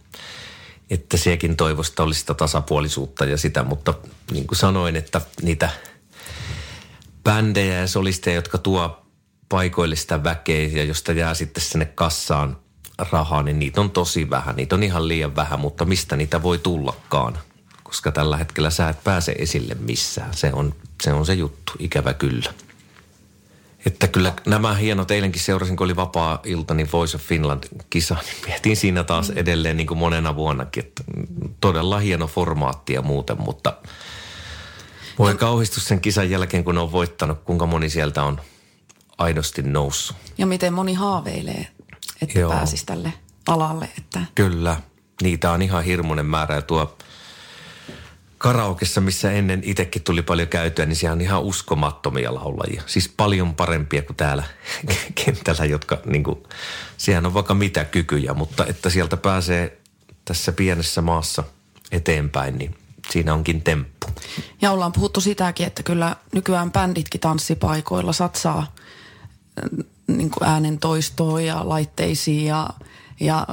Että 0.90 1.18
sekin 1.18 1.58
toivosta 1.58 2.04
olisi 2.04 2.20
sitä 2.20 2.34
tasapuolisuutta 2.34 3.26
ja 3.26 3.38
sitä, 3.38 3.64
mutta 3.64 3.94
niin 4.32 4.48
kuin 4.48 4.58
sanoin, 4.58 4.96
että 4.96 5.22
niitä– 5.42 5.70
bändejä 7.26 7.80
ja 7.80 7.88
solisteja, 7.88 8.36
jotka 8.36 8.58
tuo 8.58 9.06
paikoille 9.50 9.96
sitä 9.96 10.24
väkeä 10.24 10.68
ja 10.68 10.84
josta 10.84 11.12
jää 11.12 11.34
sitten 11.34 11.64
sinne 11.64 11.86
kassaan 11.86 12.58
rahaa, 13.12 13.44
niin 13.44 13.60
niitä 13.60 13.82
on 13.82 13.92
tosi 13.92 14.30
vähän. 14.30 14.56
Niitä 14.56 14.76
on 14.76 14.84
ihan 14.84 15.08
liian 15.08 15.36
vähän, 15.36 15.60
mutta 15.60 15.86
mistä 15.86 16.16
niitä 16.16 16.44
voi 16.44 16.58
tullakaan? 16.58 17.38
Koska 17.84 18.12
tällä 18.12 18.38
hetkellä 18.38 18.70
sä 18.70 18.90
et 18.90 19.04
pääse 19.04 19.32
esille 19.32 19.76
missään. 19.80 20.34
Se 20.34 20.54
on 20.54 20.76
se, 21.04 21.14
on 21.14 21.26
se 21.26 21.34
juttu, 21.34 21.72
ikävä 21.80 22.14
kyllä. 22.14 22.54
Että 23.86 24.08
kyllä 24.08 24.34
nämä 24.46 24.74
hienot, 24.74 25.12
eilenkin 25.12 25.42
seurasin, 25.42 25.78
kun 25.78 25.86
oli 25.86 25.96
vapaa-ilta, 25.96 26.74
niin 26.74 26.92
Voice 26.92 27.18
of 27.18 27.24
Finland 27.24 27.64
kisa, 27.90 28.16
niin 28.26 28.36
mietin 28.48 28.78
siinä 28.78 29.04
taas 29.04 29.30
edelleen 29.30 29.78
niin 29.78 29.88
kuin 29.88 29.98
monena 29.98 30.36
vuonnakin, 30.36 30.86
että 30.86 31.04
todella 31.62 32.00
hieno 32.00 32.28
formaatti 32.28 32.94
ja 32.94 33.02
muuten, 33.02 33.42
mutta– 33.42 33.74
voi 35.20 35.32
ja, 35.32 35.38
kauhistus 35.38 35.88
sen 35.88 36.02
kisan 36.02 36.30
jälkeen, 36.30 36.64
kun 36.64 36.78
on 36.78 36.92
voittanut, 36.92 37.40
kuinka 37.44 37.66
moni 37.66 37.90
sieltä 37.90 38.24
on 38.24 38.42
aidosti 39.18 39.62
noussut. 39.62 40.18
Ja 40.38 40.46
miten 40.46 40.74
moni 40.74 40.94
haaveilee, 40.94 41.68
että 42.22 42.40
Joo. 42.40 42.52
pääsisi 42.52 42.86
tälle 42.86 43.14
alalle. 43.48 43.90
Että... 43.98 44.22
Kyllä, 44.36 44.82
niitä 45.22 45.52
on 45.52 45.62
ihan 45.62 45.84
hirmuinen 45.84 46.26
määrä 46.26 46.56
ja 46.56 46.62
tuo 46.62 46.98
karaokessa, 48.38 49.02
missä 49.02 49.32
ennen 49.32 49.62
itsekin 49.64 50.04
tuli 50.04 50.22
paljon 50.22 50.48
käytyä, 50.48 50.86
niin 50.86 50.96
siellä 50.96 51.14
on 51.14 51.22
ihan 51.22 51.44
uskomattomia 51.44 52.36
laulajia. 52.36 52.84
Siis 52.86 53.14
paljon 53.18 53.56
parempia 53.56 54.02
kuin 54.02 54.16
täällä 54.16 54.44
kentällä, 55.26 55.66
jotka 55.66 55.98
niin 56.06 56.24
kuin, 56.24 56.44
siellä 56.98 57.28
on 57.28 57.34
vaikka 57.34 57.54
mitä 57.54 57.86
kykyjä, 57.86 58.34
mutta 58.34 58.66
että 58.66 58.90
sieltä 58.90 59.18
pääsee 59.18 59.78
tässä 60.26 60.52
pienessä 60.52 61.02
maassa 61.02 61.44
eteenpäin, 61.92 62.58
niin 62.58 62.76
siinä 63.12 63.34
onkin 63.34 63.62
temppu. 63.62 64.08
Ja 64.62 64.72
ollaan 64.72 64.92
puhuttu 64.92 65.22
sitäkin, 65.22 65.68
että 65.68 65.84
kyllä 65.84 66.16
nykyään 66.34 66.72
bänditkin 66.72 67.22
tanssipaikoilla 67.22 68.14
satsaa 68.14 68.60
äh, 68.60 69.86
niin 70.08 70.30
kuin 70.30 70.50
äänen 70.50 70.80
toistoon 70.80 71.46
ja 71.46 71.70
laitteisiin 71.70 72.46
ja, 72.46 72.70
ja 73.20 73.48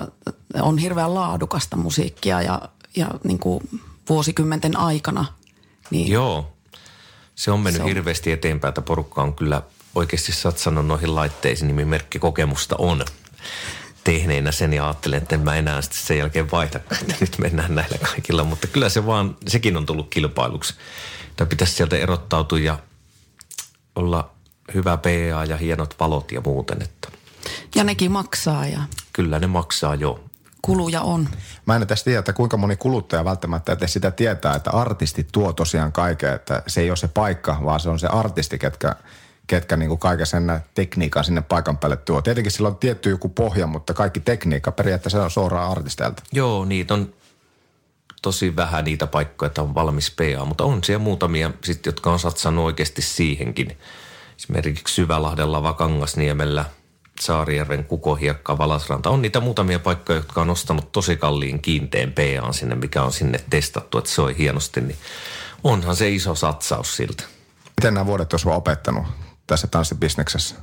on 0.63 0.79
hirveän 0.79 1.15
laadukasta 1.15 1.77
musiikkia 1.77 2.43
ja, 2.43 2.61
ja 2.97 3.09
niin 3.25 3.39
kuin 3.39 3.69
vuosikymmenten 4.09 4.77
aikana. 4.77 5.25
Niin 5.91 6.13
Joo, 6.13 6.53
se 7.35 7.51
on 7.51 7.61
mennyt 7.61 7.79
se 7.79 7.83
on... 7.83 7.89
hirveästi 7.89 8.33
eteenpäin, 8.33 8.69
että 8.69 8.83
porukka 8.83 9.23
on 9.23 9.35
kyllä 9.35 9.63
oikeasti 9.95 10.33
satsannut 10.33 10.87
noihin 10.87 11.15
laitteisiin, 11.15 11.77
niin 11.77 11.89
merkki 11.89 12.19
kokemusta 12.19 12.77
on 12.79 13.05
tehneenä 14.05 14.53
sen 14.53 14.73
ja 14.73 14.85
ajattelen, 14.85 15.23
että 15.23 15.35
en 15.35 15.41
mä 15.41 15.57
enää 15.57 15.83
sitten 15.83 16.01
sen 16.01 16.19
jälkeen 16.19 16.51
vaihda, 16.51 16.81
että 17.01 17.15
nyt 17.21 17.39
mennään 17.39 17.75
näillä 17.75 17.99
kaikilla. 17.99 18.45
Mutta 18.45 18.67
kyllä 18.67 18.89
se 18.89 19.07
vaan, 19.07 19.37
sekin 19.49 19.77
on 19.77 19.87
tullut 19.87 20.09
kilpailuksi. 20.11 20.75
Tai 21.37 21.47
pitäisi 21.47 21.75
sieltä 21.75 21.97
erottautua 21.97 22.59
ja 22.59 22.79
olla 23.97 24.31
hyvä 24.75 24.97
PA 24.97 25.45
ja 25.49 25.57
hienot 25.57 25.97
valot 26.01 26.33
ja 26.33 26.41
muuten. 26.41 26.83
Että. 26.83 27.09
Ja 27.75 27.85
nekin 27.85 28.13
maksaa 28.13 28.67
ja... 28.67 28.81
Kyllä 29.13 29.39
ne 29.39 29.47
maksaa 29.47 29.95
jo. 29.95 30.25
Kuluja 30.63 31.03
on. 31.03 31.29
Mä 31.67 31.77
en 31.77 31.87
tästä 31.87 32.05
tiedä, 32.05 32.19
että 32.19 32.33
kuinka 32.33 32.57
moni 32.57 32.77
kuluttaja 32.77 33.25
välttämättä 33.25 33.73
että 33.73 33.87
sitä 33.87 34.11
tietää, 34.11 34.55
että 34.55 34.71
artisti 34.71 35.27
tuo 35.33 35.53
tosiaan 35.53 35.93
kaiken, 35.93 36.33
että 36.33 36.63
se 36.67 36.81
ei 36.81 36.91
ole 36.91 36.97
se 36.97 37.09
paikka, 37.09 37.59
vaan 37.65 37.81
se 37.81 37.89
on 37.89 37.99
se 37.99 38.07
artisti, 38.07 38.59
ketkä 38.59 38.97
ketkä 39.47 39.77
niin 39.77 39.89
kuin 39.89 39.99
kaiken 39.99 40.27
sen 40.27 40.61
tekniikan 40.75 41.25
sinne 41.25 41.43
paikan 41.43 41.79
päälle 41.79 41.97
tuo. 41.97 42.23
Tietenkin 42.23 42.53
sillä 42.53 42.69
on 42.69 42.77
tietty 42.77 43.11
joku 43.11 43.29
pohja, 43.29 43.67
mutta 43.67 43.95
kaikki 43.95 44.21
tekniikka 44.21 44.73
periaatteessa 44.73 45.25
on 45.25 45.31
suoraan 45.31 45.71
artisteilta. 45.71 46.23
Joo, 46.33 46.65
niitä 46.65 46.95
on 46.95 47.15
tosi 48.23 48.57
vähän 48.57 48.85
niitä 48.85 49.07
paikkoja, 49.07 49.47
että 49.47 49.63
on 49.63 49.75
valmis 49.75 50.11
PA, 50.11 50.45
mutta 50.45 50.65
on 50.65 50.85
siellä 50.85 51.05
muutamia 51.05 51.51
sit, 51.65 51.87
jotka 51.87 52.13
on 52.13 52.19
satsannut 52.19 52.65
oikeasti 52.65 53.03
siihenkin. 53.03 53.79
Esimerkiksi 54.39 54.95
Syvälahdella, 54.95 55.63
Vakangasniemellä, 55.63 56.65
Saarijärven, 57.21 57.85
Kukohiekka, 57.85 58.59
Valasranta. 58.59 59.11
On 59.11 59.23
niitä 59.23 59.41
muutamia 59.41 59.79
paikkoja, 59.79 60.19
jotka 60.19 60.41
on 60.41 60.51
ostanut 60.51 60.93
tosi 60.93 61.17
kalliin 61.17 61.63
kiinteän 61.63 62.13
PA 62.13 62.53
sinne, 62.53 62.75
mikä 62.75 63.03
on 63.03 63.13
sinne 63.13 63.41
testattu, 63.51 63.99
että 63.99 64.11
soi 64.11 64.39
hienosti. 64.39 64.81
Niin 64.81 64.99
onhan 65.65 65.97
se 65.97 66.11
iso 66.11 66.35
satsaus 66.35 66.97
siltä. 66.97 67.23
Miten 67.81 67.95
nämä 67.95 68.07
vuodet 68.07 68.33
olisi 68.33 68.49
opettanut 68.49 69.07
tässä 69.53 69.67
tanssibisneksessä? 69.67 70.55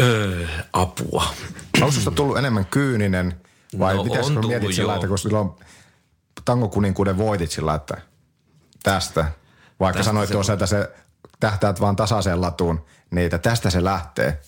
Öö, 0.00 0.46
apua. 0.72 1.26
Onko 1.74 1.90
sinusta 1.90 2.10
tullut 2.10 2.38
enemmän 2.38 2.66
kyyninen 2.66 3.40
vai 3.78 3.94
no, 3.94 4.04
miten 4.04 4.24
sinä 4.24 4.40
mietit 4.40 4.74
sillä, 4.74 4.94
että 4.94 5.08
kun 5.08 5.18
silloin 5.18 5.50
tangokuninkuuden 6.44 7.18
voitit 7.18 7.50
sillä, 7.50 7.74
että 7.74 7.96
tästä, 8.82 9.32
vaikka 9.80 9.98
tästä 9.98 10.08
sanoit 10.08 10.30
tuossa, 10.30 10.52
että 10.52 10.66
se 10.66 10.90
tähtäät 11.40 11.80
vaan 11.80 11.96
tasaiseen 11.96 12.40
latuun, 12.40 12.84
niin 13.10 13.24
että 13.24 13.38
tästä 13.38 13.70
se 13.70 13.84
lähtee. 13.84 14.40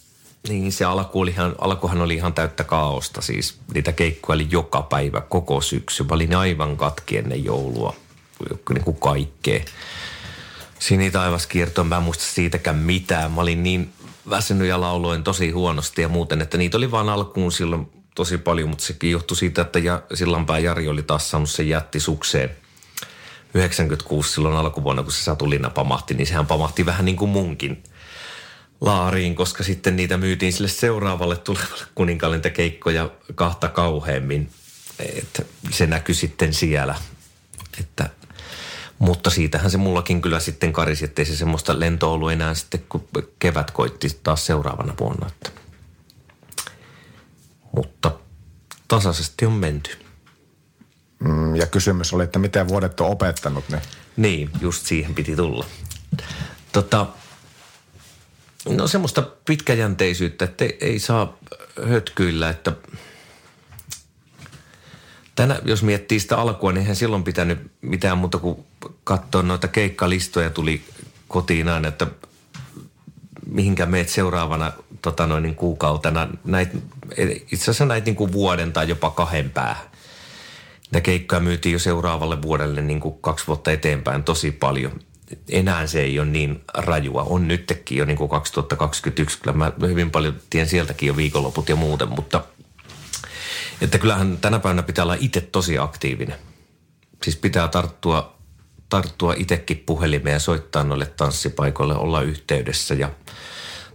Niin, 0.48 0.72
se 0.72 0.84
alku 0.84 1.20
oli 1.20 1.30
ihan, 1.30 1.54
alkuhan 1.58 2.00
oli 2.00 2.14
ihan 2.14 2.34
täyttä 2.34 2.64
kaaosta. 2.64 3.20
Siis 3.20 3.58
niitä 3.74 3.92
keikkoja 3.92 4.34
oli 4.34 4.46
joka 4.50 4.82
päivä, 4.82 5.20
koko 5.20 5.60
syksy. 5.60 6.02
Mä 6.02 6.14
olin 6.14 6.36
aivan 6.36 6.76
katki 6.76 7.18
ennen 7.18 7.44
joulua, 7.44 7.94
niin 8.74 8.84
kuin 8.84 8.96
kaikkea. 8.96 9.64
Sinitaivaskiertoon, 10.84 11.86
mä 11.86 11.96
en 11.96 12.02
muista 12.02 12.24
siitäkään 12.24 12.76
mitään. 12.76 13.32
Mä 13.32 13.40
olin 13.40 13.62
niin 13.62 13.92
väsynyt 14.30 14.68
ja 14.68 14.80
lauloin 14.80 15.24
tosi 15.24 15.50
huonosti 15.50 16.02
ja 16.02 16.08
muuten, 16.08 16.42
että 16.42 16.58
niitä 16.58 16.76
oli 16.76 16.90
vaan 16.90 17.08
alkuun 17.08 17.52
silloin 17.52 17.90
tosi 18.14 18.38
paljon, 18.38 18.68
mutta 18.68 18.84
sekin 18.84 19.10
johtui 19.10 19.36
siitä, 19.36 19.62
että 19.62 19.78
ja, 19.78 20.02
Sillanpää 20.14 20.58
Jari 20.58 20.88
oli 20.88 21.02
taas 21.02 21.30
saanut 21.30 21.50
sen 21.50 21.68
jättisukseen 21.68 22.50
96 23.54 24.32
silloin 24.32 24.56
alkuvuonna, 24.56 25.02
kun 25.02 25.12
se 25.12 25.22
Satulina 25.22 25.70
pamahti, 25.70 26.14
niin 26.14 26.26
sehän 26.26 26.46
pamahti 26.46 26.86
vähän 26.86 27.04
niin 27.04 27.16
kuin 27.16 27.30
munkin 27.30 27.82
laariin, 28.80 29.34
koska 29.34 29.64
sitten 29.64 29.96
niitä 29.96 30.16
myytiin 30.16 30.52
sille 30.52 30.68
seuraavalle 30.68 31.36
tulevalle 31.36 31.84
kuninkaalle 31.94 32.50
keikkoja 32.50 33.10
kahta 33.34 33.68
kauheammin. 33.68 34.50
Että 34.98 35.42
se 35.70 35.86
näkyi 35.86 36.14
sitten 36.14 36.54
siellä, 36.54 36.94
että 37.80 38.10
mutta 39.04 39.30
siitähän 39.30 39.70
se 39.70 39.78
mullakin 39.78 40.22
kyllä 40.22 40.40
sitten 40.40 40.72
karisi, 40.72 41.04
ettei 41.04 41.24
se 41.24 41.36
semmoista 41.36 41.80
lentoa 41.80 42.12
ollut 42.12 42.32
enää 42.32 42.54
sitten, 42.54 42.84
kun 42.88 43.08
kevät 43.38 43.70
koitti 43.70 44.08
taas 44.22 44.46
seuraavana 44.46 44.94
vuonna. 45.00 45.26
Että. 45.26 45.50
Mutta 47.76 48.10
tasaisesti 48.88 49.46
on 49.46 49.52
menty. 49.52 49.90
Mm, 51.18 51.56
ja 51.56 51.66
kysymys 51.66 52.12
oli, 52.12 52.24
että 52.24 52.38
miten 52.38 52.68
vuodet 52.68 53.00
on 53.00 53.10
opettanut 53.10 53.68
ne? 53.68 53.82
Niin, 54.16 54.50
just 54.60 54.86
siihen 54.86 55.14
piti 55.14 55.36
tulla. 55.36 55.66
Tota, 56.72 57.06
no 58.68 58.86
semmoista 58.86 59.22
pitkäjänteisyyttä, 59.44 60.44
että 60.44 60.64
ei, 60.64 60.78
ei 60.80 60.98
saa 60.98 61.38
hötkyillä, 61.88 62.50
että– 62.50 62.72
Tänä, 65.34 65.60
jos 65.64 65.82
miettii 65.82 66.20
sitä 66.20 66.36
alkua, 66.38 66.72
niin 66.72 66.80
eihän 66.80 66.96
silloin 66.96 67.24
pitänyt 67.24 67.58
mitään 67.80 68.18
muuta 68.18 68.38
kuin 68.38 68.64
katsoa 69.04 69.42
noita 69.42 69.68
keikkalistoja 69.68 70.50
tuli 70.50 70.84
kotiin 71.28 71.68
aina, 71.68 71.88
että 71.88 72.06
mihinkä 73.46 73.86
meet 73.86 74.08
seuraavana 74.08 74.72
tota 75.02 75.26
noin, 75.26 75.42
niin 75.42 75.54
kuukautena. 75.54 76.28
Näit, 76.44 76.68
itse 77.52 77.64
asiassa 77.64 77.84
näitä 77.84 78.10
niin 78.10 78.32
vuoden 78.32 78.72
tai 78.72 78.88
jopa 78.88 79.10
kahden 79.10 79.50
päähän. 79.50 79.86
Näitä 80.90 81.04
keikkoja 81.04 81.40
myytiin 81.40 81.72
jo 81.72 81.78
seuraavalle 81.78 82.42
vuodelle 82.42 82.80
niin 82.80 83.00
kuin 83.00 83.18
kaksi 83.20 83.46
vuotta 83.46 83.72
eteenpäin 83.72 84.24
tosi 84.24 84.50
paljon. 84.50 85.00
Enää 85.48 85.86
se 85.86 86.00
ei 86.00 86.18
ole 86.18 86.28
niin 86.28 86.60
rajua. 86.74 87.22
On 87.22 87.48
nytkin 87.48 87.98
jo 87.98 88.04
niin 88.04 88.16
kuin 88.16 88.30
2021. 88.30 89.38
Kyllä 89.38 89.56
mä 89.56 89.72
hyvin 89.80 90.10
paljon 90.10 90.34
tien 90.50 90.68
sieltäkin 90.68 91.06
jo 91.06 91.16
viikonloput 91.16 91.68
ja 91.68 91.76
muuten, 91.76 92.08
mutta 92.08 92.44
että 93.80 93.98
kyllähän 93.98 94.38
tänä 94.40 94.58
päivänä 94.58 94.82
pitää 94.82 95.04
olla 95.04 95.16
itse 95.20 95.40
tosi 95.40 95.78
aktiivinen. 95.78 96.38
Siis 97.22 97.36
pitää 97.36 97.68
tarttua, 97.68 98.33
tarttua 98.94 99.34
itsekin 99.36 99.82
puhelimeen 99.86 100.34
ja 100.34 100.38
soittaa 100.40 100.84
noille 100.84 101.06
tanssipaikoille, 101.06 101.94
olla 101.94 102.22
yhteydessä 102.22 102.94
ja 102.94 103.10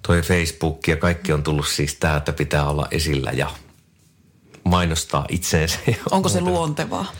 toi 0.07 0.21
Facebook 0.21 0.87
ja 0.87 0.97
kaikki 0.97 1.33
on 1.33 1.43
tullut 1.43 1.67
siis 1.67 1.95
tää, 1.95 2.17
että 2.17 2.33
pitää 2.33 2.69
olla 2.69 2.87
esillä 2.91 3.31
ja 3.31 3.49
mainostaa 4.63 5.25
itseensä. 5.29 5.79
Onko 6.11 6.29
se 6.29 6.41
luontevaa? 6.41 7.11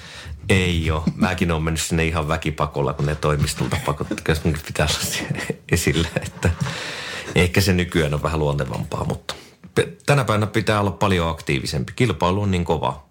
Ei 0.50 0.92
ole. 0.92 1.04
Mäkin 1.16 1.52
olen 1.52 1.64
mennyt 1.64 1.82
sinne 1.82 2.06
ihan 2.06 2.28
väkipakolla, 2.28 2.94
kun 2.94 3.06
ne 3.06 3.16
toimistolta 3.16 3.78
pakottavat, 3.86 4.24
koska 4.24 4.50
mun 4.50 4.58
pitää 4.66 4.88
olla 4.88 5.44
esillä. 5.72 6.08
Että 6.22 6.50
ehkä 7.36 7.62
se 7.62 7.74
nykyään 7.74 8.14
on 8.14 8.24
vähän 8.24 8.40
luontevampaa, 8.40 9.04
mutta 9.04 9.36
tänä 10.06 10.24
päivänä 10.24 10.48
pitää 10.48 10.80
olla 10.80 10.92
paljon 10.92 11.30
aktiivisempi. 11.30 11.94
Kilpailu 11.96 12.42
on 12.42 12.52
niin 12.52 12.66
kova. 12.66 13.06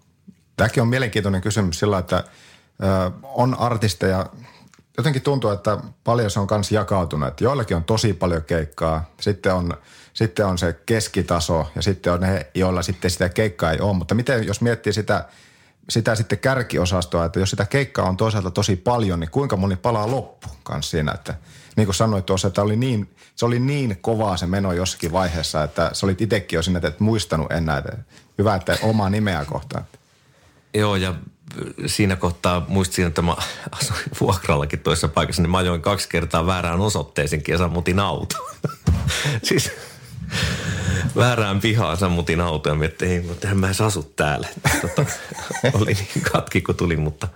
Tämäkin 0.57 0.83
on 0.83 0.89
mielenkiintoinen 0.89 1.41
kysymys 1.41 1.79
sillä, 1.79 1.97
että 1.97 2.23
on 3.23 3.59
artisteja, 3.59 4.25
jotenkin 4.99 5.21
tuntuu, 5.21 5.51
että 5.51 5.77
paljon 6.03 6.31
se 6.31 6.39
on 6.39 6.47
myös 6.51 6.71
jakautunut. 6.71 7.27
Että 7.27 7.43
joillakin 7.43 7.77
on 7.77 7.83
tosi 7.83 8.13
paljon 8.13 8.43
keikkaa, 8.43 9.09
sitten 9.21 9.53
on, 9.53 9.73
sitten 10.13 10.45
on 10.45 10.57
se 10.57 10.73
keskitaso 10.85 11.67
ja 11.75 11.81
sitten 11.81 12.13
on 12.13 12.19
ne, 12.19 12.47
joilla 12.53 12.81
sitten 12.81 13.11
sitä 13.11 13.29
keikkaa 13.29 13.71
ei 13.71 13.79
ole. 13.79 13.93
Mutta 13.93 14.15
miten, 14.15 14.47
jos 14.47 14.61
miettii 14.61 14.93
sitä, 14.93 15.25
sitä 15.89 16.15
sitten 16.15 16.39
kärkiosastoa, 16.39 17.25
että 17.25 17.39
jos 17.39 17.49
sitä 17.49 17.65
keikkaa 17.65 18.09
on 18.09 18.17
toisaalta 18.17 18.51
tosi 18.51 18.75
paljon, 18.75 19.19
niin 19.19 19.31
kuinka 19.31 19.57
moni 19.57 19.75
palaa 19.75 20.11
loppuun 20.11 20.55
kanssa 20.63 20.91
siinä, 20.91 21.11
että 21.11 21.35
niin 21.75 21.87
kuin 21.87 21.95
sanoit 21.95 22.25
tuossa, 22.25 22.47
että 22.47 22.61
oli 22.61 22.75
niin, 22.75 23.15
se 23.35 23.45
oli 23.45 23.59
niin 23.59 23.97
kovaa 24.01 24.37
se 24.37 24.45
meno 24.45 24.73
jossakin 24.73 25.11
vaiheessa, 25.11 25.63
että 25.63 25.89
sä 25.93 26.05
olit 26.05 26.21
itsekin 26.21 26.57
jo 26.57 26.63
sinne, 26.63 26.77
että 26.77 26.87
et 26.87 26.99
muistanut 26.99 27.51
enää, 27.51 27.77
että 27.77 27.97
hyvä, 28.37 28.55
että 28.55 28.77
omaa 28.81 29.09
nimeä 29.09 29.45
kohtaan. 29.45 29.85
Joo, 30.73 30.95
ja 30.95 31.15
siinä 31.85 32.15
kohtaa 32.15 32.65
muistin, 32.67 33.07
että 33.07 33.21
mä 33.21 33.35
asuin 33.81 33.99
vuokrallakin 34.19 34.79
toisessa 34.79 35.07
paikassa, 35.07 35.41
niin 35.41 35.51
mä 35.51 35.57
ajoin 35.57 35.81
kaksi 35.81 36.09
kertaa 36.09 36.45
väärään 36.45 36.81
osoitteeseenkin 36.81 37.53
ja 37.53 37.57
sammutin 37.57 37.99
auto. 37.99 38.35
siis 39.43 39.71
väärään 41.15 41.59
pihaan 41.59 41.97
sammutin 41.97 42.41
auto 42.41 42.69
ja 42.69 42.75
mietin, 42.75 42.93
että 42.93 43.05
ei, 43.05 43.21
mutta 43.21 43.55
mä 43.55 43.67
edes 43.67 43.81
asu 43.81 44.03
täällä. 44.15 44.47
Tota, 44.81 45.05
oli 45.73 45.93
niin 45.93 46.23
katki, 46.31 46.61
kun 46.61 46.75
tuli, 46.75 46.97
mutta 46.97 47.27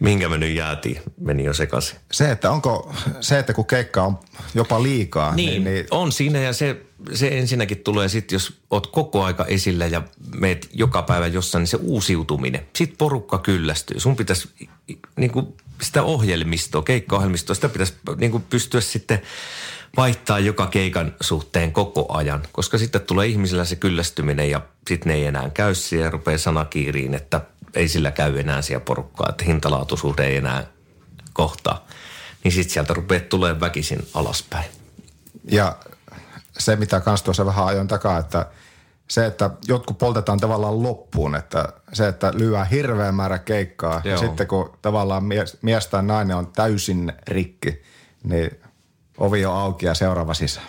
minkä 0.00 0.28
me 0.28 0.38
nyt 0.38 0.54
jäätiin, 0.54 1.02
meni 1.20 1.44
jo 1.44 1.54
sekaisin. 1.54 1.98
Se, 2.12 2.30
että 2.30 2.50
onko 2.50 2.94
se, 3.20 3.38
että 3.38 3.52
kun 3.52 3.66
keikka 3.66 4.02
on 4.02 4.18
jopa 4.54 4.82
liikaa, 4.82 5.34
Niin, 5.34 5.50
niin, 5.50 5.64
niin 5.64 5.86
on 5.90 6.12
siinä 6.12 6.38
ja 6.38 6.52
se, 6.52 6.76
se 7.14 7.38
ensinnäkin 7.38 7.78
tulee 7.78 8.08
sitten, 8.08 8.36
jos 8.36 8.52
oot 8.70 8.86
koko 8.86 9.24
aika 9.24 9.44
esillä 9.44 9.86
ja 9.86 10.02
meet 10.34 10.68
joka 10.72 11.02
päivä 11.02 11.26
jossain, 11.26 11.60
niin 11.60 11.68
se 11.68 11.78
uusiutuminen. 11.80 12.66
Sitten 12.76 12.98
porukka 12.98 13.38
kyllästyy. 13.38 14.00
Sun 14.00 14.16
pitäisi 14.16 14.48
niin 15.16 15.30
kuin 15.30 15.46
sitä 15.82 16.02
ohjelmistoa, 16.02 16.82
keikkaohjelmistoa, 16.82 17.54
sitä 17.54 17.68
pitäisi 17.68 17.94
niin 18.16 18.30
kuin 18.30 18.42
pystyä 18.50 18.80
sitten 18.80 19.22
vaihtaa 19.96 20.38
joka 20.38 20.66
keikan 20.66 21.14
suhteen 21.20 21.72
koko 21.72 22.06
ajan, 22.16 22.42
koska 22.52 22.78
sitten 22.78 23.00
tulee 23.00 23.26
ihmisillä 23.26 23.64
se 23.64 23.76
kyllästyminen 23.76 24.50
ja 24.50 24.60
sitten 24.88 25.10
ne 25.10 25.14
ei 25.14 25.24
enää 25.24 25.50
käy 25.50 25.74
siellä 25.74 26.06
ja 26.06 26.10
rupeaa 26.10 26.38
sanakiiriin, 26.38 27.14
että 27.14 27.40
ei 27.74 27.88
sillä 27.88 28.10
käy 28.10 28.38
enää 28.38 28.62
siellä 28.62 28.84
porukkaa, 28.84 29.26
että 29.30 29.44
hintalaatuisuuden 29.44 30.26
ei 30.26 30.36
enää 30.36 30.66
kohtaa. 31.32 31.86
Niin 32.44 32.52
sitten 32.52 32.72
sieltä 32.72 32.94
rupeaa 32.94 33.20
tulee 33.20 33.60
väkisin 33.60 34.08
alaspäin. 34.14 34.70
ja 35.50 35.76
se, 36.60 36.76
mitä 36.76 37.00
kans 37.00 37.22
tuossa 37.22 37.46
vähän 37.46 37.66
ajoin 37.66 37.88
takaa, 37.88 38.18
että 38.18 38.46
se, 39.08 39.26
että 39.26 39.50
jotkut 39.68 39.98
poltetaan 39.98 40.40
tavallaan 40.40 40.82
loppuun, 40.82 41.34
että 41.34 41.68
se, 41.92 42.08
että 42.08 42.32
lyö 42.34 42.64
hirveä 42.64 43.12
määrä 43.12 43.38
keikkaa 43.38 44.00
ja 44.04 44.10
Joo. 44.10 44.20
sitten 44.20 44.46
kun 44.46 44.78
tavallaan 44.82 45.24
mies, 45.24 45.58
mies 45.62 45.86
tai 45.86 46.02
nainen 46.02 46.36
on 46.36 46.52
täysin 46.52 47.12
rikki, 47.28 47.82
niin 48.24 48.60
ovi 49.18 49.46
on 49.46 49.56
auki 49.56 49.86
ja 49.86 49.94
seuraava 49.94 50.34
sisään. 50.34 50.66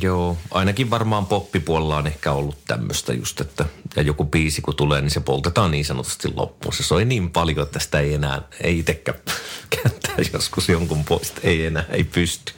Joo, 0.00 0.36
ainakin 0.50 0.90
varmaan 0.90 1.26
poppipuolella 1.26 1.96
on 1.96 2.06
ehkä 2.06 2.32
ollut 2.32 2.58
tämmöistä 2.66 3.12
just, 3.12 3.40
että 3.40 3.64
ja 3.96 4.02
joku 4.02 4.24
biisi 4.24 4.62
kun 4.62 4.76
tulee, 4.76 5.00
niin 5.00 5.10
se 5.10 5.20
poltetaan 5.20 5.70
niin 5.70 5.84
sanotusti 5.84 6.32
loppuun. 6.36 6.72
Se 6.72 6.82
soi 6.82 7.04
niin 7.04 7.30
paljon, 7.30 7.66
että 7.66 7.78
sitä 7.78 8.00
ei 8.00 8.14
enää, 8.14 8.42
ei 8.60 8.78
itsekään 8.78 9.18
kääntää 9.76 10.14
joskus 10.32 10.68
jonkun 10.68 11.04
pois, 11.04 11.32
ei 11.42 11.66
enää, 11.66 11.84
ei 11.90 12.04
pysty. 12.04 12.52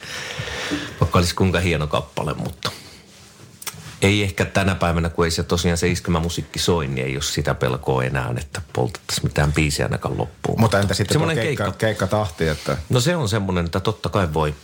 Vaikka 1.01 1.19
olisi 1.19 1.35
kuinka 1.35 1.61
hieno 1.61 1.87
kappale, 1.87 2.35
mutta 2.35 2.71
ei 4.03 4.23
ehkä 4.23 4.45
tänä 4.45 4.75
päivänä, 4.75 5.09
kun 5.09 5.25
ei 5.25 5.31
se 5.31 5.43
tosiaan 5.43 5.79
se 5.79 5.89
iskemä 5.89 6.21
musiikki 6.21 6.59
soi, 6.59 6.87
niin 6.87 7.07
ei 7.07 7.17
ole 7.17 7.23
sitä 7.23 7.55
pelkoa 7.55 8.05
enää, 8.05 8.35
että 8.37 8.63
poltettaisiin 8.73 9.27
mitään 9.27 9.53
biisiä 9.53 9.87
ainakaan 9.87 10.19
loppuun. 10.19 10.61
Mutta 10.61 10.81
entä 10.81 10.95
sitten 10.95 11.15
semmoinen 11.15 11.45
keikka, 11.45 11.73
keikka 11.73 12.07
tahti, 12.07 12.49
että 12.49 12.77
No 12.89 13.01
se 13.01 13.17
on 13.17 13.29
semmoinen, 13.29 13.65
että 13.65 13.81
totta 13.81 14.09
kai 14.09 14.35
voi 14.35 14.55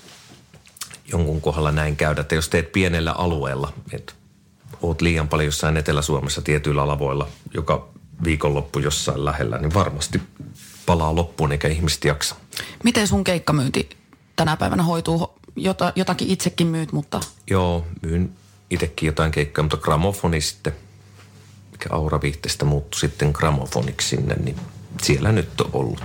jonkun 1.13 1.41
kohdalla 1.41 1.73
näin 1.73 1.97
käydä, 1.97 2.21
että 2.21 2.35
jos 2.35 2.49
teet 2.49 2.73
pienellä 2.73 3.13
alueella, 3.13 3.73
että 3.93 4.13
oot 4.83 5.01
liian 5.01 5.29
paljon 5.29 5.47
jossain 5.47 5.77
Etelä-Suomessa 5.77 6.43
tietyillä 6.43 6.83
alavoilla 6.83 7.29
joka 7.55 7.89
viikonloppu 8.25 8.79
jossain 8.79 9.25
lähellä, 9.25 9.59
niin 9.59 9.75
varmasti 9.75 10.23
palaa 10.87 11.15
loppuun 11.15 11.53
eikä 11.53 11.69
ihmiset 11.69 12.05
jaksa. 12.05 12.35
Miten 12.85 13.09
sun 13.09 13.25
keikkamyynti 13.25 13.89
tänä 14.37 14.57
päivänä 14.57 14.83
hoituu? 14.83 15.35
Jota, 15.57 15.93
jotakin 15.97 16.29
itsekin 16.29 16.67
myyt, 16.67 16.93
mutta 16.93 17.21
Joo, 17.51 17.87
myyn 18.03 18.33
itsekin 18.71 19.07
jotain 19.07 19.33
keikkaa, 19.33 19.63
mutta 19.63 19.77
gramofoni 19.77 20.41
sitten, 20.41 20.73
mikä 21.73 21.89
Aura 21.91 22.21
Viihteestä 22.23 22.65
muuttui 22.65 23.01
sitten 23.01 23.31
gramofoniksi 23.35 24.09
sinne, 24.09 24.35
niin 24.35 24.57
siellä 25.03 25.33
nyt 25.33 25.61
on 25.61 25.71
ollut 25.73 26.05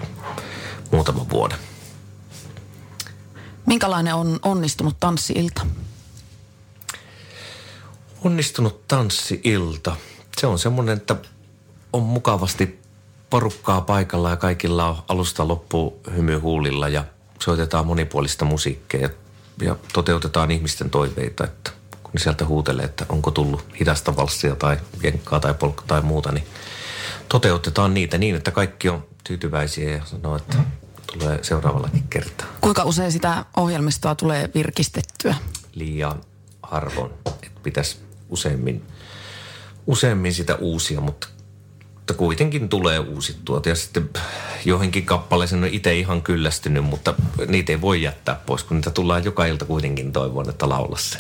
muutaman 0.91 1.29
vuoden. 1.29 1.57
Minkälainen 3.65 4.15
on 4.15 4.39
onnistunut 4.43 4.95
tanssiilta? 4.99 5.65
Onnistunut 8.23 8.87
tanssi-ilta. 8.87 9.95
Se 10.37 10.47
on 10.47 10.59
semmoinen, 10.59 10.97
että 10.97 11.15
on 11.93 12.03
mukavasti 12.03 12.79
porukkaa 13.29 13.81
paikalla 13.81 14.29
ja 14.29 14.37
kaikilla 14.37 14.89
on 14.89 14.97
alusta 15.07 15.47
loppuun 15.47 15.93
hymy 16.15 16.37
huulilla 16.37 16.87
ja 16.87 17.03
soitetaan 17.39 17.87
monipuolista 17.87 18.45
musiikkia 18.45 19.01
ja, 19.01 19.09
ja 19.61 19.75
toteutetaan 19.93 20.51
ihmisten 20.51 20.89
toiveita, 20.89 21.43
että 21.43 21.71
kun 22.03 22.11
ne 22.13 22.19
sieltä 22.19 22.45
huutelee, 22.45 22.85
että 22.85 23.05
onko 23.09 23.31
tullut 23.31 23.65
hidasta 23.79 24.15
valssia 24.15 24.55
tai 24.55 24.77
jenkkaa 25.03 25.39
tai 25.39 25.53
polkka 25.53 25.83
tai 25.87 26.01
muuta, 26.01 26.31
niin 26.31 26.47
toteutetaan 27.29 27.93
niitä 27.93 28.17
niin, 28.17 28.35
että 28.35 28.51
kaikki 28.51 28.89
on 28.89 29.03
tyytyväisiä 29.23 29.89
ja 29.89 30.05
sanoo, 30.05 30.35
että 30.35 30.57
tulee 31.13 31.39
seuraavallakin 31.41 32.03
kertaa. 32.09 32.47
Kuinka 32.61 32.83
usein 32.83 33.11
sitä 33.11 33.45
ohjelmistoa 33.57 34.15
tulee 34.15 34.49
virkistettyä? 34.55 35.35
liian 35.79 36.21
harvoin, 36.63 37.11
että 37.25 37.59
pitäisi 37.63 37.97
useammin, 38.29 38.83
useammin 39.87 40.33
sitä 40.33 40.55
uusia, 40.55 41.01
mutta, 41.01 41.27
mutta 41.95 42.13
kuitenkin 42.13 42.69
tulee 42.69 42.99
uusittua. 42.99 43.61
Ja 43.65 43.75
sitten 43.75 44.09
johonkin 44.65 45.05
kappaleeseen 45.05 45.63
on 45.63 45.69
itse 45.69 45.97
ihan 45.97 46.21
kyllästynyt, 46.21 46.85
mutta 46.85 47.13
niitä 47.47 47.71
ei 47.71 47.81
voi 47.81 48.01
jättää 48.01 48.35
pois, 48.45 48.63
kun 48.63 48.77
niitä 48.77 48.91
tullaan 48.91 49.23
joka 49.23 49.45
ilta 49.45 49.65
kuitenkin 49.65 50.11
toivon, 50.11 50.49
että 50.49 50.69
laula 50.69 50.97
se. 50.97 51.19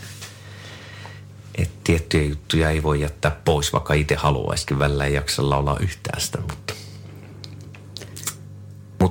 Et 1.55 1.83
tiettyjä 1.83 2.23
juttuja 2.23 2.69
ei 2.69 2.83
voi 2.83 3.01
jättää 3.01 3.37
pois, 3.45 3.73
vaikka 3.73 3.93
itse 3.93 4.15
haluaisikin. 4.15 4.79
Välillä 4.79 5.05
ei 5.05 5.13
jaksa 5.13 5.49
laulaa 5.49 5.77
yhtään 5.79 6.21
sitä, 6.21 6.37
mutta... 6.41 6.73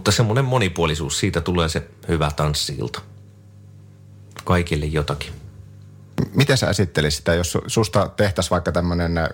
Mutta 0.08 0.16
semmoinen 0.16 0.44
monipuolisuus, 0.44 1.18
siitä 1.18 1.40
tulee 1.40 1.68
se 1.68 1.88
hyvä 2.08 2.30
tanssiilta. 2.36 3.00
Kaikille 4.44 4.86
jotakin. 4.86 5.32
miten 6.34 6.58
sä 6.58 6.70
esittelisit 6.70 7.18
sitä, 7.18 7.34
jos 7.34 7.54
su- 7.54 7.64
susta 7.66 8.08
tehtäisiin 8.16 8.50
vaikka 8.50 8.72
tämmöinen 8.72 9.28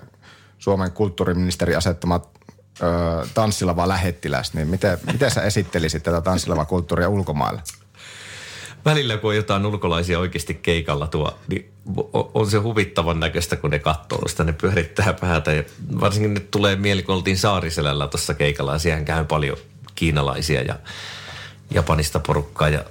Suomen 0.58 0.92
kulttuuriministeri 0.92 1.76
asettama 1.76 2.20
ö, 2.82 3.26
tanssilava 3.34 3.88
lähettiläs, 3.88 4.54
niin 4.54 4.68
miten, 4.68 4.98
miten 5.12 5.30
sä 5.30 5.42
esittelisit 5.42 6.02
tätä 6.02 6.20
tanssilava 6.20 6.64
kulttuuria 6.64 7.08
ulkomailla? 7.08 7.62
Välillä 8.84 9.16
kun 9.16 9.30
on 9.30 9.36
jotain 9.36 9.66
ulkolaisia 9.66 10.18
oikeasti 10.18 10.54
keikalla 10.54 11.06
tuo, 11.06 11.38
niin 11.48 11.72
on 12.34 12.50
se 12.50 12.58
huvittavan 12.58 13.20
näköistä, 13.20 13.56
kun 13.56 13.70
ne 13.70 13.78
katsoo 13.78 14.28
sitä, 14.28 14.44
ne 14.44 14.52
pyörittää 14.52 15.12
päätä. 15.20 15.52
Ja 15.52 15.62
varsinkin 16.00 16.34
nyt 16.34 16.50
tulee 16.50 16.76
mieli, 16.76 17.02
kun 17.02 17.14
oltiin 17.14 17.38
Saariselällä 17.38 18.08
tuossa 18.08 18.34
keikalla 18.34 18.72
ja 18.72 18.78
siihen 18.78 19.04
käy 19.04 19.24
paljon 19.24 19.56
kiinalaisia 19.94 20.62
ja 20.62 20.78
japanista 21.70 22.20
porukkaa 22.20 22.68
ja 22.68 22.84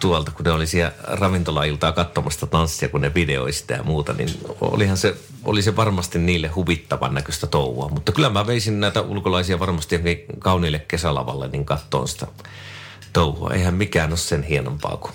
tuolta, 0.00 0.30
kun 0.30 0.44
ne 0.44 0.50
oli 0.50 0.66
siellä 0.66 0.92
ravintolailtaa 1.02 1.92
katsomasta 1.92 2.46
tanssia, 2.46 2.88
kun 2.88 3.00
ne 3.00 3.14
videoi 3.14 3.52
sitä 3.52 3.74
ja 3.74 3.82
muuta, 3.82 4.12
niin 4.12 4.30
olihan 4.60 4.96
se, 4.96 5.16
oli 5.44 5.62
se 5.62 5.76
varmasti 5.76 6.18
niille 6.18 6.48
huvittavan 6.48 7.14
näköistä 7.14 7.46
touhua. 7.46 7.88
Mutta 7.88 8.12
kyllä 8.12 8.30
mä 8.30 8.46
veisin 8.46 8.80
näitä 8.80 9.00
ulkolaisia 9.00 9.58
varmasti 9.58 9.94
johonkin 9.94 10.24
kauniille 10.38 10.78
kesälavalle, 10.78 11.48
niin 11.48 11.64
kattoon 11.64 12.08
sitä 12.08 12.26
touhua. 13.12 13.50
Eihän 13.50 13.74
mikään 13.74 14.10
ole 14.10 14.16
sen 14.16 14.42
hienompaa 14.42 14.96
kuin 14.96 15.12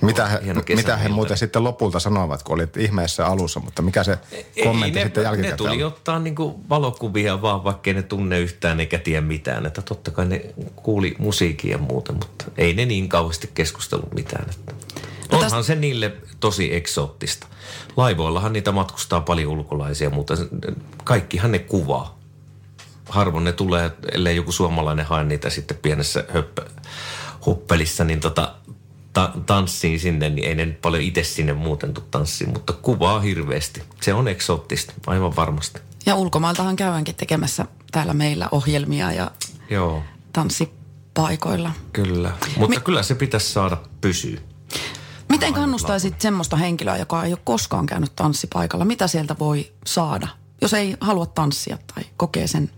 Mitä 0.00 0.26
he, 0.26 0.40
mitä 0.74 0.96
he 0.96 1.08
muuten 1.08 1.38
sitten 1.38 1.64
lopulta 1.64 2.00
sanoivat, 2.00 2.42
kun 2.42 2.54
olit 2.54 2.76
ihmeessä 2.76 3.26
alussa, 3.26 3.60
mutta 3.60 3.82
mikä 3.82 4.04
se 4.04 4.18
kommentti 4.64 4.98
ne, 4.98 5.04
sitten 5.04 5.22
ne 5.22 5.28
jälkikäteen 5.28 5.56
tuli 5.56 5.70
oli? 5.70 5.84
ottaa 5.84 6.18
niinku 6.18 6.60
valokuvia 6.68 7.42
vaan, 7.42 7.64
vaikkei 7.64 7.94
ne 7.94 8.02
tunne 8.02 8.40
yhtään 8.40 8.80
eikä 8.80 8.98
tiedä 8.98 9.20
mitään. 9.20 9.66
Että 9.66 9.82
totta 9.82 10.10
kai 10.10 10.26
ne 10.26 10.42
kuuli 10.76 11.14
musiikia 11.18 11.72
ja 11.72 11.78
muuta, 11.78 12.12
mutta 12.12 12.44
ei 12.58 12.74
ne 12.74 12.86
niin 12.86 13.08
kauheasti 13.08 13.50
keskustellut 13.54 14.14
mitään. 14.14 14.46
Että. 14.50 14.72
No 15.32 15.38
Onhan 15.38 15.62
täs- 15.62 15.66
se 15.66 15.74
niille 15.74 16.12
tosi 16.40 16.74
eksoottista. 16.74 17.46
Laivoillahan 17.96 18.52
niitä 18.52 18.72
matkustaa 18.72 19.20
paljon 19.20 19.52
ulkolaisia, 19.52 20.10
mutta 20.10 20.34
kaikkihan 21.04 21.52
ne 21.52 21.58
kuvaa. 21.58 22.18
Harvoin 23.08 23.44
ne 23.44 23.52
tulee, 23.52 23.90
ellei 24.12 24.36
joku 24.36 24.52
suomalainen 24.52 25.06
hae 25.06 25.24
niitä 25.24 25.50
sitten 25.50 25.76
pienessä 25.76 26.24
höppä, 26.28 26.62
huppelissa, 27.46 28.04
niin 28.04 28.20
tota, 28.20 28.54
ta- 29.16 29.32
tanssiin 29.46 30.00
sinne, 30.00 30.30
niin 30.30 30.48
ei 30.48 30.54
ne 30.54 30.66
nyt 30.66 30.82
paljon 30.82 31.02
itse 31.02 31.24
sinne 31.24 31.52
muuten 31.52 31.94
tuu 31.94 32.04
tanssiin, 32.10 32.50
mutta 32.52 32.72
kuvaa 32.72 33.20
hirveästi. 33.20 33.82
Se 34.00 34.14
on 34.14 34.28
eksoottista, 34.28 34.92
aivan 35.06 35.36
varmasti. 35.36 35.80
Ja 36.06 36.14
ulkomailtahan 36.14 36.76
käydäänkin 36.76 37.14
tekemässä 37.14 37.66
täällä 37.92 38.14
meillä 38.14 38.48
ohjelmia 38.52 39.12
ja 39.12 39.30
Joo, 39.70 40.02
tanssipaikoilla. 40.32 41.70
kyllä. 41.92 42.32
Mutta 42.56 42.78
Mi- 42.78 42.84
kyllä 42.84 43.02
se 43.02 43.14
pitäisi 43.14 43.52
saada 43.52 43.76
pysyä. 44.00 44.40
Miten 45.28 45.54
kannustaisit 45.54 46.20
semmoista 46.20 46.56
henkilöä, 46.56 46.96
joka 46.96 47.24
ei 47.24 47.32
ole 47.32 47.40
koskaan 47.44 47.86
käynyt 47.86 48.12
tanssipaikalla? 48.16 48.84
Mitä 48.84 49.06
sieltä 49.06 49.36
voi 49.38 49.72
saada, 49.86 50.28
jos 50.62 50.74
ei 50.74 50.96
halua 51.00 51.26
tanssia 51.26 51.78
tai 51.94 52.04
kokee 52.16 52.46
sen? 52.46 52.70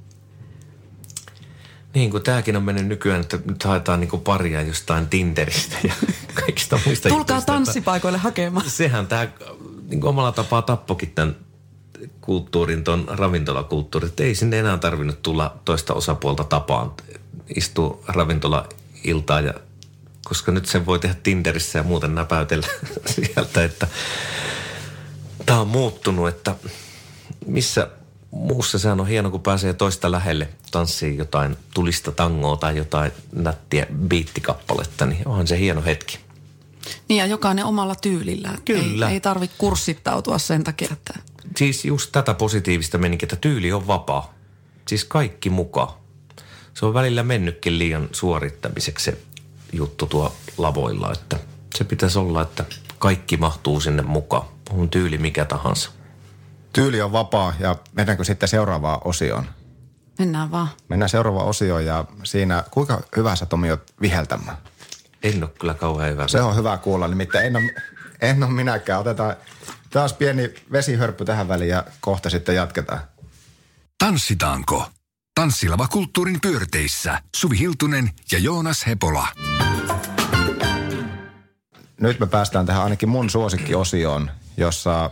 Niin 1.95 2.11
kuin 2.11 2.23
tämäkin 2.23 2.57
on 2.57 2.63
mennyt 2.63 2.87
nykyään, 2.87 3.21
että 3.21 3.39
nyt 3.47 3.65
haetaan 3.65 4.01
niin 4.01 4.21
paria 4.25 4.63
jostain 4.63 5.07
Tinderistä 5.07 5.77
ja 5.85 5.93
kaikista 6.41 6.81
muista 6.87 7.09
Tulkaa 7.09 7.41
tanssipaikoille 7.41 8.19
hakemaan. 8.19 8.71
Sehän 8.71 9.07
tämä 9.07 9.29
niin 9.89 10.05
omalla 10.05 10.33
tapaa 10.33 10.63
tappokin 10.63 11.11
tämän 11.11 11.37
kulttuurin, 12.21 12.85
ton 12.85 13.05
ravintolakulttuurin. 13.09 14.09
Että 14.09 14.23
ei 14.23 14.35
sinne 14.35 14.59
enää 14.59 14.79
tarvinnut 14.79 15.23
tulla 15.23 15.57
toista 15.65 15.95
osapuolta 15.95 16.45
tapaan. 16.45 16.93
Istuu 17.57 18.05
ravintola-iltaan 18.09 19.45
ja 19.45 19.55
koska 20.25 20.53
nyt 20.53 20.67
sen 20.67 20.87
voi 20.87 20.99
tehdä 20.99 21.17
Tinderissä 21.23 21.79
ja 21.79 21.83
muuten 21.83 22.15
näpäytellä 22.15 22.67
sieltä, 23.15 23.65
että 23.65 23.89
tämä 25.47 25.61
on 25.61 25.69
muuttunut, 25.69 26.29
että 26.29 26.55
missä 27.47 27.89
muussa 28.31 28.79
sehän 28.79 29.01
on 29.01 29.07
hieno, 29.07 29.31
kun 29.31 29.43
pääsee 29.43 29.73
toista 29.75 30.11
lähelle 30.11 30.49
tanssiin 30.71 31.19
jotain 31.19 31.57
tulista 31.75 32.13
tangoa 32.13 32.57
tai 32.57 32.77
jotain 32.77 33.13
nättiä 33.33 33.87
biittikappaletta, 34.09 35.07
niin 35.07 35.29
onhan 35.29 35.47
se 35.47 35.59
hieno 35.59 35.83
hetki. 35.83 36.28
Niin 37.09 37.19
ja 37.19 37.27
jokainen 37.27 37.65
omalla 37.65 37.95
tyylillä. 37.95 38.51
Kyllä. 38.65 39.09
Ei, 39.09 39.15
ei 39.15 39.21
tarvitse 39.21 39.57
kurssittautua 39.59 40.39
sen 40.39 40.65
takia, 40.65 40.89
että 40.93 41.15
Siis 41.57 41.85
just 41.85 42.13
tätä 42.13 42.35
positiivista 42.35 42.99
menikin, 42.99 43.27
että 43.27 43.37
tyyli 43.37 43.73
on 43.73 43.87
vapaa. 43.87 44.35
Siis 44.89 45.05
kaikki 45.05 45.51
mukaan. 45.51 45.89
Se 46.75 46.87
on 46.87 46.95
välillä 46.95 47.23
mennytkin 47.23 47.79
liian 47.79 48.09
suorittamiseksi 48.13 49.05
se 49.05 49.19
juttu 49.73 50.07
tuo 50.07 50.37
lavoilla, 50.59 51.13
että 51.13 51.39
se 51.75 51.85
pitäisi 51.85 52.19
olla, 52.19 52.43
että 52.43 52.65
kaikki 52.99 53.37
mahtuu 53.37 53.81
sinne 53.81 54.03
mukaan. 54.03 54.47
On 54.71 54.91
tyyli 54.91 55.19
mikä 55.19 55.45
tahansa. 55.45 55.91
Tyyli 56.73 57.03
on 57.03 57.13
vapaa 57.13 57.55
ja 57.61 57.77
mennäänkö 57.93 58.25
sitten 58.25 58.49
seuraavaan 58.49 59.01
osioon? 59.05 59.45
mennään 60.19 60.51
vaan. 60.51 60.69
Mennään 60.89 61.09
seuraavaan 61.09 61.47
osioon 61.47 61.85
ja 61.85 62.05
siinä, 62.25 62.65
kuinka 62.71 63.01
hyvä 63.17 63.37
sä 63.37 63.47
Tomi 63.47 63.71
oot 63.71 63.83
viheltämään? 64.01 64.57
En 65.23 65.43
ole 65.45 65.51
kyllä 65.61 65.75
kauhean 65.75 66.11
hyvä. 66.11 66.29
Se 66.29 66.41
on 66.41 66.57
hyvä 66.57 66.79
kuulla, 66.79 67.09
nimittäin 67.09 67.47
en 67.47 67.57
ole, 67.57 67.75
en 68.21 68.43
ole 68.45 68.53
minäkään. 68.53 69.01
Otetaan 69.01 69.37
taas 69.91 70.13
pieni 70.13 70.55
vesihörppy 70.73 71.25
tähän 71.25 71.49
väliin 71.49 71.71
ja 71.71 71.85
kohta 72.01 72.31
sitten 72.31 72.55
jatketaan. 72.55 73.01
Tanssitaanko? 73.99 74.87
Tanssilava 75.35 75.89
kulttuurin 75.89 76.41
pyörteissä 76.41 77.23
Suvi 77.37 77.59
Hiltunen 77.59 78.11
ja 78.33 78.39
Joonas 78.39 78.87
Hepola. 78.87 79.29
Nyt 82.01 82.21
me 82.21 82.27
päästään 82.27 82.67
tähän 82.67 82.83
ainakin 82.83 83.09
mun 83.09 83.31
suosikkiosioon, 83.31 84.31
jossa 84.57 85.11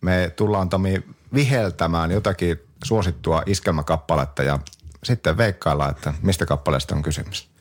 me 0.00 0.32
tullaan 0.36 0.68
Tomi 0.68 1.04
viheltämään 1.34 2.10
jotakin 2.10 2.60
suosittua 2.84 3.42
iskelmäkappaletta 3.46 4.42
ja 4.42 4.58
sitten 5.04 5.36
veikkaillaan, 5.36 5.90
että 5.90 6.14
mistä 6.22 6.46
kappaleesta 6.46 6.94
on 6.94 7.02
kysymys. 7.02 7.53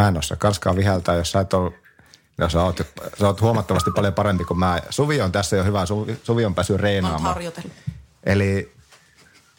Mä 0.00 0.08
en 0.08 0.18
osaa 0.18 0.36
kanskaan 0.36 0.76
viheltää, 0.76 1.14
jos 1.14 1.32
sä 1.32 1.40
et 1.40 1.54
ole, 1.54 1.72
jos 2.38 2.52
sä 2.52 2.62
oot, 2.62 2.80
sä 3.20 3.26
oot 3.26 3.40
huomattavasti 3.40 3.90
paljon 3.90 4.14
parempi 4.14 4.44
kuin 4.44 4.58
mä. 4.58 4.80
Suvi 4.90 5.20
on 5.20 5.32
tässä 5.32 5.56
jo 5.56 5.64
hyvä, 5.64 5.86
Suvi, 5.86 6.20
Suvi 6.22 6.44
on 6.44 6.54
päässyt 6.54 6.80
reenaamaan. 6.80 7.36
Eli 8.24 8.72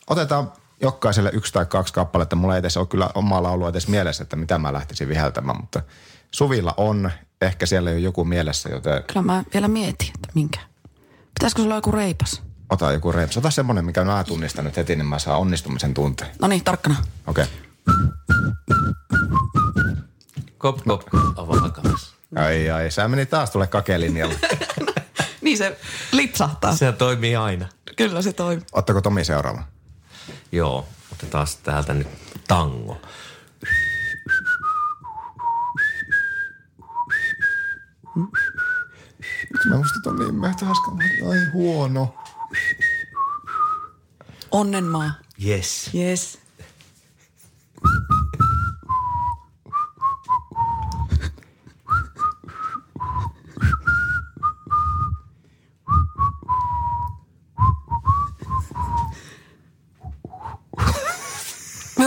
otetaan 0.08 0.52
jokaiselle 0.82 1.30
yksi 1.34 1.54
tai 1.54 1.66
kaksi 1.66 1.94
kappaletta. 1.94 2.36
Mulla 2.36 2.56
ei 2.56 2.60
edes 2.60 2.78
ole 2.78 2.88
kyllä 2.88 3.10
omaa 3.16 3.44
laulua 3.44 3.70
edes 3.70 3.88
mielessä, 3.88 4.24
että 4.24 4.36
mitä 4.36 4.58
mä 4.58 4.74
lähtisin 4.74 5.08
viheltämään, 5.08 5.58
mutta 5.62 5.82
Suvilla 6.32 6.74
on. 6.78 7.12
Ehkä 7.42 7.66
siellä 7.66 7.90
ei 7.90 7.96
ole 7.96 8.04
joku 8.04 8.26
mielessä, 8.26 8.70
joten 8.70 9.04
Kyllä 9.04 9.22
mä 9.22 9.44
vielä 9.54 9.68
mietin, 9.68 10.08
että 10.08 10.30
minkä. 10.36 10.60
Pitäisikö 11.40 11.62
sulla 11.62 11.76
joku 11.76 11.92
reipas? 11.92 12.42
ota 12.70 12.92
joku 12.92 13.12
reps. 13.12 13.38
Ota 13.38 13.52
semmonen, 13.52 13.86
mikä 13.86 14.04
mä 14.04 14.24
tunnistan 14.24 14.66
nyt 14.66 14.78
heti, 14.78 14.96
niin 14.96 15.06
mä 15.06 15.20
saan 15.20 15.40
onnistumisen 15.40 15.94
tunteen. 15.94 16.32
No 16.42 16.48
niin, 16.48 16.64
tarkkana. 16.64 16.96
Okei. 17.28 17.46
Kop, 20.62 20.80
kop, 20.88 21.02
avaa 21.36 21.70
kamas. 21.70 22.14
Ai 22.36 22.70
ai, 22.70 22.92
sä 22.92 23.08
meni 23.08 23.26
taas 23.26 23.52
tulle 23.52 23.68
kakelinjalle. 23.68 24.36
Niin 25.42 25.58
se 25.58 25.80
lipsahtaa. 26.12 26.76
Se 26.76 26.92
toimii 26.92 27.36
aina. 27.36 27.70
Kyllä 27.98 28.22
se 28.22 28.34
toimii. 28.34 28.66
Ottako 28.72 29.02
Tomi 29.02 29.26
seuraava? 29.26 29.64
Joo, 30.52 30.88
otetaan 31.14 31.48
täältä 31.64 31.94
nyt 31.94 32.08
tango. 32.48 33.02
Mä 39.70 39.78
musta 39.78 40.10
on 40.10 40.16
niin 40.20 40.36
möhtä. 40.36 40.66
Ai 41.30 41.52
huono. 41.54 42.16
Onnenmaa. 44.52 45.12
Yes. 45.46 45.90
Yes. 45.96 46.40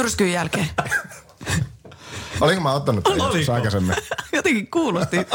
Myrskyn 0.04 0.32
jälkeen. 0.32 0.70
Olinko 2.40 2.62
mä 2.62 2.72
ottanut 2.72 3.04
tämän 3.04 3.20
aikaisemmin? 3.54 3.96
Jotenkin 4.32 4.66
kuulosti. 4.66 5.16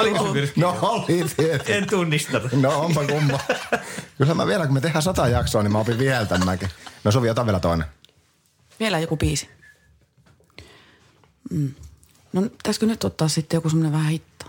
No 0.56 0.78
oli 0.82 1.06
tietysti. 1.06 1.74
En 1.74 1.90
tunnistanut. 1.90 2.52
No 2.52 2.80
onpa 2.80 3.04
kumma. 3.04 3.40
Kyllä 4.18 4.34
mä 4.34 4.48
vielä, 4.48 4.66
kun 4.66 4.74
me 4.74 4.82
tehdään 4.82 5.02
sata 5.02 5.28
jaksoa, 5.28 5.64
niin 5.64 5.72
mä 5.72 5.80
opin 5.80 6.00
viheltämäänkin. 6.00 6.70
No 7.04 7.12
Suvi, 7.12 7.30
ota 7.30 7.46
vielä 7.46 7.60
toinen. 7.60 7.88
Vielä 8.80 9.00
joku 9.00 9.18
biisi. 9.18 9.50
Mm. 11.52 11.74
No 12.34 12.42
pitäisikö 12.42 12.86
nyt 12.86 13.04
ottaa 13.04 13.28
sitten 13.28 13.58
joku 13.58 13.70
semmoinen 13.70 13.92
vähän 13.92 14.12
hitto? 14.12 14.46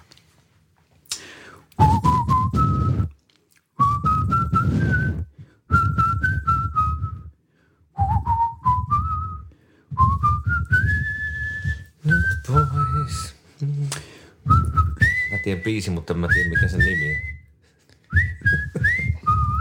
Tiedän 15.45 15.63
biisi, 15.63 15.91
mutta 15.91 16.15
mä 16.15 16.29
tiedä 16.29 16.49
mikä 16.51 16.69
sen 16.69 16.79
nimi 16.79 17.15
on. 17.15 17.21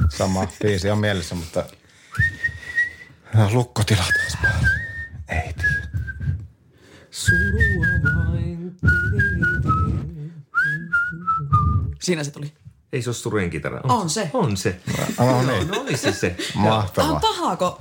Sama 0.10 0.48
biisi 0.62 0.90
on 0.90 1.00
mielessä, 1.00 1.36
mutta... 1.36 1.66
No, 3.34 3.50
lukkotila 3.54 4.04
taas 4.04 4.38
päällä. 4.42 4.70
Ei 5.30 5.54
tiedä. 5.54 5.88
Surua 7.12 7.86
vain. 8.16 8.76
Siinä 12.02 12.24
se 12.24 12.32
tuli. 12.32 12.54
Ei 12.94 13.02
se 13.02 13.10
ole 13.10 13.16
surujen 13.16 13.50
kitara. 13.50 13.82
On 13.84 14.10
se. 14.10 14.30
On 14.34 14.58
se. 14.58 14.80
No 15.20 15.42
niin. 15.42 15.68
No 15.68 15.82
oli 15.82 15.98
se 15.98 16.12
se. 16.12 16.30
Tämä 16.54 16.66
on 16.66 16.70
Mahtavaa. 16.70 17.20
pahaa, 17.20 17.56
kun 17.58 17.78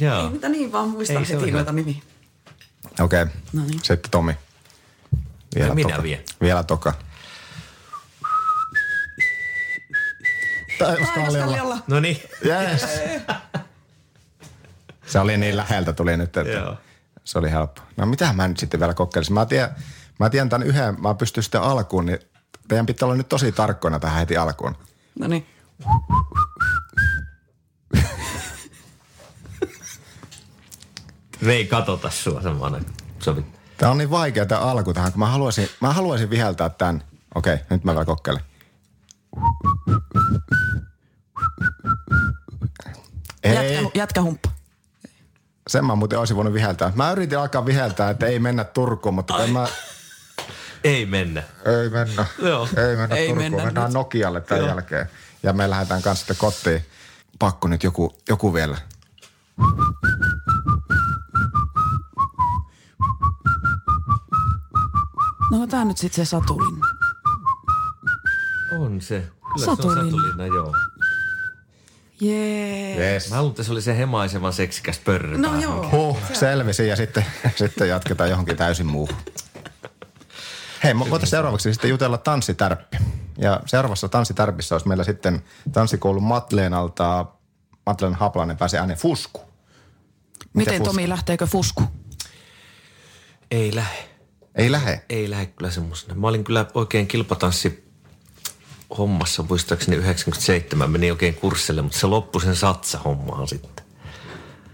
Joo. 0.00 0.24
ei 0.24 0.30
mitä 0.30 0.48
niin 0.48 0.72
vaan 0.72 0.88
muistaa 0.88 1.18
Ei 1.18 1.26
se 1.26 1.36
heti 1.40 1.50
noita 1.50 1.72
nimiä. 1.72 1.96
Okei. 3.00 3.22
Okay. 3.22 3.34
No 3.52 3.64
niin. 3.64 3.80
Sitten 3.82 4.10
Tomi. 4.10 4.32
Vielä 5.54 5.74
Minä 5.74 5.88
toka. 5.88 6.02
vien. 6.02 6.20
Vielä 6.40 6.62
toka. 6.62 6.94
Taivaskalliolla. 10.86 11.78
No 11.86 12.00
niin. 12.00 12.22
Yes. 12.44 12.86
Se 15.06 15.18
oli 15.18 15.36
niin 15.36 15.56
läheltä 15.56 15.92
tuli 15.92 16.16
nyt, 16.16 16.36
että 16.36 16.52
Joo. 16.52 16.76
se 17.24 17.38
oli 17.38 17.50
helppo. 17.50 17.80
No 17.96 18.06
mitä 18.06 18.32
mä 18.32 18.48
nyt 18.48 18.58
sitten 18.58 18.80
vielä 18.80 18.94
kokeilisin? 18.94 19.34
Mä 19.34 19.46
tiedän, 19.46 19.74
mä 20.20 20.30
tiedän 20.30 20.48
tämän 20.48 20.66
yhden, 20.66 21.00
mä 21.00 21.14
pystyn 21.14 21.42
sitten 21.42 21.62
alkuun, 21.62 22.06
niin 22.06 22.18
teidän 22.68 22.86
pitää 22.86 23.06
olla 23.06 23.16
nyt 23.16 23.28
tosi 23.28 23.52
tarkkoina 23.52 24.00
tähän 24.00 24.18
heti 24.18 24.36
alkuun. 24.36 24.76
No 25.18 25.28
niin. 25.28 25.46
Me 31.40 31.52
ei 31.52 31.66
katota 31.66 32.10
sua 32.10 32.42
semmoinen. 32.42 32.86
Sovi. 33.18 33.46
Tämä 33.76 33.92
on 33.92 33.98
niin 33.98 34.10
vaikea 34.10 34.46
tämä 34.46 34.60
alku 34.60 34.94
tähän, 34.94 35.12
kun 35.12 35.18
mä 35.18 35.26
haluaisin, 35.26 35.68
mä 35.80 35.92
haluaisin 35.92 36.30
viheltää 36.30 36.68
tämän. 36.68 37.02
Okei, 37.34 37.58
nyt 37.70 37.84
mä 37.84 37.92
vielä 37.92 38.04
kokeilen. 38.04 38.42
Ei, 44.04 44.06
Jätkä, 44.06 44.20
jätkähumppa. 44.20 44.50
sen 45.68 45.84
mä 45.84 45.94
muuten 45.94 46.18
olisin 46.18 46.36
voinut 46.36 46.54
viheltää. 46.54 46.92
Mä 46.94 47.12
yritin 47.12 47.38
alkaa 47.38 47.66
viheltää, 47.66 48.10
että 48.10 48.26
ei 48.26 48.38
mennä 48.38 48.64
Turkuun, 48.64 49.14
mutta 49.14 49.44
en 49.44 49.50
mä... 49.50 49.66
Ei 50.84 51.06
mennä. 51.06 51.42
Ei 51.82 51.90
mennä. 51.90 52.26
Joo. 52.42 52.68
Ei 52.76 52.96
mennä 52.96 53.16
Ei 53.16 53.26
Turkuun. 53.28 53.52
mennä 53.52 53.64
Mennään 53.64 53.86
nyt. 53.86 53.94
Nokialle 53.94 54.40
tämän 54.40 54.60
Joo. 54.60 54.68
jälkeen. 54.68 55.10
Ja 55.42 55.52
me 55.52 55.70
lähdetään 55.70 56.02
kanssa 56.02 56.20
sitten 56.26 56.36
kotiin. 56.36 56.86
Pakko 57.38 57.68
nyt 57.68 57.82
joku, 57.84 58.16
joku 58.28 58.54
vielä. 58.54 58.76
No 65.50 65.66
tää 65.66 65.84
nyt 65.84 65.98
sitten 65.98 66.26
se 66.26 66.30
satulin. 66.30 66.80
On 68.78 69.00
se. 69.00 69.30
Kyllä 69.54 69.64
se 69.64 69.70
on 69.70 69.76
satulina, 69.76 70.46
joo. 70.46 70.74
Jee. 72.26 73.12
Yes. 73.12 73.30
Mä 73.30 73.36
haluan, 73.36 73.50
että 73.50 73.62
se 73.62 73.72
oli 73.72 73.82
se 73.82 73.98
hemaisevan 73.98 74.52
seksikäs 74.52 74.98
pörry 74.98 75.38
No 75.38 75.60
joo. 75.60 75.90
Huh, 75.90 76.18
selvisi 76.32 76.88
ja 76.88 76.96
sitten, 76.96 77.26
sitten 77.56 77.88
jatketaan 77.88 78.30
johonkin 78.30 78.56
täysin 78.56 78.86
muuhun. 78.86 79.16
Hei, 80.84 80.98
voitaisiin 80.98 81.30
seuraavaksi 81.30 81.72
sitten 81.72 81.90
jutella 81.90 82.18
tanssitärppi. 82.18 82.96
Ja 83.38 83.60
seuraavassa 83.66 84.08
tanssitärpissä 84.08 84.74
olisi 84.74 84.88
meillä 84.88 85.04
sitten 85.04 85.42
tanssikoulun 85.72 86.22
Matleenalta, 86.22 87.26
Matleen 87.86 88.14
Haplainen 88.14 88.56
pääsee 88.56 88.80
ääneen 88.80 88.98
Fusku. 88.98 89.40
Miten 90.54 90.74
fusku? 90.74 90.84
Tomi, 90.84 91.08
lähteekö 91.08 91.46
fusku? 91.46 91.82
Ei 93.50 93.74
lähe. 93.74 94.08
Ei 94.54 94.72
lähe. 94.72 95.04
Ei 95.08 95.30
lähe 95.30 95.46
kyllä 95.46 95.70
semmoisena. 95.70 96.14
Mä 96.14 96.28
olin 96.28 96.44
kyllä 96.44 96.66
oikein 96.74 97.06
kilpatanssi 97.06 97.84
hommassa, 98.98 99.42
muistaakseni 99.42 99.96
97, 99.96 100.90
meni 100.90 101.10
oikein 101.10 101.34
kurssille, 101.34 101.82
mutta 101.82 101.98
se 101.98 102.06
loppui 102.06 102.42
sen 102.42 102.56
satsa-hommaan 102.56 103.48
sitten. 103.48 103.84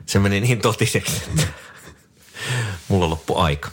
Se 0.06 0.18
meni 0.18 0.40
niin 0.40 0.60
totiseksi, 0.60 1.16
että 1.28 1.46
mulla 2.88 3.10
loppui 3.10 3.36
aika. 3.42 3.70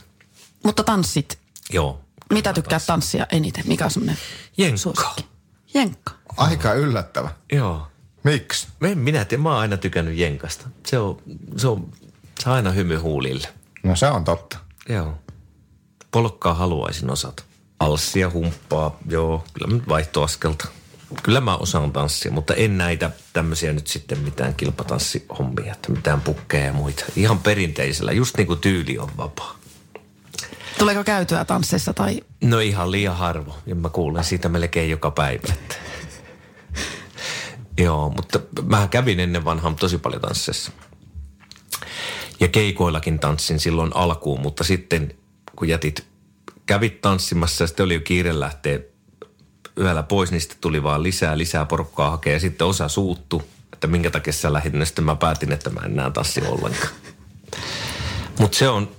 Mutta 0.64 0.84
tanssit. 0.84 1.40
Joo. 1.70 2.02
Mitä 2.34 2.54
tykkää 2.54 2.80
tanssia 2.88 3.28
eniten? 3.32 3.64
Mikä 3.68 3.86
on 3.86 3.92
semmoinen 3.92 4.18
Jenkka. 4.58 4.78
suosikki? 4.78 5.26
Jenkka. 5.74 6.14
Aika 6.38 6.74
yllättävä. 6.74 7.30
Joo. 7.52 7.88
Miksi? 8.24 8.68
En 8.82 8.98
minä 8.98 9.26
tiedä, 9.26 9.44
mä 9.44 9.50
oon 9.50 9.60
aina 9.60 9.78
tykännyt 9.78 10.18
jenkasta. 10.18 10.70
Se 10.86 11.00
on, 11.00 11.22
se 11.58 11.68
on, 11.68 11.92
se 12.40 12.50
on 12.50 12.56
aina 12.56 12.72
hymy 12.72 12.96
huulille. 12.96 13.48
No 13.84 13.96
se 13.96 14.08
on 14.08 14.24
totta. 14.24 14.58
Joo. 14.90 15.18
Polkkaa 16.12 16.54
haluaisin 16.54 17.10
osata. 17.10 17.44
Alssia, 17.80 18.30
humppaa, 18.30 18.98
joo, 19.10 19.44
kyllä 19.54 19.68
mä 19.68 19.74
nyt 19.74 19.90
vaihtoaskelta. 19.90 20.68
Kyllä 21.24 21.42
mä 21.42 21.58
osaan 21.58 21.92
tanssia, 21.92 22.32
mutta 22.32 22.54
en 22.54 22.78
näitä 22.78 23.12
tämmöisiä 23.34 23.74
nyt 23.74 23.88
sitten 23.88 24.20
mitään 24.20 24.56
kilpatanssihommia, 24.56 25.74
että 25.74 25.92
mitään 25.92 26.22
pukkeja 26.22 26.66
ja 26.66 26.74
muita. 26.74 27.06
Ihan 27.16 27.40
perinteisellä, 27.40 28.12
just 28.12 28.38
niin 28.38 28.48
kuin 28.48 28.60
tyyli 28.60 28.98
on 28.98 29.10
vapaa. 29.18 29.58
Tuleeko 30.80 31.04
käytyä 31.04 31.46
tansseissa 31.46 31.94
tai... 31.94 32.22
No 32.42 32.60
ihan 32.60 32.92
liian 32.92 33.18
harvo, 33.18 33.58
ja 33.66 33.76
mä 33.76 33.90
kuulen 33.90 34.24
siitä 34.24 34.50
melkein 34.50 34.90
joka 34.90 35.12
päivä. 35.12 35.54
Että. 35.54 35.76
Joo, 37.84 38.10
mutta 38.10 38.40
mä 38.64 38.88
kävin 38.88 39.20
ennen 39.20 39.46
vanhaan 39.46 39.76
tosi 39.76 39.98
paljon 39.98 40.22
tansseissa. 40.22 40.72
Ja 42.40 42.48
keikoillakin 42.48 43.20
tanssin 43.20 43.60
silloin 43.60 43.92
alkuun, 43.96 44.42
mutta 44.42 44.64
sitten 44.64 45.14
kun 45.56 45.68
jätit, 45.68 46.08
kävit 46.68 47.02
tanssimassa 47.02 47.64
ja 47.64 47.68
sitten 47.68 47.84
oli 47.84 47.94
jo 47.94 48.00
kiire 48.00 48.40
lähteä 48.40 48.80
yöllä 49.78 50.04
pois, 50.04 50.32
niin 50.32 50.42
sitten 50.42 50.58
tuli 50.62 50.84
vaan 50.84 51.04
lisää, 51.04 51.38
lisää 51.38 51.66
porukkaa 51.66 52.10
hakea 52.10 52.34
ja 52.34 52.40
sitten 52.40 52.68
osa 52.68 52.88
suuttu, 52.88 53.44
että 53.74 53.88
minkä 53.88 54.10
takia 54.12 54.34
sä 54.34 54.54
lähdit, 54.54 54.74
ja 54.74 54.86
sitten 54.86 55.06
mä 55.06 55.16
päätin, 55.16 55.52
että 55.52 55.70
mä 55.70 55.82
en 55.86 55.92
enää 55.92 56.10
tanssi 56.10 56.42
ollenkaan. 56.42 56.94
Mutta 58.40 58.58
se 58.58 58.70
on 58.70 58.92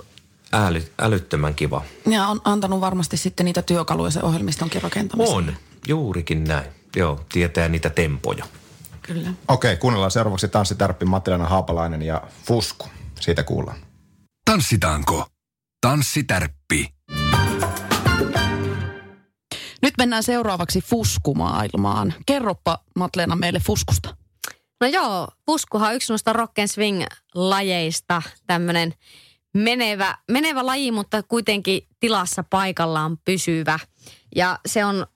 äly, 0.53 0.93
älyttömän 0.99 1.55
kiva. 1.55 1.85
Ja 2.07 2.27
on 2.27 2.41
antanut 2.45 2.81
varmasti 2.81 3.17
sitten 3.17 3.45
niitä 3.47 3.63
työkaluja 3.63 4.11
sen 4.11 4.25
ohjelmistonkin 4.25 4.83
rakentamiseen. 4.83 5.37
On, 5.37 5.57
juurikin 5.89 6.45
näin. 6.45 6.67
Joo, 6.97 7.25
tietää 7.33 7.69
niitä 7.69 7.91
tempoja. 7.91 8.47
Kyllä. 9.03 9.33
Okei, 9.49 9.77
kuunnellaan 9.77 10.11
seuraavaksi 10.11 10.49
tanssitärppi 10.49 11.05
Mattilainen 11.05 11.49
Haapalainen 11.49 12.03
ja 12.03 12.23
Fusku. 12.47 12.89
Siitä 13.21 13.43
kuullaan. 13.43 13.79
Tanssitaanko? 14.45 15.27
Tanssitärppi. 15.81 16.98
Nyt 19.83 19.95
mennään 19.99 20.23
seuraavaksi 20.23 20.81
fuskumaailmaan. 20.81 22.15
Kerroppa 22.27 22.79
Matleena 22.97 23.37
meille 23.37 23.61
fuskusta. 23.67 24.17
No 24.81 24.87
joo, 24.87 25.29
puskuhan 25.47 25.89
on 25.89 25.95
yksi 25.95 26.13
noista 26.13 26.33
rock 26.33 26.59
and 26.59 26.69
swing-lajeista, 26.69 28.23
tämmöinen 28.47 28.95
menevä, 29.55 30.19
menevä 30.31 30.67
laji, 30.67 30.93
mutta 30.93 31.23
kuitenkin 31.23 31.89
tilassa 32.01 32.43
paikallaan 32.43 33.19
pysyvä. 33.25 33.79
Ja 34.37 34.59
se 34.67 34.85
on, 34.85 35.07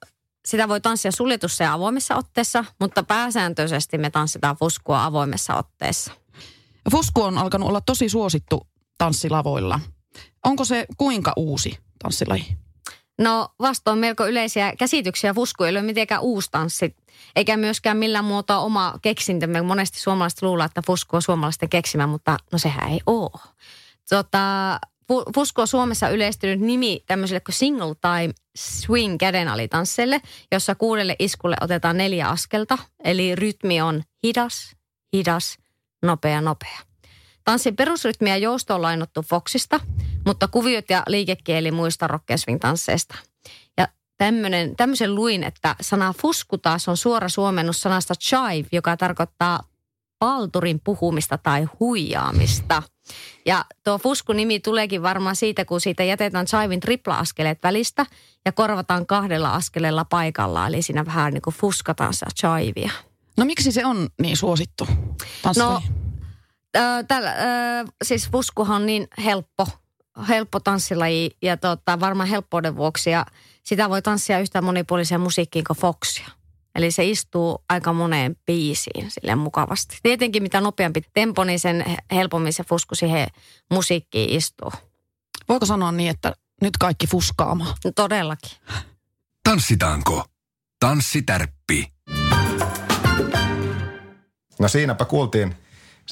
sitä 0.48 0.68
voi 0.68 0.80
tanssia 0.80 1.12
suljetussa 1.12 1.64
ja 1.64 1.72
avoimessa 1.72 2.16
otteessa, 2.16 2.64
mutta 2.80 3.02
pääsääntöisesti 3.02 3.98
me 3.98 4.10
tanssitaan 4.10 4.56
fuskua 4.56 5.04
avoimessa 5.04 5.54
otteessa. 5.54 6.12
Fusku 6.90 7.22
on 7.22 7.38
alkanut 7.38 7.68
olla 7.68 7.80
tosi 7.80 8.08
suosittu 8.08 8.66
tanssilavoilla. 8.98 9.80
Onko 10.44 10.64
se 10.64 10.86
kuinka 10.96 11.32
uusi 11.36 11.78
tanssilaji? 12.02 12.56
No 13.18 13.48
vastoin 13.60 13.98
melko 13.98 14.26
yleisiä 14.26 14.72
käsityksiä 14.78 15.34
fusku 15.34 15.64
ei 15.64 15.70
ole 15.70 15.82
mitenkään 15.82 16.22
uusi 16.22 16.48
tanssi, 16.50 16.96
eikä 17.36 17.56
myöskään 17.56 17.96
millään 17.96 18.24
muotoa 18.24 18.58
oma 18.58 18.98
keksintö. 19.02 19.46
Me 19.46 19.62
monesti 19.62 20.00
suomalaiset 20.00 20.42
luulee, 20.42 20.66
että 20.66 20.82
fusku 20.86 21.16
on 21.16 21.22
suomalaisten 21.22 21.68
keksimä, 21.68 22.06
mutta 22.06 22.36
no 22.52 22.58
sehän 22.58 22.92
ei 22.92 23.00
ole. 23.06 23.40
Tota, 24.08 24.78
fu- 25.12 25.32
fusku 25.34 25.60
on 25.60 25.68
Suomessa 25.68 26.08
yleistynyt 26.08 26.60
nimi 26.60 27.04
tämmöiselle 27.06 27.40
kuin 27.40 27.54
single 27.54 27.94
time 27.94 28.34
swing 28.56 29.18
kädenalitansseille, 29.18 30.20
jossa 30.52 30.74
kuudelle 30.74 31.16
iskulle 31.18 31.56
otetaan 31.60 31.96
neljä 31.96 32.28
askelta. 32.28 32.78
Eli 33.04 33.34
rytmi 33.34 33.80
on 33.80 34.02
hidas, 34.26 34.76
hidas, 35.12 35.58
nopea, 36.02 36.40
nopea. 36.40 36.91
Tanssin 37.44 37.76
perusrytmi 37.76 38.30
ja 38.30 38.36
jousto 38.36 38.74
on 38.74 38.82
lainattu 38.82 39.22
Foxista, 39.22 39.80
mutta 40.26 40.48
kuviot 40.48 40.90
ja 40.90 41.02
liikekieli 41.06 41.70
muista 41.70 42.06
rock 42.06 42.30
and 42.30 42.38
swing 42.38 42.60
tansseista. 42.60 43.14
Ja 43.78 43.88
tämmönen, 44.18 44.76
tämmöisen 44.76 45.14
luin, 45.14 45.44
että 45.44 45.76
sana 45.80 46.14
fusku 46.20 46.58
taas 46.58 46.88
on 46.88 46.96
suora 46.96 47.28
suomennus 47.28 47.80
sanasta 47.80 48.14
chive, 48.14 48.68
joka 48.72 48.96
tarkoittaa 48.96 49.60
palturin 50.18 50.80
puhumista 50.84 51.38
tai 51.38 51.66
huijaamista. 51.80 52.82
Ja 53.46 53.64
tuo 53.84 53.98
fusku-nimi 53.98 54.60
tuleekin 54.60 55.02
varmaan 55.02 55.36
siitä, 55.36 55.64
kun 55.64 55.80
siitä 55.80 56.04
jätetään 56.04 56.46
chivin 56.46 56.80
tripla-askeleet 56.80 57.58
välistä 57.62 58.06
ja 58.44 58.52
korvataan 58.52 59.06
kahdella 59.06 59.54
askeleella 59.54 60.04
paikalla. 60.04 60.66
Eli 60.66 60.82
siinä 60.82 61.06
vähän 61.06 61.34
niin 61.34 61.42
kuin 61.42 61.54
fuskataan 61.54 62.14
sitä 62.14 62.26
chivia. 62.40 62.90
No 63.36 63.44
miksi 63.44 63.72
se 63.72 63.86
on 63.86 64.08
niin 64.20 64.36
suosittu 64.36 64.88
tanssilaji? 65.42 65.88
No, 65.88 66.01
Ö, 66.76 66.80
tällä, 67.08 67.30
ö, 67.30 67.92
siis 68.04 68.30
fuskuhan 68.30 68.76
on 68.76 68.86
niin 68.86 69.08
helppo, 69.24 69.66
helppo 70.28 70.60
tanssilaji 70.60 71.30
ja 71.42 71.56
tota, 71.56 72.00
varmaan 72.00 72.28
helppouden 72.28 72.76
vuoksi 72.76 73.10
ja 73.10 73.26
sitä 73.64 73.90
voi 73.90 74.02
tanssia 74.02 74.38
yhtä 74.40 74.62
monipuoliseen 74.62 75.20
musiikkiin 75.20 75.64
kuin 75.64 75.76
Foxia. 75.78 76.28
Eli 76.74 76.90
se 76.90 77.04
istuu 77.04 77.64
aika 77.68 77.92
moneen 77.92 78.36
biisiin 78.46 79.10
silleen 79.10 79.38
mukavasti. 79.38 79.98
Tietenkin 80.02 80.42
mitä 80.42 80.60
nopeampi 80.60 81.02
tempo, 81.14 81.44
niin 81.44 81.60
sen 81.60 81.84
helpommin 82.12 82.52
se 82.52 82.64
fusku 82.64 82.94
siihen 82.94 83.28
musiikkiin 83.70 84.30
istuu. 84.30 84.72
Voiko 85.48 85.66
sanoa 85.66 85.92
niin, 85.92 86.10
että 86.10 86.32
nyt 86.62 86.76
kaikki 86.76 87.06
fuskaamaan? 87.06 87.74
No, 87.84 87.92
todellakin. 87.94 88.50
Tanssitaanko? 89.44 90.24
Tanssitärppi. 90.80 91.92
No 94.58 94.68
siinäpä 94.68 95.04
kuultiin 95.04 95.54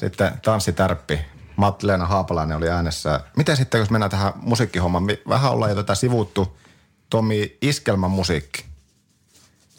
sitten 0.01 0.31
tanssitärppi. 0.41 1.19
Matt-Leena 1.55 2.05
Haapalainen 2.05 2.57
oli 2.57 2.69
äänessä. 2.69 3.19
Miten 3.37 3.57
sitten, 3.57 3.79
jos 3.79 3.89
mennään 3.89 4.11
tähän 4.11 4.33
musiikkihommaan? 4.35 5.03
Me 5.03 5.21
Vähän 5.29 5.51
ollaan 5.51 5.71
jo 5.71 5.75
tätä 5.75 5.95
sivuttu. 5.95 6.57
Tomi, 7.09 7.57
iskelmämusiikki 7.61 8.65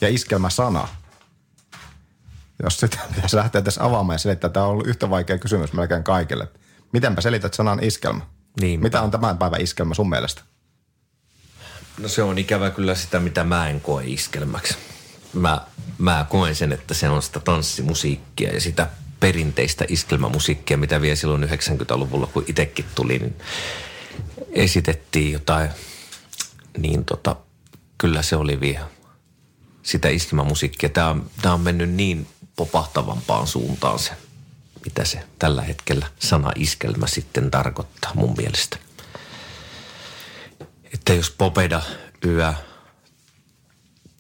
ja 0.01 0.09
iskelmäsana. 0.09 0.89
jos 2.63 2.81
sitä 2.81 2.99
pitäisi 3.15 3.37
lähteä 3.37 3.63
tässä 3.63 3.85
avaamaan 3.85 4.15
ja 4.15 4.19
selittää, 4.19 4.51
tämä 4.51 4.67
on 4.67 4.73
ollut 4.73 4.87
yhtä 4.87 5.11
vaikea 5.11 5.39
kysymys 5.39 5.73
melkein 5.73 6.05
kaikille. 6.05 6.49
Mitenpä 6.93 7.21
selität 7.21 7.55
sanan 7.55 7.85
iskelmä? 7.85 8.21
Niinpä. 8.61 8.83
Mitä 8.83 9.03
on 9.03 9.11
tämän 9.11 9.39
päivän 9.39 9.61
iskelmä 9.61 9.95
sun 9.95 10.11
mielestä? 10.11 10.43
No 11.99 12.09
se 12.09 12.23
on 12.23 12.39
ikävä 12.39 12.71
kyllä 12.71 12.95
sitä, 12.95 13.21
mitä 13.21 13.45
mä 13.45 13.69
en 13.69 13.81
koe 13.81 14.05
iskelmäksi. 14.07 14.77
Mä, 15.33 15.61
mä 15.99 16.27
koen 16.29 16.55
sen, 16.55 16.73
että 16.73 16.95
se 16.95 17.09
on 17.09 17.23
sitä 17.23 17.41
tanssimusiikkia 17.41 18.55
ja 18.55 18.61
sitä 18.61 18.89
perinteistä 19.23 19.85
iskelmämusiikkia, 19.89 20.79
mitä 20.79 21.01
vielä 21.01 21.17
silloin 21.17 21.45
90-luvulla, 21.45 22.27
kun 22.27 22.45
itsekin 22.47 22.85
tuli, 22.95 23.19
niin 23.19 23.37
esitettiin 24.51 25.33
jotain, 25.33 25.71
niin 26.79 27.05
tota, 27.05 27.37
kyllä 27.99 28.23
se 28.23 28.37
oli 28.37 28.61
vielä 28.61 28.87
sitä 29.83 30.09
iskelmämusiikkia. 30.09 30.89
Tämä 30.89 31.09
on, 31.09 31.31
tämä 31.43 31.55
on 31.55 31.61
mennyt 31.61 31.91
niin 31.91 32.27
popahtavampaan 32.57 33.47
suuntaan 33.47 33.99
se, 33.99 34.11
mitä 34.85 35.05
se 35.05 35.25
tällä 35.39 35.63
hetkellä 35.63 36.07
sana 36.19 36.53
iskelmä 36.57 37.07
sitten 37.07 37.51
tarkoittaa 37.51 38.15
mun 38.15 38.35
mielestä. 38.37 38.77
Että 40.95 41.15
jos 41.15 41.31
popeda, 41.31 41.83
yö, 42.27 42.55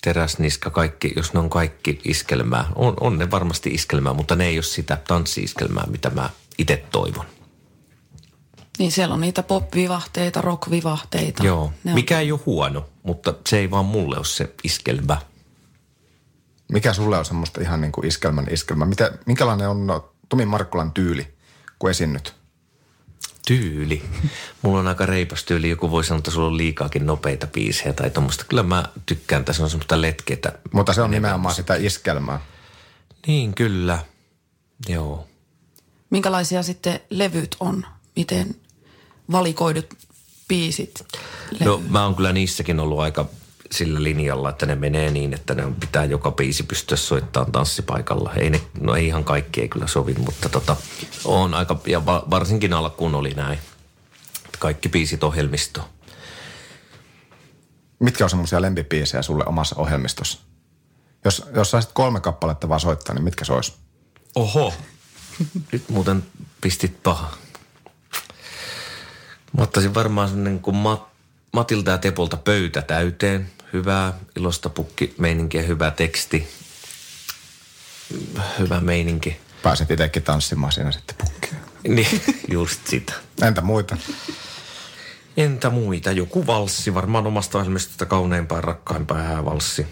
teräsniska, 0.02 0.70
kaikki, 0.70 1.12
jos 1.16 1.32
ne 1.32 1.40
on 1.40 1.50
kaikki 1.50 2.00
iskelmää, 2.04 2.64
on, 2.74 2.94
on 3.00 3.18
ne 3.18 3.30
varmasti 3.30 3.70
iskelmää, 3.70 4.12
mutta 4.12 4.36
ne 4.36 4.46
ei 4.46 4.56
ole 4.56 4.62
sitä 4.62 4.98
tanssiiskelmää, 5.08 5.84
mitä 5.90 6.10
mä 6.10 6.30
itse 6.58 6.84
toivon. 6.92 7.24
Niin 8.78 8.92
siellä 8.92 9.14
on 9.14 9.20
niitä 9.20 9.42
pop-vivahteita, 9.42 10.40
rock-vivahteita. 10.40 11.44
Joo, 11.44 11.72
Ne 11.84 11.90
on- 11.90 11.94
mikä 11.94 12.20
ei 12.20 12.32
ole 12.32 12.40
huono, 12.46 12.88
mutta 13.02 13.34
se 13.48 13.58
ei 13.58 13.70
vaan 13.70 13.84
mulle 13.84 14.16
ole 14.16 14.24
se 14.24 14.54
iskelmä. 14.64 15.16
Mikä 16.72 16.92
sulle 16.92 17.18
on 17.18 17.24
semmoista 17.24 17.60
ihan 17.60 17.80
niin 17.80 17.92
kuin 17.92 18.06
iskelmän 18.06 18.46
iskelmä? 18.50 18.84
Mitä, 18.84 19.12
minkälainen 19.26 19.68
on 19.68 19.86
no, 19.86 20.12
Tomi 20.28 20.46
Markkulan 20.46 20.92
tyyli, 20.92 21.34
kun 21.78 21.90
esiinnyt? 21.90 22.34
Tyyli. 23.46 24.02
Mulla 24.62 24.80
on 24.80 24.86
aika 24.86 25.06
reipas 25.06 25.44
tyyli. 25.44 25.70
Joku 25.70 25.90
voi 25.90 26.04
sanoa, 26.04 26.18
että 26.18 26.30
sulla 26.30 26.46
on 26.46 26.56
liikaakin 26.56 27.06
nopeita 27.06 27.46
biisejä 27.46 27.92
tai 27.92 28.10
tuommoista. 28.10 28.44
Kyllä 28.48 28.62
mä 28.62 28.84
tykkään, 29.06 29.44
tässä 29.44 29.62
on 29.62 29.70
semmoista 29.70 30.00
letketä. 30.00 30.52
Mutta 30.72 30.92
se 30.92 31.02
on 31.02 31.10
nimenomaan 31.10 31.54
sitä 31.54 31.74
iskelmää. 31.74 32.40
Niin, 33.26 33.54
kyllä. 33.54 33.98
Joo. 34.88 35.28
Minkälaisia 36.10 36.62
sitten 36.62 37.00
levyt 37.10 37.56
on? 37.60 37.86
Miten 38.16 38.54
valikoidut 39.32 39.94
biisit? 40.48 41.04
No 41.60 41.72
levyyn? 41.74 41.92
mä 41.92 42.04
oon 42.04 42.14
kyllä 42.14 42.32
niissäkin 42.32 42.80
ollut 42.80 43.00
aika 43.00 43.28
sillä 43.72 44.02
linjalla, 44.02 44.50
että 44.50 44.66
ne 44.66 44.74
menee 44.74 45.10
niin, 45.10 45.34
että 45.34 45.54
ne 45.54 45.62
pitää 45.80 46.04
joka 46.04 46.30
biisi 46.30 46.62
pystyä 46.62 46.96
soittamaan 46.96 47.52
tanssipaikalla. 47.52 48.32
Ei 48.34 48.50
ne, 48.50 48.60
no 48.80 48.94
ei 48.94 49.06
ihan 49.06 49.24
kaikki 49.24 49.60
ei 49.60 49.68
kyllä 49.68 49.86
sovi, 49.86 50.14
mutta 50.14 50.48
tota, 50.48 50.76
on 51.24 51.54
aika, 51.54 51.80
ja 51.86 52.06
va, 52.06 52.24
varsinkin 52.30 52.72
alkuun 52.72 53.14
oli 53.14 53.30
näin. 53.30 53.58
Kaikki 54.58 54.88
biisit 54.88 55.24
ohjelmisto. 55.24 55.88
Mitkä 57.98 58.24
on 58.24 58.30
semmoisia 58.30 58.62
lempipiisejä 58.62 59.22
sulle 59.22 59.44
omassa 59.46 59.76
ohjelmistossa? 59.78 60.38
Jos, 61.24 61.44
jos 61.54 61.70
saisit 61.70 61.90
kolme 61.92 62.20
kappaletta 62.20 62.68
vaan 62.68 62.80
soittaa, 62.80 63.14
niin 63.14 63.24
mitkä 63.24 63.44
se 63.44 63.52
olisi? 63.52 63.72
Oho. 64.34 64.74
Nyt 65.72 65.88
muuten 65.88 66.22
pistit 66.60 67.02
paha. 67.02 67.32
Mä 69.56 69.62
ottaisin 69.62 69.94
varmaan 69.94 70.28
sellainen 70.28 70.60
kuin 70.60 70.76
Mat, 70.76 71.02
Matilta 71.52 71.90
ja 71.90 71.98
Tepolta 71.98 72.36
pöytä 72.36 72.82
täyteen. 72.82 73.50
Hyvää 73.72 74.18
ilosta 74.36 74.68
pukki 74.68 75.14
meininkiä, 75.18 75.62
hyvä 75.62 75.90
teksti. 75.90 76.48
Hyvä 78.58 78.80
meininki. 78.80 79.40
Pääset 79.62 79.90
itsekin 79.90 80.22
tanssimaan 80.22 80.72
siinä 80.72 80.92
sitten 80.92 81.16
pukkiin. 81.16 81.56
Niin, 81.88 82.22
just 82.48 82.86
sitä. 82.86 83.12
Entä 83.42 83.60
muita? 83.60 83.96
Entä 85.36 85.70
muita? 85.70 86.12
Joku 86.12 86.46
valssi, 86.46 86.94
varmaan 86.94 87.26
omasta 87.26 87.58
kauneimpaa 88.08 88.58
ja 88.58 88.62
rakkaimpaa 88.62 89.18
ja 89.18 89.24
häävalssi. 89.24 89.86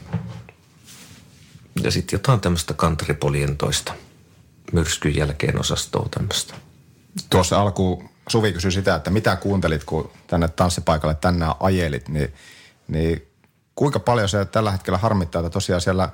Ja 1.83 1.91
sitten 1.91 2.17
jotain 2.17 2.41
tämmöistä 2.41 2.75
kantripolientoista. 2.75 3.95
Myrskyn 4.73 5.17
jälkeen 5.17 5.61
osastoa 5.61 6.09
tämmöistä. 6.11 6.55
Tuossa 7.31 7.61
alkuun 7.61 8.11
Suvi 8.29 8.53
kysyi 8.53 8.73
sitä, 8.73 8.95
että 8.95 9.11
mitä 9.11 9.37
kuuntelit, 9.37 9.85
kun 9.85 10.11
tänne 10.27 10.49
tanssipaikalle 10.49 11.15
tänään 11.15 11.55
ajelit, 11.61 12.09
niin, 12.09 12.35
niin 12.89 13.30
kuinka 13.81 13.99
paljon 13.99 14.29
se 14.29 14.45
tällä 14.45 14.71
hetkellä 14.71 14.99
harmittaa, 14.99 15.41
että 15.41 15.51
tosiaan 15.51 15.81
siellä 15.81 16.09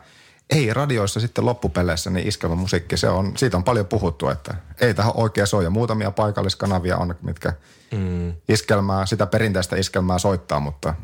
ei 0.51 0.75
radioissa 0.75 1.21
sitten 1.21 1.47
loppupeleissä, 1.47 2.11
niin 2.11 2.29
iskelmä 2.29 2.55
musiikki, 2.55 2.97
se 2.97 3.09
on, 3.09 3.33
siitä 3.37 3.57
on 3.57 3.65
paljon 3.65 3.87
puhuttu, 3.87 4.29
että 4.29 4.55
ei 4.81 4.95
tähän 4.95 5.13
oikein 5.15 5.47
soja. 5.47 5.71
Muutamia 5.71 6.11
paikalliskanavia 6.11 6.97
on, 6.97 7.15
mitkä 7.23 7.53
mm. 7.93 8.35
iskelmää, 8.49 9.07
sitä 9.07 9.27
perinteistä 9.27 9.77
iskelmää 9.77 10.19
soittaa, 10.19 10.61
mutta 10.61 10.95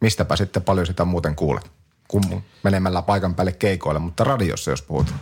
mistäpä 0.00 0.36
sitten 0.36 0.62
paljon 0.62 0.86
sitä 0.86 1.04
muuten 1.04 1.36
kuulet, 1.36 1.70
kun 2.08 2.42
menemällä 2.62 3.02
paikan 3.02 3.34
päälle 3.34 3.52
keikoille, 3.52 4.00
mutta 4.00 4.24
radiossa 4.24 4.70
jos 4.70 4.82
puhutaan. 4.82 5.20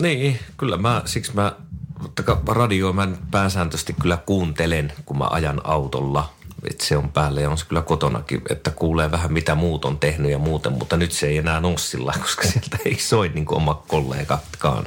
Niin, 0.00 0.38
kyllä 0.56 0.76
mä, 0.76 1.02
siksi 1.04 1.34
mä, 1.34 1.56
mutta 2.02 2.22
radioa 2.46 2.92
mä 2.92 3.08
pääsääntöisesti 3.30 3.96
kyllä 4.00 4.18
kuuntelen, 4.26 4.92
kun 5.06 5.18
mä 5.18 5.26
ajan 5.30 5.60
autolla. 5.64 6.32
Että 6.70 6.84
se 6.84 6.96
on 6.96 7.12
päällä 7.12 7.40
ja 7.40 7.50
on 7.50 7.58
se 7.58 7.66
kyllä 7.66 7.82
kotonakin, 7.82 8.42
että 8.50 8.70
kuulee 8.70 9.10
vähän 9.10 9.32
mitä 9.32 9.54
muut 9.54 9.84
on 9.84 9.98
tehnyt 9.98 10.30
ja 10.30 10.38
muuten, 10.38 10.72
mutta 10.72 10.96
nyt 10.96 11.12
se 11.12 11.26
ei 11.26 11.36
enää 11.36 11.60
ole 11.64 11.78
sillä, 11.78 12.12
koska 12.22 12.48
sieltä 12.48 12.78
ei 12.84 12.98
soi 12.98 13.28
niin 13.28 13.46
kuin 13.46 13.56
oma 13.56 13.84
kollegatkaan. 13.88 14.86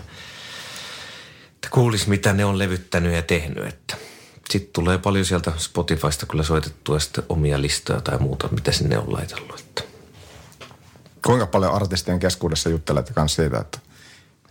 Että 1.55 1.69
kuulis 1.71 2.07
mitä 2.07 2.33
ne 2.33 2.45
on 2.45 2.59
levyttänyt 2.59 3.13
ja 3.13 3.21
tehnyt, 3.21 3.65
että 3.67 3.95
sitten 4.49 4.73
tulee 4.73 4.97
paljon 4.97 5.25
sieltä 5.25 5.51
Spotifysta 5.57 6.25
kyllä 6.25 6.43
soitettua 6.43 6.99
sitten 6.99 7.23
omia 7.29 7.61
listoja 7.61 8.01
tai 8.01 8.17
muuta, 8.17 8.47
mitä 8.47 8.71
sinne 8.71 8.97
on 8.97 9.13
laitellut. 9.13 9.59
Että. 9.59 9.83
Kuinka 11.25 11.47
paljon 11.47 11.73
artistien 11.73 12.19
keskuudessa 12.19 12.69
juttelet 12.69 13.09
kanssa 13.09 13.43
siitä, 13.43 13.59
että 13.59 13.79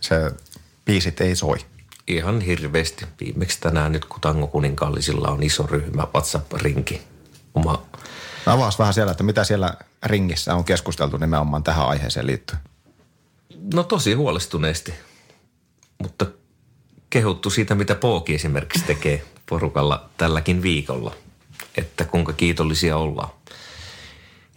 se 0.01 0.15
biisit 0.85 1.21
ei 1.21 1.35
soi? 1.35 1.57
Ihan 2.07 2.41
hirveästi. 2.41 3.05
Viimeksi 3.19 3.59
tänään 3.61 3.91
nyt, 3.91 4.05
kun 4.05 4.21
Tango 4.21 4.47
Kuninkaallisilla 4.47 5.27
on 5.27 5.43
iso 5.43 5.67
ryhmä, 5.67 6.07
WhatsApp-rinki, 6.15 7.01
oma 7.55 7.85
Avaas 8.45 8.79
vähän 8.79 8.93
siellä, 8.93 9.11
että 9.11 9.23
mitä 9.23 9.43
siellä 9.43 9.73
ringissä 10.05 10.55
on 10.55 10.63
keskusteltu 10.63 11.17
nimenomaan 11.17 11.63
tähän 11.63 11.87
aiheeseen 11.87 12.27
liittyen. 12.27 12.61
No 13.73 13.83
tosi 13.83 14.13
huolestuneesti, 14.13 14.93
mutta 15.97 16.25
kehuttu 17.09 17.49
siitä, 17.49 17.75
mitä 17.75 17.95
Pooki 17.95 18.35
esimerkiksi 18.35 18.85
tekee 18.85 19.25
porukalla 19.45 20.09
tälläkin 20.17 20.61
viikolla, 20.61 21.15
että 21.77 22.05
kuinka 22.05 22.33
kiitollisia 22.33 22.97
ollaan. 22.97 23.29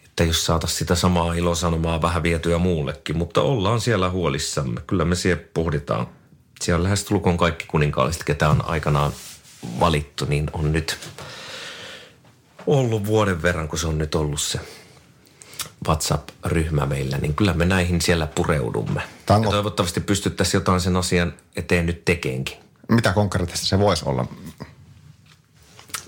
Että 0.04 0.24
jos 0.24 0.46
saataisiin 0.46 0.78
sitä 0.78 0.94
samaa 0.94 1.34
ilosanomaa 1.34 2.02
vähän 2.02 2.22
vietyä 2.22 2.58
muullekin, 2.58 3.18
mutta 3.18 3.42
ollaan 3.42 3.80
siellä 3.80 4.10
huolissamme. 4.10 4.80
Kyllä 4.86 5.04
me 5.04 5.14
siellä 5.14 5.44
pohditaan. 5.54 6.06
Siellä 6.62 6.78
on 6.78 6.84
lähestulkoon 6.84 7.36
kaikki 7.36 7.66
kuninkaalliset, 7.66 8.24
ketä 8.24 8.48
on 8.48 8.64
aikanaan 8.68 9.12
valittu, 9.80 10.24
niin 10.24 10.50
on 10.52 10.72
nyt 10.72 10.98
ollut 12.66 13.06
vuoden 13.06 13.42
verran, 13.42 13.68
kun 13.68 13.78
se 13.78 13.86
on 13.86 13.98
nyt 13.98 14.14
ollut 14.14 14.40
se 14.40 14.60
WhatsApp-ryhmä 15.86 16.86
meillä, 16.86 17.18
niin 17.18 17.34
kyllä 17.34 17.52
me 17.52 17.64
näihin 17.64 18.00
siellä 18.00 18.26
pureudumme. 18.26 19.02
Tango- 19.26 19.44
Ja 19.44 19.50
toivottavasti 19.50 20.00
pystyttäisiin 20.00 20.58
jotain 20.58 20.80
sen 20.80 20.96
asian 20.96 21.32
eteen 21.56 21.86
nyt 21.86 22.04
tekeenkin. 22.04 22.56
Mitä 22.88 23.12
konkreettisesti 23.12 23.68
se 23.68 23.78
voisi 23.78 24.04
olla? 24.08 24.26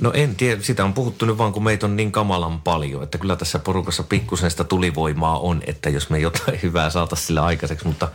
No 0.00 0.12
en 0.14 0.36
tiedä, 0.36 0.62
sitä 0.62 0.84
on 0.84 0.94
puhuttu 0.94 1.26
nyt 1.26 1.38
vaan, 1.38 1.52
kun 1.52 1.64
meitä 1.64 1.86
on 1.86 1.96
niin 1.96 2.12
kamalan 2.12 2.60
paljon, 2.60 3.02
että 3.02 3.18
kyllä 3.18 3.36
tässä 3.36 3.58
porukassa 3.58 4.02
pikkusen 4.02 4.50
sitä 4.50 4.64
tulivoimaa 4.64 5.38
on, 5.38 5.62
että 5.66 5.90
jos 5.90 6.10
me 6.10 6.18
jotain 6.18 6.58
hyvää 6.62 6.90
saataisiin 6.90 7.26
sillä 7.26 7.44
aikaiseksi, 7.44 7.86
mutta 7.86 8.08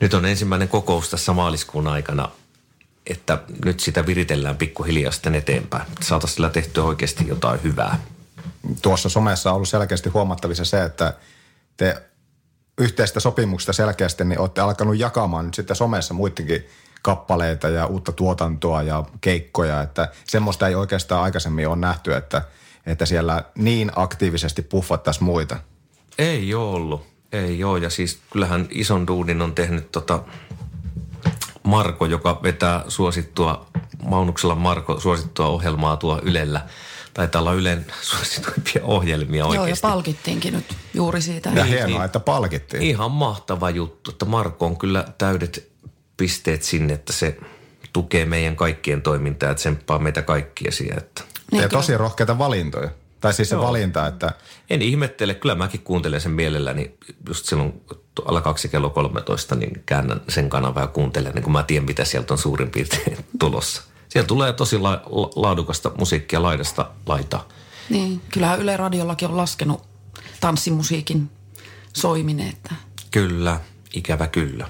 nyt 0.00 0.14
on 0.14 0.24
ensimmäinen 0.24 0.68
kokous 0.68 1.10
tässä 1.10 1.32
maaliskuun 1.32 1.86
aikana, 1.86 2.28
että 3.06 3.38
nyt 3.64 3.80
sitä 3.80 4.06
viritellään 4.06 4.56
pikkuhiljaa 4.56 5.12
sitten 5.12 5.34
eteenpäin. 5.34 5.86
Saataisiin 6.02 6.34
sillä 6.34 6.50
tehtyä 6.50 6.84
oikeasti 6.84 7.28
jotain 7.28 7.62
hyvää. 7.62 7.98
Tuossa 8.82 9.08
somessa 9.08 9.50
on 9.50 9.56
ollut 9.56 9.68
selkeästi 9.68 10.08
huomattavissa 10.08 10.64
se, 10.64 10.82
että 10.82 11.14
te 11.76 12.02
yhteistä 12.78 13.20
sopimuksesta 13.20 13.72
selkeästi 13.72 14.24
niin 14.24 14.38
olette 14.38 14.60
alkanut 14.60 14.98
jakamaan 14.98 15.44
nyt 15.44 15.54
sitten 15.54 15.76
somessa 15.76 16.14
muidenkin 16.14 16.66
kappaleita 17.02 17.68
ja 17.68 17.86
uutta 17.86 18.12
tuotantoa 18.12 18.82
ja 18.82 19.04
keikkoja, 19.20 19.82
että 19.82 20.08
semmoista 20.24 20.68
ei 20.68 20.74
oikeastaan 20.74 21.22
aikaisemmin 21.22 21.68
ole 21.68 21.76
nähty, 21.76 22.14
että, 22.14 22.42
että 22.86 23.06
siellä 23.06 23.44
niin 23.54 23.92
aktiivisesti 23.96 24.62
puffattaisiin 24.62 25.24
muita. 25.24 25.56
Ei 26.18 26.54
ole 26.54 26.76
ollut. 26.76 27.06
Ei 27.32 27.64
ole. 27.64 27.78
Ja 27.78 27.90
siis 27.90 28.18
kyllähän 28.32 28.68
ison 28.70 29.06
duudin 29.06 29.42
on 29.42 29.54
tehnyt 29.54 29.92
tota 29.92 30.22
Marko, 31.66 32.06
joka 32.06 32.40
vetää 32.42 32.84
suosittua, 32.88 33.66
Maunuksella 34.02 34.54
Marko 34.54 35.00
suosittua 35.00 35.46
ohjelmaa 35.46 35.96
tuo 35.96 36.20
Ylellä. 36.22 36.60
Taitaa 37.14 37.40
olla 37.40 37.52
Ylen 37.52 37.86
suosituimpia 38.02 38.82
ohjelmia 38.84 39.38
Joo, 39.38 39.52
ja 39.54 39.60
oikeasti. 39.60 39.82
palkittiinkin 39.82 40.54
nyt 40.54 40.64
juuri 40.94 41.22
siitä. 41.22 41.48
Ja 41.48 41.54
Niin, 41.54 41.66
hienoa, 41.66 41.88
niin. 41.88 42.02
että 42.04 42.20
palkittiin. 42.20 42.82
Ihan 42.82 43.10
mahtava 43.10 43.70
juttu, 43.70 44.10
että 44.10 44.24
Marko 44.24 44.66
on 44.66 44.76
kyllä 44.78 45.04
täydet 45.18 45.68
pisteet 46.16 46.62
sinne, 46.62 46.92
että 46.94 47.12
se 47.12 47.38
tukee 47.92 48.24
meidän 48.26 48.56
kaikkien 48.56 49.02
toimintaa 49.02 49.48
ja 49.48 49.54
tsemppaa 49.54 49.98
meitä 49.98 50.22
kaikkia 50.22 50.72
siihen. 50.72 50.98
Että 50.98 51.22
ja 51.52 51.58
Niin, 51.58 51.70
tosi 51.70 51.96
rohkeita 51.96 52.38
valintoja. 52.38 52.90
Tai 53.20 53.32
siis 53.32 53.48
se 53.48 53.54
Joo. 53.54 53.66
valinta, 53.66 54.06
että 54.06 54.30
en 54.70 54.82
ihmettele, 54.82 55.34
kyllä 55.34 55.54
mäkin 55.54 55.80
kuuntelen 55.82 56.20
sen 56.20 56.32
mielelläni 56.32 56.94
just 57.28 57.44
silloin 57.46 57.82
alla 58.24 58.40
kaksi 58.40 58.68
kello 58.68 58.90
13, 58.90 59.54
niin 59.54 59.82
käännän 59.86 60.20
sen 60.28 60.48
kanavan 60.48 60.82
ja 60.82 60.86
kuuntelen, 60.86 61.34
niin 61.34 61.42
kun 61.42 61.52
mä 61.52 61.62
tiedän, 61.62 61.86
mitä 61.86 62.04
sieltä 62.04 62.34
on 62.34 62.38
suurin 62.38 62.70
piirtein 62.70 63.16
tulossa. 63.40 63.82
Siellä 64.08 64.26
tulee 64.26 64.52
tosi 64.52 64.78
la- 64.78 65.02
la- 65.06 65.30
laadukasta 65.36 65.90
musiikkia 65.98 66.42
laidasta 66.42 66.90
laitaa. 67.06 67.48
Niin, 67.90 68.20
kyllähän 68.32 68.60
Yle 68.60 68.76
Radiollakin 68.76 69.28
on 69.28 69.36
laskenut 69.36 69.82
tanssimusiikin 70.40 71.30
soiminen, 71.92 72.48
että 72.48 72.74
Kyllä, 73.10 73.60
ikävä 73.94 74.26
kyllä. 74.26 74.68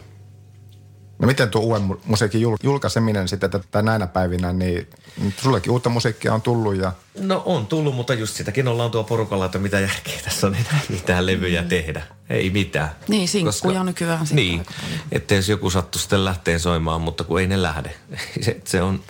No 1.18 1.26
miten 1.26 1.50
tuo 1.50 1.62
uuden 1.62 1.90
mu- 1.90 1.98
musiikin 2.04 2.40
jul- 2.42 2.56
julkaiseminen 2.62 3.28
sitten 3.28 3.50
tätä 3.50 3.82
näinä 3.82 4.06
päivinä, 4.06 4.52
niin 4.52 4.86
nyt 5.24 5.38
sullekin 5.38 5.72
uutta 5.72 5.88
musiikkia 5.90 6.34
on 6.34 6.42
tullut 6.42 6.76
ja 6.76 6.92
No 7.20 7.42
on 7.46 7.66
tullut, 7.66 7.94
mutta 7.94 8.14
just 8.14 8.36
sitäkin 8.36 8.68
ollaan 8.68 8.90
tuo 8.90 9.04
porukalla, 9.04 9.44
että 9.46 9.58
mitä 9.58 9.80
järkeä 9.80 10.14
tässä 10.24 10.46
on 10.46 10.54
enää 10.54 10.80
mitään 10.88 11.26
levyjä 11.26 11.62
tehdä. 11.62 12.02
Ei 12.30 12.50
mitään. 12.50 12.90
Niin, 13.08 13.28
sinkkuja 13.28 13.84
nykyään 13.84 14.26
sitten 14.26 14.36
Niin, 14.36 14.66
että 15.12 15.34
jos 15.34 15.48
joku 15.48 15.70
sattuu 15.70 16.00
sitten 16.00 16.24
lähteen 16.24 16.60
soimaan, 16.60 17.00
mutta 17.00 17.24
kun 17.24 17.40
ei 17.40 17.46
ne 17.46 17.62
lähde. 17.62 17.94
Se, 18.44 18.60
se 18.64 18.82
on, 18.82 19.00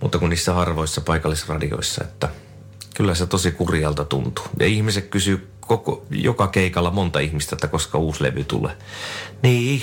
mutta 0.00 0.18
kun 0.18 0.30
niissä 0.30 0.54
harvoissa 0.54 1.00
paikallisradioissa, 1.00 2.04
että 2.04 2.28
kyllä 2.94 3.14
se 3.14 3.26
tosi 3.26 3.50
kurjalta 3.52 4.04
tuntuu. 4.04 4.44
Ja 4.60 4.66
ihmiset 4.66 5.08
kysyy 5.08 5.48
koko, 5.60 6.06
joka 6.10 6.46
keikalla 6.46 6.90
monta 6.90 7.18
ihmistä, 7.18 7.56
että 7.56 7.68
koska 7.68 7.98
uusi 7.98 8.22
levy 8.22 8.44
tulee. 8.44 8.76
Niin, 9.42 9.82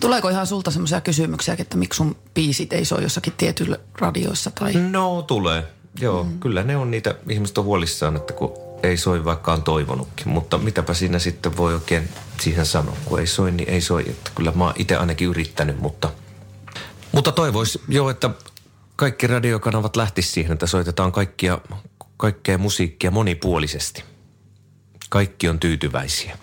Tuleeko 0.00 0.28
ihan 0.28 0.46
sulta 0.46 0.70
semmoisia 0.70 1.00
kysymyksiä, 1.00 1.56
että 1.58 1.76
miksi 1.76 1.96
sun 1.96 2.16
biisit 2.34 2.72
ei 2.72 2.84
soi 2.84 3.02
jossakin 3.02 3.32
tietyillä 3.36 3.78
radioissa 3.98 4.50
tai... 4.50 4.72
no 4.72 5.22
tulee. 5.22 5.64
Joo, 6.00 6.24
mm. 6.24 6.40
kyllä 6.40 6.62
ne 6.62 6.76
on 6.76 6.90
niitä, 6.90 7.14
ihmiset 7.28 7.58
on 7.58 7.64
huolissaan, 7.64 8.16
että 8.16 8.32
kun 8.32 8.52
ei 8.82 8.96
soi 8.96 9.24
vaikka 9.24 9.52
on 9.52 9.62
toivonutkin. 9.62 10.28
Mutta 10.28 10.58
mitäpä 10.58 10.94
siinä 10.94 11.18
sitten 11.18 11.56
voi 11.56 11.74
oikein 11.74 12.08
siihen 12.40 12.66
sanoa, 12.66 12.96
kun 13.04 13.20
ei 13.20 13.26
soi, 13.26 13.50
niin 13.50 13.68
ei 13.68 13.80
soi. 13.80 14.04
Että 14.08 14.30
kyllä 14.34 14.52
mä 14.54 14.64
oon 14.64 14.74
itse 14.76 14.96
ainakin 14.96 15.28
yrittänyt, 15.28 15.80
mutta, 15.80 16.10
mutta 17.12 17.32
toivois 17.32 17.78
jo, 17.88 18.10
että 18.10 18.30
kaikki 18.96 19.26
radiokanavat 19.26 19.96
lähtis 19.96 20.32
siihen, 20.32 20.52
että 20.52 20.66
soitetaan 20.66 21.12
kaikkia, 21.12 21.58
kaikkea 22.16 22.58
musiikkia 22.58 23.10
monipuolisesti. 23.10 24.04
Kaikki 25.08 25.48
on 25.48 25.58
tyytyväisiä. 25.58 26.38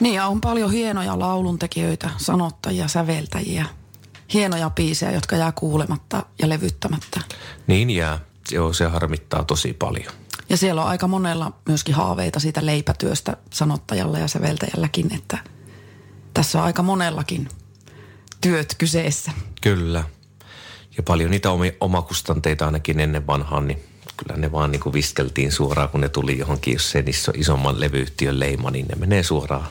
Niin 0.00 0.14
ja 0.14 0.26
on 0.26 0.40
paljon 0.40 0.70
hienoja 0.72 1.18
lauluntekijöitä, 1.18 2.10
sanottajia, 2.16 2.88
säveltäjiä. 2.88 3.66
Hienoja 4.32 4.70
biisejä, 4.70 5.12
jotka 5.12 5.36
jää 5.36 5.52
kuulematta 5.52 6.22
ja 6.38 6.48
levyttämättä. 6.48 7.20
Niin 7.66 7.90
jää. 7.90 8.18
Joo, 8.50 8.72
se 8.72 8.84
harmittaa 8.84 9.44
tosi 9.44 9.72
paljon. 9.72 10.12
Ja 10.48 10.56
siellä 10.56 10.82
on 10.82 10.88
aika 10.88 11.08
monella 11.08 11.52
myöskin 11.68 11.94
haaveita 11.94 12.40
siitä 12.40 12.66
leipätyöstä 12.66 13.36
sanottajalla 13.50 14.18
ja 14.18 14.28
säveltäjälläkin, 14.28 15.14
että 15.14 15.38
tässä 16.34 16.58
on 16.58 16.64
aika 16.64 16.82
monellakin 16.82 17.48
työt 18.40 18.74
kyseessä. 18.78 19.32
Kyllä. 19.60 20.04
Ja 20.96 21.02
paljon 21.02 21.30
niitä 21.30 21.50
omi- 21.50 21.76
omakustanteita 21.80 22.66
ainakin 22.66 23.00
ennen 23.00 23.26
vanhaan, 23.26 23.68
niin 23.68 23.78
kyllä 24.16 24.36
ne 24.36 24.52
vaan 24.52 24.72
niin 24.72 24.80
kuin 24.80 24.92
viskeltiin 24.92 25.52
suoraan, 25.52 25.88
kun 25.88 26.00
ne 26.00 26.08
tuli 26.08 26.38
johonkin, 26.38 26.72
jos 26.72 26.90
se 26.90 27.04
iso, 27.06 27.32
isomman 27.34 27.80
levyyhtiön 27.80 28.40
leima, 28.40 28.70
niin 28.70 28.86
ne 28.86 28.94
menee 28.94 29.22
suoraan 29.22 29.66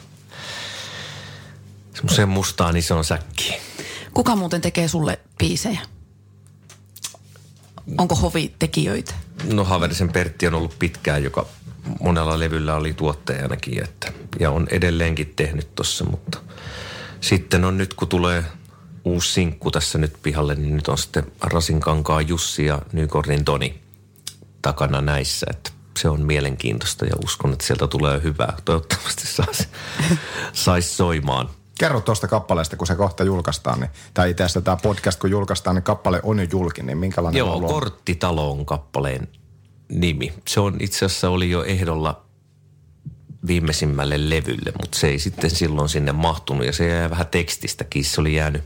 semmoiseen 2.00 2.30
mustaan 2.30 2.78
isoon 2.78 3.06
säkkiin. 3.06 3.62
Kuka 4.14 4.36
muuten 4.36 4.62
tekee 4.62 4.88
sulle 4.88 5.20
biisejä? 5.38 5.80
Onko 7.97 8.16
hovitekijöitä? 8.16 9.14
No 9.54 9.64
Haverisen 9.64 10.12
Pertti 10.12 10.47
on 10.47 10.54
ollut 10.54 10.80
pitkään, 10.80 11.24
joka 11.24 11.45
monella 12.02 12.39
levyllä 12.39 12.76
oli 12.76 12.93
tuottajanakin, 12.93 13.84
että, 13.84 14.14
ja 14.39 14.52
on 14.52 14.68
edelleenkin 14.72 15.34
tehnyt 15.36 15.76
tossa, 15.76 16.06
mutta 16.06 16.39
sitten 17.22 17.66
on 17.66 17.78
nyt, 17.78 17.93
kun 17.93 18.08
tulee 18.08 18.43
uusi 19.06 19.34
sinkku 19.34 19.72
tässä 19.72 19.97
nyt 19.97 20.14
pihalle, 20.24 20.56
niin 20.56 20.76
nyt 20.76 20.88
on 20.88 20.97
sitten 20.97 21.32
Rasinkankaa 21.41 22.22
Jussi 22.22 22.66
ja 22.66 22.82
Nykornin 22.93 23.45
Toni 23.45 23.82
takana 24.62 25.02
näissä, 25.02 25.47
että 25.50 25.72
se 25.97 26.10
on 26.10 26.22
mielenkiintoista 26.22 27.06
ja 27.06 27.16
uskon, 27.24 27.54
että 27.54 27.66
sieltä 27.66 27.88
tulee 27.88 28.22
hyvää. 28.24 28.54
Toivottavasti 28.66 29.28
saisi 29.28 29.68
sais 30.54 30.97
soimaan. 30.97 31.50
Kerro 31.80 32.01
tuosta 32.01 32.27
kappaleesta, 32.27 32.77
kun 32.77 32.88
se 32.88 32.95
kohta 32.95 33.23
julkaistaan, 33.23 33.80
niin, 33.80 33.89
tai 34.13 34.30
itse 34.30 34.43
asiassa 34.43 34.61
tämä 34.61 34.77
podcast, 34.77 35.19
kun 35.19 35.32
julkaistaan, 35.32 35.75
niin 35.75 35.84
kappale 35.84 36.19
on 36.23 36.39
jo 36.39 36.45
julkin, 36.51 36.86
niin 36.86 36.97
minkälainen 36.97 37.39
Joo, 37.39 37.55
on? 37.55 37.63
Korttitalo 37.63 38.51
on 38.51 38.65
kappaleen 38.65 39.27
nimi. 39.89 40.34
Se 40.47 40.59
on 40.59 40.77
itse 40.80 41.05
asiassa 41.05 41.30
oli 41.30 41.49
jo 41.49 41.63
ehdolla 41.63 42.25
viimeisimmälle 43.47 44.30
levylle, 44.30 44.71
mutta 44.82 44.99
se 44.99 45.07
ei 45.07 45.19
sitten 45.19 45.49
silloin 45.49 45.89
sinne 45.89 46.11
mahtunut 46.11 46.65
ja 46.65 46.73
se 46.73 46.88
jäi 46.88 47.09
vähän 47.09 47.27
tekstistäkin. 47.27 48.05
Se 48.05 48.21
oli 48.21 48.36
jäänyt, 48.36 48.63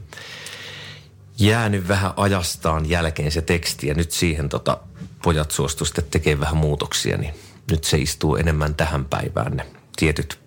jäänyt 1.38 1.88
vähän 1.88 2.14
ajastaan 2.18 2.90
jälkeen 2.90 3.32
se 3.32 3.42
teksti 3.42 3.88
ja 3.88 3.94
nyt 3.94 4.12
siihen 4.12 4.50
tota, 4.50 4.78
pojat 5.24 5.52
suostu 5.52 5.86
sitten 5.86 6.06
tekemään 6.12 6.40
vähän 6.40 6.58
muutoksia, 6.58 7.18
niin 7.18 7.34
nyt 7.72 7.84
se 7.84 7.98
istuu 7.98 8.36
enemmän 8.36 8.76
tähän 8.76 9.06
päivään 9.06 9.58
ne 9.58 9.66
tietyt 9.96 10.40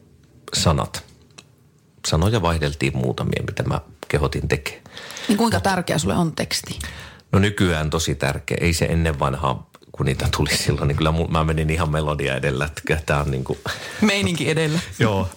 sanat. 0.55 1.06
Sanoja 2.07 2.43
vaihdeltiin 2.43 2.97
muutamia, 2.97 3.43
mitä 3.47 3.63
mä 3.63 3.81
kehotin 4.09 4.49
tekemään. 4.49 4.85
Niin 5.29 5.39
kuinka 5.39 5.61
tärkeä 5.61 5.99
sulle 5.99 6.15
on 6.15 6.37
teksti? 6.37 6.79
No 7.33 7.39
nykyään 7.39 7.91
tosi 7.91 8.15
tärkeä. 8.15 8.57
Ei 8.61 8.73
se 8.73 8.85
ennen 8.85 9.19
vanhaa, 9.19 9.71
kun 9.93 10.07
niitä 10.07 10.29
tuli 10.37 10.57
silloin, 10.57 10.89
niin 10.89 10.97
kyllä 10.97 11.13
mä 11.29 11.45
menin 11.45 11.71
ihan 11.71 11.91
melodia 11.91 12.37
edellä. 12.37 12.69
Tää 13.07 13.21
on 13.21 13.31
niin 13.31 13.45
kuin, 13.45 13.59
Meininki 14.01 14.51
edellä. 14.51 14.79
joo, 14.99 15.29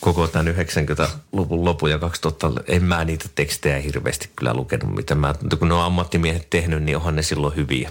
koko 0.00 0.28
tämän 0.28 0.54
90-luvun 0.54 1.64
lopun 1.64 1.90
ja 1.90 1.98
2000, 1.98 2.52
en 2.66 2.84
mä 2.84 3.04
niitä 3.04 3.24
tekstejä 3.34 3.78
hirveästi 3.78 4.30
kyllä 4.36 4.54
lukenut, 4.54 4.94
mitä 4.94 5.14
mä, 5.14 5.34
kun 5.58 5.68
ne 5.68 5.74
on 5.74 5.84
ammattimiehet 5.84 6.50
tehnyt, 6.50 6.82
niin 6.82 6.96
onhan 6.96 7.16
ne 7.16 7.22
silloin 7.22 7.56
hyviä. 7.56 7.90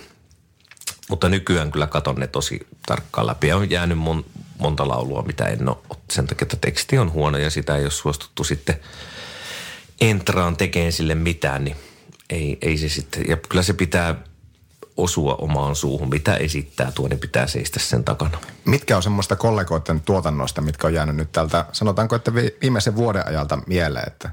Mutta 1.09 1.29
nykyään 1.29 1.71
kyllä 1.71 1.87
katon 1.87 2.15
ne 2.15 2.27
tosi 2.27 2.67
tarkkaan 2.85 3.27
läpi. 3.27 3.47
Ja 3.47 3.57
on 3.57 3.69
jäänyt 3.69 3.97
mon, 3.97 4.25
monta 4.59 4.87
laulua, 4.87 5.21
mitä 5.21 5.45
en 5.45 5.69
ole, 5.69 5.77
sen 6.11 6.27
takia, 6.27 6.45
että 6.45 6.57
teksti 6.61 6.97
on 6.97 7.11
huono 7.11 7.37
ja 7.37 7.49
sitä 7.49 7.75
ei 7.75 7.83
ole 7.83 7.91
suostuttu 7.91 8.43
sitten 8.43 8.79
entraan 10.01 10.57
tekeen 10.57 10.91
sille 10.91 11.15
mitään, 11.15 11.63
niin 11.63 11.75
ei, 12.29 12.57
ei 12.61 12.77
se 12.77 12.89
sitten, 12.89 13.23
ja 13.27 13.37
kyllä 13.37 13.63
se 13.63 13.73
pitää 13.73 14.15
osua 14.97 15.35
omaan 15.35 15.75
suuhun. 15.75 16.09
Mitä 16.09 16.35
esittää 16.35 16.91
tuo, 16.91 17.07
niin 17.07 17.19
pitää 17.19 17.47
seistä 17.47 17.79
sen 17.79 18.03
takana. 18.03 18.37
Mitkä 18.65 18.97
on 18.97 19.03
semmoista 19.03 19.35
kollegoiden 19.35 20.01
tuotannoista, 20.01 20.61
mitkä 20.61 20.87
on 20.87 20.93
jäänyt 20.93 21.15
nyt 21.15 21.31
tältä, 21.31 21.65
sanotaanko, 21.71 22.15
että 22.15 22.33
vi- 22.33 22.57
viimeisen 22.61 22.95
vuoden 22.95 23.27
ajalta 23.27 23.59
mieleen, 23.67 24.07
että 24.07 24.29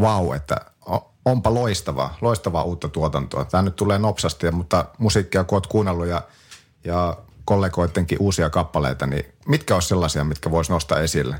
vau, 0.00 0.32
että 0.32 0.56
o- 0.90 1.14
onpa 1.24 1.54
loistavaa, 1.54 2.18
loistavaa 2.20 2.62
uutta 2.62 2.88
tuotantoa. 2.88 3.44
Tämä 3.44 3.62
nyt 3.62 3.76
tulee 3.76 3.98
nopsasti, 3.98 4.50
mutta 4.50 4.84
musiikkia 4.98 5.44
kun 5.44 5.56
oot 5.56 5.66
kuunnellut 5.66 6.06
ja, 6.06 6.22
ja 6.84 7.16
kollegoidenkin 7.44 8.18
uusia 8.20 8.50
kappaleita, 8.50 9.06
niin 9.06 9.24
mitkä 9.46 9.74
olisi 9.74 9.88
sellaisia, 9.88 10.24
mitkä 10.24 10.50
voisi 10.50 10.72
nostaa 10.72 11.00
esille? 11.00 11.36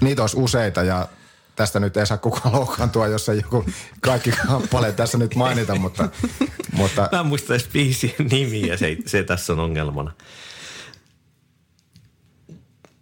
Niitä 0.00 0.22
olisi 0.22 0.36
useita 0.36 0.82
ja 0.82 1.08
tästä 1.56 1.80
nyt 1.80 1.96
ei 1.96 2.06
saa 2.06 2.18
kukaan 2.18 2.54
loukkaantua, 2.58 3.06
jos 3.06 3.28
ei 3.28 3.36
joku 3.36 3.64
kaikki 4.00 4.32
kappaleet 4.32 4.96
tässä 4.96 5.18
nyt 5.18 5.34
mainita, 5.34 5.74
mutta, 5.74 6.08
mutta 6.72 7.08
Mä 7.12 7.20
en 7.20 7.26
muista 7.26 7.54
edes 7.54 7.68
biisien 7.72 8.26
nimiä, 8.30 8.76
se, 8.76 8.96
se 9.06 9.22
tässä 9.22 9.52
on 9.52 9.60
ongelmana. 9.60 10.12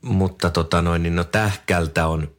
Mutta 0.02 0.50
tota 0.50 0.82
noin, 0.82 1.02
niin 1.02 1.16
no 1.16 1.24
tähkältä 1.24 2.06
on 2.06 2.30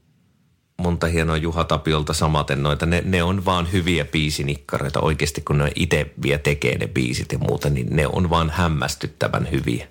monta 0.83 1.07
hienoa 1.07 1.37
Juha 1.37 1.63
Tapiolta 1.63 2.13
samaten 2.13 2.63
noita. 2.63 2.85
Ne, 2.85 3.01
ne 3.05 3.23
on 3.23 3.45
vaan 3.45 3.71
hyviä 3.71 4.05
biisinikkareita 4.05 4.99
oikeasti, 4.99 5.41
kun 5.41 5.57
ne 5.57 5.71
itse 5.75 6.11
vielä 6.23 6.39
tekee 6.39 6.77
ne 6.77 6.87
biisit 6.87 7.31
ja 7.31 7.37
muuta, 7.37 7.69
niin 7.69 7.87
ne 7.95 8.07
on 8.07 8.29
vaan 8.29 8.49
hämmästyttävän 8.49 9.51
hyviä. 9.51 9.87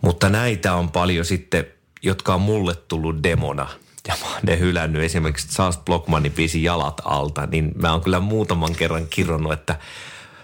Mutta 0.00 0.28
näitä 0.28 0.74
on 0.74 0.90
paljon 0.90 1.24
sitten, 1.24 1.66
jotka 2.02 2.34
on 2.34 2.40
mulle 2.40 2.74
tullut 2.74 3.22
demona. 3.22 3.66
Ja 4.08 4.14
mä 4.20 4.32
oon 4.32 4.40
ne 4.42 4.58
hylännyt 4.58 5.02
esimerkiksi 5.02 5.48
Charles 5.48 5.78
Blockmanin 5.78 6.32
biisi 6.32 6.62
Jalat 6.62 7.00
alta, 7.04 7.46
niin 7.46 7.72
mä 7.76 7.92
oon 7.92 8.00
kyllä 8.00 8.20
muutaman 8.20 8.74
kerran 8.74 9.06
kirjonnut, 9.10 9.52
että 9.52 9.78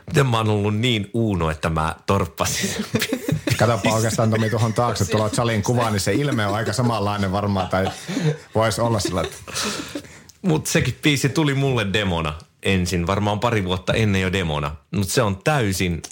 miten 0.07 0.26
mä 0.26 0.36
oon 0.36 0.48
ollut 0.48 0.76
niin 0.76 1.11
uuno, 1.14 1.50
että 1.50 1.70
mä 1.70 1.96
torppasin 2.07 2.68
sen 2.68 2.84
Katsopa 3.59 3.94
oikeastaan 3.94 4.30
Tomi 4.30 4.50
tuohon 4.50 4.74
taakse 4.74 5.05
tuolla 5.05 5.30
Chalin 5.30 5.62
kuvaan, 5.62 5.92
niin 5.92 6.00
se 6.00 6.12
ilme 6.12 6.46
on 6.46 6.55
aika 6.55 6.72
samanlainen 6.72 7.32
varmaan, 7.32 7.68
tai 7.68 7.90
voisi 8.55 8.80
olla 8.80 9.00
sillä, 9.00 9.20
että 9.20 9.36
Mutta 10.42 10.70
sekin 10.70 10.98
biisi 11.03 11.28
tuli 11.28 11.55
mulle 11.55 11.86
demona 11.92 12.34
ensin, 12.62 13.07
varmaan 13.07 13.40
pari 13.40 13.64
vuotta 13.64 13.92
ennen 13.92 14.22
jo 14.22 14.32
demona. 14.32 14.76
Mutta 14.90 15.12
se 15.12 15.22
on 15.22 15.42
täysin 15.44 16.03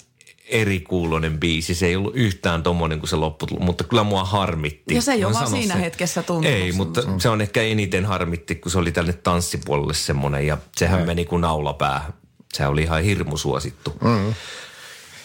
eri 0.51 0.79
kuulonen 0.79 1.39
biisi. 1.39 1.75
Se 1.75 1.85
ei 1.85 1.95
ollut 1.95 2.15
yhtään 2.15 2.63
tommonen 2.63 2.99
kuin 2.99 3.09
se 3.09 3.15
loppu, 3.15 3.47
mutta 3.59 3.83
kyllä 3.83 4.03
mua 4.03 4.23
harmitti. 4.23 4.95
Ja 4.95 5.01
se 5.01 5.11
ei 5.11 5.25
ole 5.25 5.33
vaan 5.33 5.47
siinä 5.47 5.75
hetkessä 5.75 6.23
tuntunut 6.23 6.57
Ei, 6.57 6.71
mutta 6.71 7.01
se 7.17 7.29
on 7.29 7.41
ehkä 7.41 7.61
eniten 7.61 8.05
harmitti, 8.05 8.55
kun 8.55 8.71
se 8.71 8.77
oli 8.77 8.91
tälle 8.91 9.13
tanssipuolelle 9.13 9.93
semmonen 9.93 10.47
ja 10.47 10.57
sehän 10.77 11.05
meni 11.05 11.25
kuin 11.25 11.41
naulapää. 11.41 12.13
Se 12.53 12.67
oli 12.67 12.81
ihan 12.81 13.03
hirmu 13.03 13.37
suosittu. 13.37 13.93
Mm. 14.01 14.33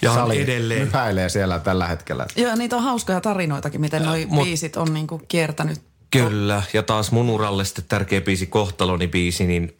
Ja 0.02 0.10
on 0.10 0.16
Sali 0.16 0.40
edelleen. 0.42 0.86
myhäilee 0.86 1.28
siellä 1.28 1.58
tällä 1.58 1.86
hetkellä. 1.86 2.26
Joo, 2.36 2.54
niitä 2.56 2.76
on 2.76 2.82
hauskoja 2.82 3.20
tarinoitakin, 3.20 3.80
miten 3.80 4.02
noi 4.02 4.26
mut- 4.30 4.44
biisit 4.44 4.76
on 4.76 4.94
niinku 4.94 5.20
kiertänyt. 5.28 5.80
Kyllä, 6.10 6.62
ja 6.72 6.82
taas 6.82 7.12
mun 7.12 7.30
uralle 7.30 7.64
sitten 7.64 7.84
tärkeä 7.88 8.20
biisi, 8.20 8.46
Kohtaloni 8.46 9.08
biisi, 9.08 9.46
niin 9.46 9.76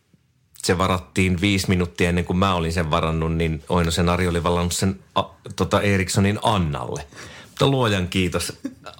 se 0.62 0.78
varattiin 0.78 1.40
viisi 1.40 1.68
minuuttia 1.68 2.08
ennen 2.08 2.24
kuin 2.24 2.36
mä 2.36 2.54
olin 2.54 2.72
sen 2.72 2.90
varannut, 2.90 3.34
niin 3.34 3.64
Oinosen 3.68 4.08
Ari 4.08 4.28
oli 4.28 4.42
vallannut 4.42 4.72
sen 4.72 5.00
a, 5.14 5.22
tota 5.56 5.80
Erikssonin 5.80 6.38
Annalle. 6.42 7.06
Mutta 7.48 7.66
luojan 7.68 8.08
kiitos, 8.08 8.52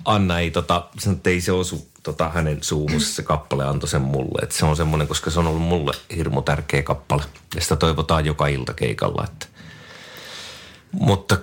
Anna 0.05 0.40
ei 0.40 0.51
tota, 0.51 0.88
sanoi, 0.99 1.16
että 1.16 1.30
ei 1.30 1.40
se 1.40 1.53
osu 1.53 1.88
tota, 2.07 2.28
hänen 2.28 2.59
suuhun, 2.62 3.00
se 3.00 3.22
kappale 3.22 3.64
antoi 3.64 3.88
sen 3.88 4.02
mulle. 4.02 4.42
Et 4.42 4.52
se 4.52 4.64
on 4.64 4.76
semmoinen, 4.76 5.09
koska 5.09 5.30
se 5.30 5.38
on 5.38 5.46
ollut 5.46 5.62
mulle 5.62 5.92
hirmu 6.16 6.42
tärkeä 6.42 6.82
kappale. 6.82 7.22
Ja 7.54 7.61
sitä 7.61 7.76
toivotaan 7.76 8.26
joka 8.26 8.46
ilta 8.46 8.74
keikalla. 8.74 9.24
Että. 9.24 9.46
Mutta 10.92 11.38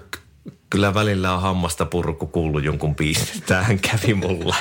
kyllä 0.70 0.94
välillä 0.94 1.34
on 1.34 1.42
hammasta 1.42 1.86
purku 1.86 2.28
kuullut 2.28 2.64
jonkun 2.64 2.96
biisin. 2.96 3.44
Tämähän 3.46 3.80
kävi 3.80 4.14
mulla. 4.14 4.56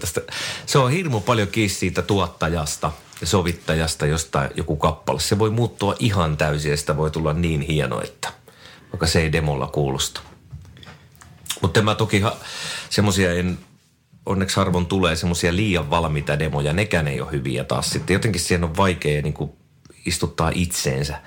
Tästä. 0.00 0.20
Se 0.66 0.78
on 0.78 0.90
hirmu 0.90 1.20
paljon 1.20 1.48
kiinni 1.48 1.74
siitä 1.74 2.02
tuottajasta 2.02 2.92
ja 3.20 3.26
sovittajasta 3.26 4.06
jostain 4.06 4.50
joku 4.56 4.76
kappale. 4.76 5.20
Se 5.20 5.38
voi 5.38 5.50
muuttua 5.50 5.94
ihan 5.98 6.36
täysin 6.36 6.70
ja 6.70 6.76
sitä 6.76 6.96
voi 6.96 7.10
tulla 7.10 7.32
niin 7.32 7.60
hieno, 7.60 8.00
että 8.00 8.32
vaikka 8.92 9.06
se 9.06 9.20
ei 9.20 9.32
demolla 9.32 9.66
kuulosta. 9.66 10.20
Mutta 11.62 11.82
mä 11.82 11.94
toki 11.94 12.22
semmosia 12.90 13.32
en, 13.32 13.58
onneksi 14.26 14.56
harvoin 14.56 14.86
tulee 14.86 15.16
semmosia 15.16 15.56
liian 15.56 15.90
valmiita 15.90 16.38
demoja, 16.38 16.72
nekään 16.72 17.08
ei 17.08 17.20
ole 17.20 17.30
hyviä 17.32 17.64
taas 17.64 17.90
sitten. 17.90 18.14
Jotenkin 18.14 18.40
siihen 18.40 18.64
on 18.64 18.76
vaikea 18.76 19.22
niin 19.22 19.34
kuin 19.34 19.50
istuttaa 20.06 20.50
itseensä. 20.54 21.20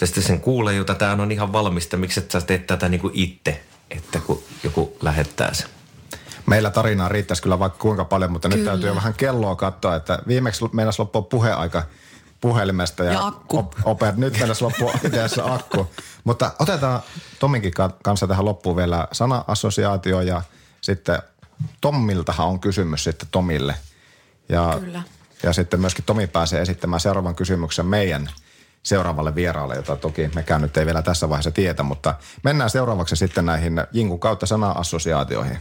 Ja 0.00 0.06
sitten 0.06 0.22
sen 0.24 0.40
kuulee, 0.40 0.74
jota 0.74 0.94
tämä 0.94 1.22
on 1.22 1.32
ihan 1.32 1.52
valmista, 1.52 1.96
miksi 1.96 2.20
et 2.20 2.30
sä 2.30 2.40
teet 2.40 2.66
tätä 2.66 2.88
niin 2.88 3.00
kuin 3.00 3.14
itse, 3.14 3.62
että 3.90 4.20
kun 4.20 4.42
joku 4.64 4.96
lähettää 5.02 5.54
sen. 5.54 5.68
Meillä 6.46 6.70
tarinaa 6.70 7.08
riittäisi 7.08 7.42
kyllä 7.42 7.58
vaikka 7.58 7.78
kuinka 7.78 8.04
paljon, 8.04 8.32
mutta 8.32 8.48
nyt 8.48 8.58
Kyllä. 8.58 8.70
täytyy 8.70 8.88
jo 8.88 8.94
vähän 8.94 9.14
kelloa 9.14 9.56
katsoa, 9.56 9.96
että 9.96 10.18
viimeksi 10.26 10.64
meinas 10.72 10.98
loppua 10.98 11.22
puheaika 11.22 11.82
puhelimesta. 12.40 13.04
Ja, 13.04 13.12
Ja 13.12 13.26
akku. 13.26 13.58
Op, 13.58 13.74
oper, 13.84 14.14
nyt 14.16 14.38
meinas 14.38 14.62
loppua 14.62 14.92
akku. 15.54 15.86
Mutta 16.24 16.50
otetaan 16.58 17.00
Tominkin 17.38 17.72
ka- 17.72 17.96
kanssa 18.02 18.26
tähän 18.26 18.44
loppuun 18.44 18.76
vielä 18.76 19.08
sana-assosiaatio 19.12 20.20
ja 20.20 20.42
sitten 20.80 21.22
Tommiltahan 21.80 22.46
on 22.46 22.60
kysymys 22.60 23.04
sitten 23.04 23.28
Tomille. 23.30 23.74
Ja, 24.48 24.76
Kyllä. 24.80 25.02
ja 25.42 25.52
sitten 25.52 25.80
myöskin 25.80 26.04
Tomi 26.04 26.26
pääsee 26.26 26.62
esittämään 26.62 27.00
seuraavan 27.00 27.34
kysymyksen 27.34 27.86
meidän 27.86 28.30
seuraavalle 28.82 29.34
vieraalle, 29.34 29.74
jota 29.74 29.96
toki 29.96 30.30
mekään 30.34 30.62
nyt 30.62 30.76
ei 30.76 30.86
vielä 30.86 31.02
tässä 31.02 31.28
vaiheessa 31.28 31.50
tietä, 31.50 31.82
mutta 31.82 32.14
mennään 32.42 32.70
seuraavaksi 32.70 33.16
sitten 33.16 33.46
näihin 33.46 33.72
Jinkun 33.92 34.20
kautta 34.20 34.46
sana-assosiaatioihin. 34.46 35.58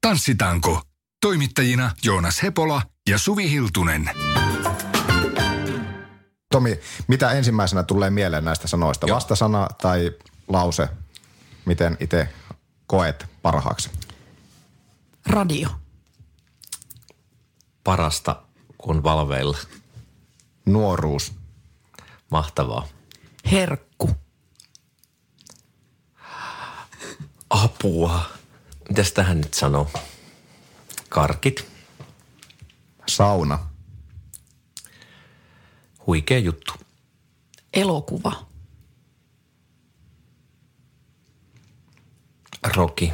Tanssitanko. 0.00 0.82
Toimittajina 1.20 1.90
Joonas 2.04 2.42
Hepola 2.42 2.82
ja 3.08 3.18
Suvi 3.18 3.50
Hiltunen. 3.50 4.10
Tomi, 6.52 6.80
mitä 7.08 7.30
ensimmäisenä 7.30 7.82
tulee 7.82 8.10
mieleen 8.10 8.44
näistä 8.44 8.68
sanoista? 8.68 9.06
Joo. 9.06 9.14
Vastasana 9.14 9.68
tai 9.82 10.10
lause? 10.48 10.88
Miten 11.64 11.96
itse 12.00 12.28
koet 12.86 13.26
parhaaksi? 13.42 13.90
Radio. 15.26 15.68
Parasta 17.84 18.42
kun 18.78 19.02
valveilla. 19.02 19.58
Nuoruus. 20.66 21.32
Mahtavaa. 22.30 22.88
Herkku. 23.52 24.10
Apua. 27.50 28.30
Mitäs 28.88 29.12
tähän 29.12 29.40
nyt 29.40 29.54
sanoo? 29.54 29.90
Karkit. 31.08 31.66
Sauna. 33.08 33.58
Huikea 36.06 36.38
juttu. 36.38 36.72
Elokuva. 37.72 38.46
Roki. 42.76 43.12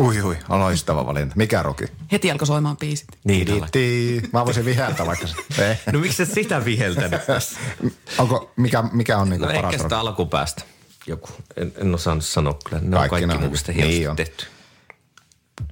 Ui 0.00 0.22
ui, 0.22 0.38
on 0.48 0.60
loistava 0.60 1.06
valinta. 1.06 1.34
Mikä 1.36 1.62
roki? 1.62 1.84
Heti 2.12 2.30
alkoi 2.30 2.46
soimaan 2.46 2.76
biisit. 2.76 3.06
Niin, 3.24 3.46
Tiitti. 3.46 4.22
Mä 4.32 4.44
voisin 4.44 4.64
viheltää 4.64 5.06
vaikka 5.06 5.26
se. 5.26 5.34
Ei. 5.68 5.76
No 5.92 5.98
miksi 5.98 6.22
et 6.22 6.32
sitä 6.32 6.64
viheltänyt 6.64 7.26
tässä? 7.26 7.60
Onko, 8.18 8.52
mikä, 8.56 8.82
mikä 8.92 9.18
on 9.18 9.30
niinku 9.30 9.46
No 9.46 9.52
paras 9.52 9.74
ehkä 9.74 9.82
sitä 9.82 10.00
alkupäästä 10.00 10.62
joku. 11.06 11.28
En, 11.56 11.72
en 11.76 11.94
osannut 11.94 12.24
sanoa 12.24 12.58
kyllä. 12.64 12.82
Ne 12.82 12.96
Kaikki 12.96 13.04
on 13.04 13.08
kaikki 13.10 13.26
mun 13.26 13.40
mielestä 13.40 13.72
hienosti 13.72 13.98
Niin 13.98 14.16
tehty. 14.16 14.46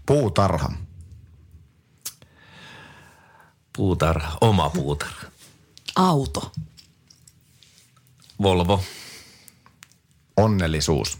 Puutarha. 0.06 0.72
Puutarha. 3.76 4.38
Oma 4.40 4.70
puutarha. 4.70 5.22
Auto. 5.96 6.52
Volvo. 8.42 8.84
Onnellisuus. 10.36 11.18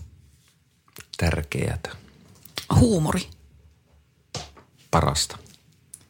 Tärkeätä. 1.17 2.02
Huumori. 2.75 3.29
Parasta. 4.91 5.39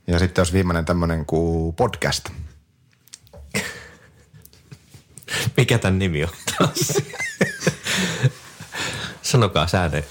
Ja 0.07 0.19
sitten 0.19 0.43
jos 0.43 0.53
viimeinen 0.53 0.85
tämmöinen 0.85 1.27
kuin 1.27 1.75
podcast. 1.75 2.29
Mikä 5.57 5.79
tämän 5.79 5.99
nimi 5.99 6.25
on 6.25 6.31
taas? 6.59 7.03
Sanokaa 9.23 9.67
sääne. 9.67 10.05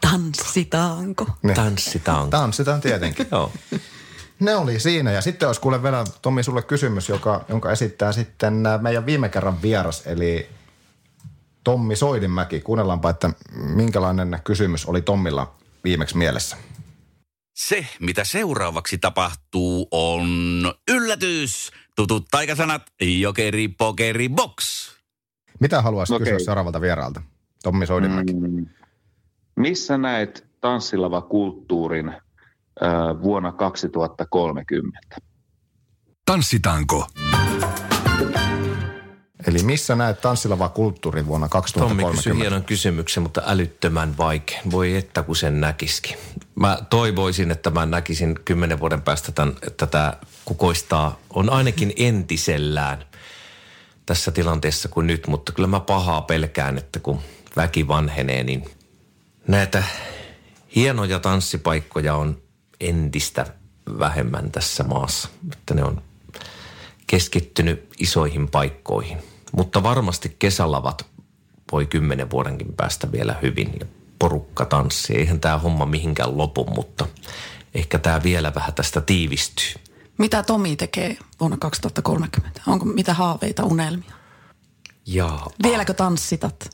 Tanssitaanko? 0.00 1.26
Ne. 1.42 1.54
Tanssitaan. 1.54 2.30
Tanssitaan 2.30 2.80
tietenkin. 2.80 3.26
Joo. 3.30 3.52
Ne 4.40 4.56
oli 4.56 4.80
siinä. 4.80 5.12
Ja 5.12 5.20
sitten 5.20 5.48
olisi 5.48 5.60
kuule 5.60 5.82
vielä, 5.82 6.04
Tomi, 6.22 6.42
sulle 6.42 6.62
kysymys, 6.62 7.08
joka, 7.08 7.44
jonka 7.48 7.72
esittää 7.72 8.12
sitten 8.12 8.66
äh, 8.66 8.80
meidän 8.80 9.06
viime 9.06 9.28
kerran 9.28 9.62
vieras, 9.62 10.02
eli 10.06 10.48
Tommi 11.68 11.96
Soidinmäki. 11.96 12.60
Kuunnellaanpa, 12.60 13.10
että 13.10 13.30
minkälainen 13.74 14.38
kysymys 14.44 14.86
oli 14.86 15.02
Tommilla 15.02 15.54
viimeksi 15.84 16.16
mielessä. 16.16 16.56
Se, 17.54 17.86
mitä 18.00 18.24
seuraavaksi 18.24 18.98
tapahtuu, 18.98 19.88
on 19.90 20.28
yllätys. 20.90 21.70
Tutut 21.96 22.26
taikasanat, 22.30 22.82
jokeri, 23.00 23.68
pokeri, 23.68 24.28
box. 24.28 24.90
Mitä 25.60 25.82
haluaisit 25.82 26.16
Okei. 26.16 26.24
kysyä 26.24 26.44
seuraavalta 26.44 26.80
vieraalta? 26.80 27.22
Tommi 27.62 27.86
Soidinmäki. 27.86 28.32
Mm. 28.32 28.66
Missä 29.56 29.98
näet 29.98 30.46
tanssilava 30.60 31.20
kulttuurin 31.20 32.08
äh, 32.08 32.18
vuonna 33.22 33.52
2030? 33.52 34.98
Tanssitanko. 36.26 37.06
Eli 39.46 39.62
missä 39.62 39.94
näet 39.94 40.20
tanssilava 40.20 40.68
kulttuuri 40.68 41.26
vuonna 41.26 41.48
Tommi 41.48 41.62
kysyi 41.64 41.82
2030? 41.82 42.42
hienon 42.42 42.64
kysymyksen, 42.64 43.22
mutta 43.22 43.42
älyttömän 43.46 44.16
vaikein. 44.18 44.70
Voi 44.70 44.96
että 44.96 45.22
kun 45.22 45.36
sen 45.36 45.60
näkisikin. 45.60 46.16
Mä 46.54 46.78
toivoisin, 46.90 47.50
että 47.50 47.70
mä 47.70 47.86
näkisin 47.86 48.38
kymmenen 48.44 48.80
vuoden 48.80 49.02
päästä 49.02 49.32
tämän, 49.32 49.56
että 49.66 49.86
tämä 49.86 50.12
kukoistaa, 50.44 51.18
on 51.30 51.50
ainakin 51.50 51.92
entisellään 51.96 53.04
tässä 54.06 54.30
tilanteessa 54.30 54.88
kuin 54.88 55.06
nyt, 55.06 55.26
mutta 55.26 55.52
kyllä 55.52 55.66
mä 55.66 55.80
pahaa 55.80 56.22
pelkään, 56.22 56.78
että 56.78 57.00
kun 57.00 57.20
väki 57.56 57.88
vanhenee, 57.88 58.44
niin 58.44 58.70
näitä 59.46 59.82
hienoja 60.74 61.20
tanssipaikkoja 61.20 62.14
on 62.14 62.42
entistä 62.80 63.46
vähemmän 63.98 64.50
tässä 64.50 64.84
maassa. 64.84 65.28
Että 65.52 65.74
ne 65.74 65.84
on 65.84 66.02
keskittynyt 67.08 67.88
isoihin 67.98 68.48
paikkoihin. 68.50 69.18
Mutta 69.52 69.82
varmasti 69.82 70.36
kesälavat 70.38 71.06
voi 71.72 71.86
kymmenen 71.86 72.30
vuodenkin 72.30 72.72
päästä 72.76 73.12
vielä 73.12 73.36
hyvin 73.42 73.72
ja 73.80 73.86
porukka 74.18 74.64
tanssii. 74.64 75.16
Eihän 75.16 75.40
tämä 75.40 75.58
homma 75.58 75.86
mihinkään 75.86 76.38
lopu, 76.38 76.64
mutta 76.64 77.06
ehkä 77.74 77.98
tämä 77.98 78.22
vielä 78.22 78.54
vähän 78.54 78.74
tästä 78.74 79.00
tiivistyy. 79.00 79.74
Mitä 80.18 80.42
Tomi 80.42 80.76
tekee 80.76 81.16
vuonna 81.40 81.56
2030? 81.56 82.60
Onko 82.66 82.84
mitä 82.84 83.14
haaveita, 83.14 83.64
unelmia? 83.64 84.12
Jaa. 85.06 85.50
Vieläkö 85.62 85.94
tanssitat? 85.94 86.70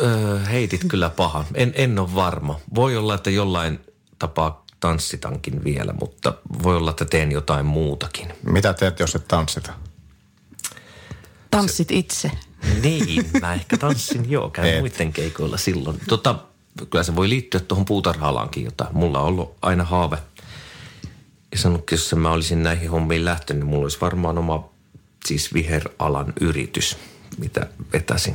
Öö, 0.00 0.38
heitit 0.44 0.84
kyllä 0.88 1.10
paha. 1.10 1.44
En, 1.54 1.72
en 1.76 1.98
ole 1.98 2.14
varma. 2.14 2.60
Voi 2.74 2.96
olla, 2.96 3.14
että 3.14 3.30
jollain 3.30 3.80
tapaa 4.18 4.64
tanssitankin 4.80 5.64
vielä, 5.64 5.92
mutta 6.00 6.34
voi 6.62 6.76
olla, 6.76 6.90
että 6.90 7.04
teen 7.04 7.32
jotain 7.32 7.66
muutakin. 7.66 8.32
Mitä 8.42 8.74
teet, 8.74 9.00
jos 9.00 9.14
et 9.14 9.28
tanssita? 9.28 9.72
Tanssit 11.50 11.90
itse. 11.90 12.30
Niin, 12.82 13.30
mä 13.40 13.54
ehkä 13.54 13.76
tanssin 13.76 14.30
joo, 14.30 14.50
käyn 14.50 14.74
Et. 14.74 14.80
muiden 14.80 15.12
keikoilla 15.12 15.56
silloin. 15.56 16.00
Tota, 16.08 16.34
kyllä 16.90 17.02
se 17.02 17.16
voi 17.16 17.28
liittyä 17.28 17.60
tuohon 17.60 17.84
puutarha-alaankin, 17.84 18.64
jota 18.64 18.86
mulla 18.92 19.20
on 19.20 19.26
ollut 19.26 19.56
aina 19.62 19.84
haave. 19.84 20.18
Ja 21.52 21.58
sanonut, 21.58 21.90
jos 21.90 22.14
mä 22.14 22.30
olisin 22.30 22.62
näihin 22.62 22.90
hommiin 22.90 23.24
lähtenyt, 23.24 23.60
niin 23.60 23.70
mulla 23.70 23.84
olisi 23.84 24.00
varmaan 24.00 24.38
oma 24.38 24.68
siis 25.26 25.54
viheralan 25.54 26.32
yritys, 26.40 26.96
mitä 27.38 27.66
vetäisin. 27.92 28.34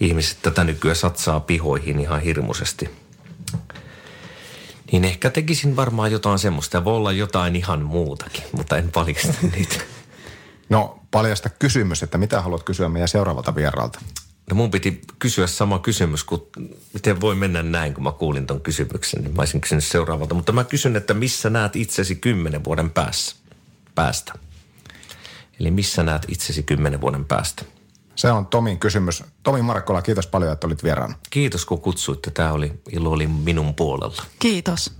Ihmiset 0.00 0.38
tätä 0.42 0.64
nykyään 0.64 0.96
satsaa 0.96 1.40
pihoihin 1.40 2.00
ihan 2.00 2.20
hirmuisesti. 2.20 2.90
Niin 4.92 5.04
ehkä 5.04 5.30
tekisin 5.30 5.76
varmaan 5.76 6.12
jotain 6.12 6.38
semmoista. 6.38 6.76
Ja 6.76 6.84
voi 6.84 6.96
olla 6.96 7.12
jotain 7.12 7.56
ihan 7.56 7.82
muutakin, 7.82 8.44
mutta 8.52 8.76
en 8.76 8.90
paljasta 8.90 9.34
niitä. 9.56 9.76
No 10.68 11.00
paljasta 11.10 11.48
kysymys, 11.48 12.02
että 12.02 12.18
mitä 12.18 12.40
haluat 12.40 12.62
kysyä 12.62 12.88
meidän 12.88 13.08
seuraavalta 13.08 13.54
vieraalta? 13.54 14.00
No 14.50 14.56
mun 14.56 14.70
piti 14.70 15.00
kysyä 15.18 15.46
sama 15.46 15.78
kysymys, 15.78 16.24
kun 16.24 16.46
miten 16.94 17.20
voi 17.20 17.34
mennä 17.34 17.62
näin, 17.62 17.94
kun 17.94 18.04
mä 18.04 18.12
kuulin 18.12 18.46
ton 18.46 18.60
kysymyksen, 18.60 19.22
niin 19.22 19.36
mä 19.36 19.42
olisin 19.42 19.60
kysynyt 19.60 19.84
seuraavalta. 19.84 20.34
Mutta 20.34 20.52
mä 20.52 20.64
kysyn, 20.64 20.96
että 20.96 21.14
missä 21.14 21.50
näet 21.50 21.76
itsesi 21.76 22.14
kymmenen 22.14 22.64
vuoden 22.64 22.90
päässä, 22.90 23.36
päästä? 23.94 24.32
Eli 25.60 25.70
missä 25.70 26.02
näet 26.02 26.22
itsesi 26.28 26.62
kymmenen 26.62 27.00
vuoden 27.00 27.24
päästä? 27.24 27.64
Se 28.20 28.32
on 28.32 28.46
Tomin 28.46 28.78
kysymys. 28.78 29.24
Tomi 29.42 29.62
Markkola, 29.62 30.02
kiitos 30.02 30.26
paljon, 30.26 30.52
että 30.52 30.66
olit 30.66 30.84
vieraana. 30.84 31.14
Kiitos 31.30 31.64
kun 31.64 31.80
kutsuitte. 31.80 32.30
Tämä 32.30 32.52
oli, 32.52 32.72
ilo 32.92 33.10
oli 33.10 33.26
minun 33.26 33.74
puolella. 33.74 34.22
Kiitos. 34.38 34.99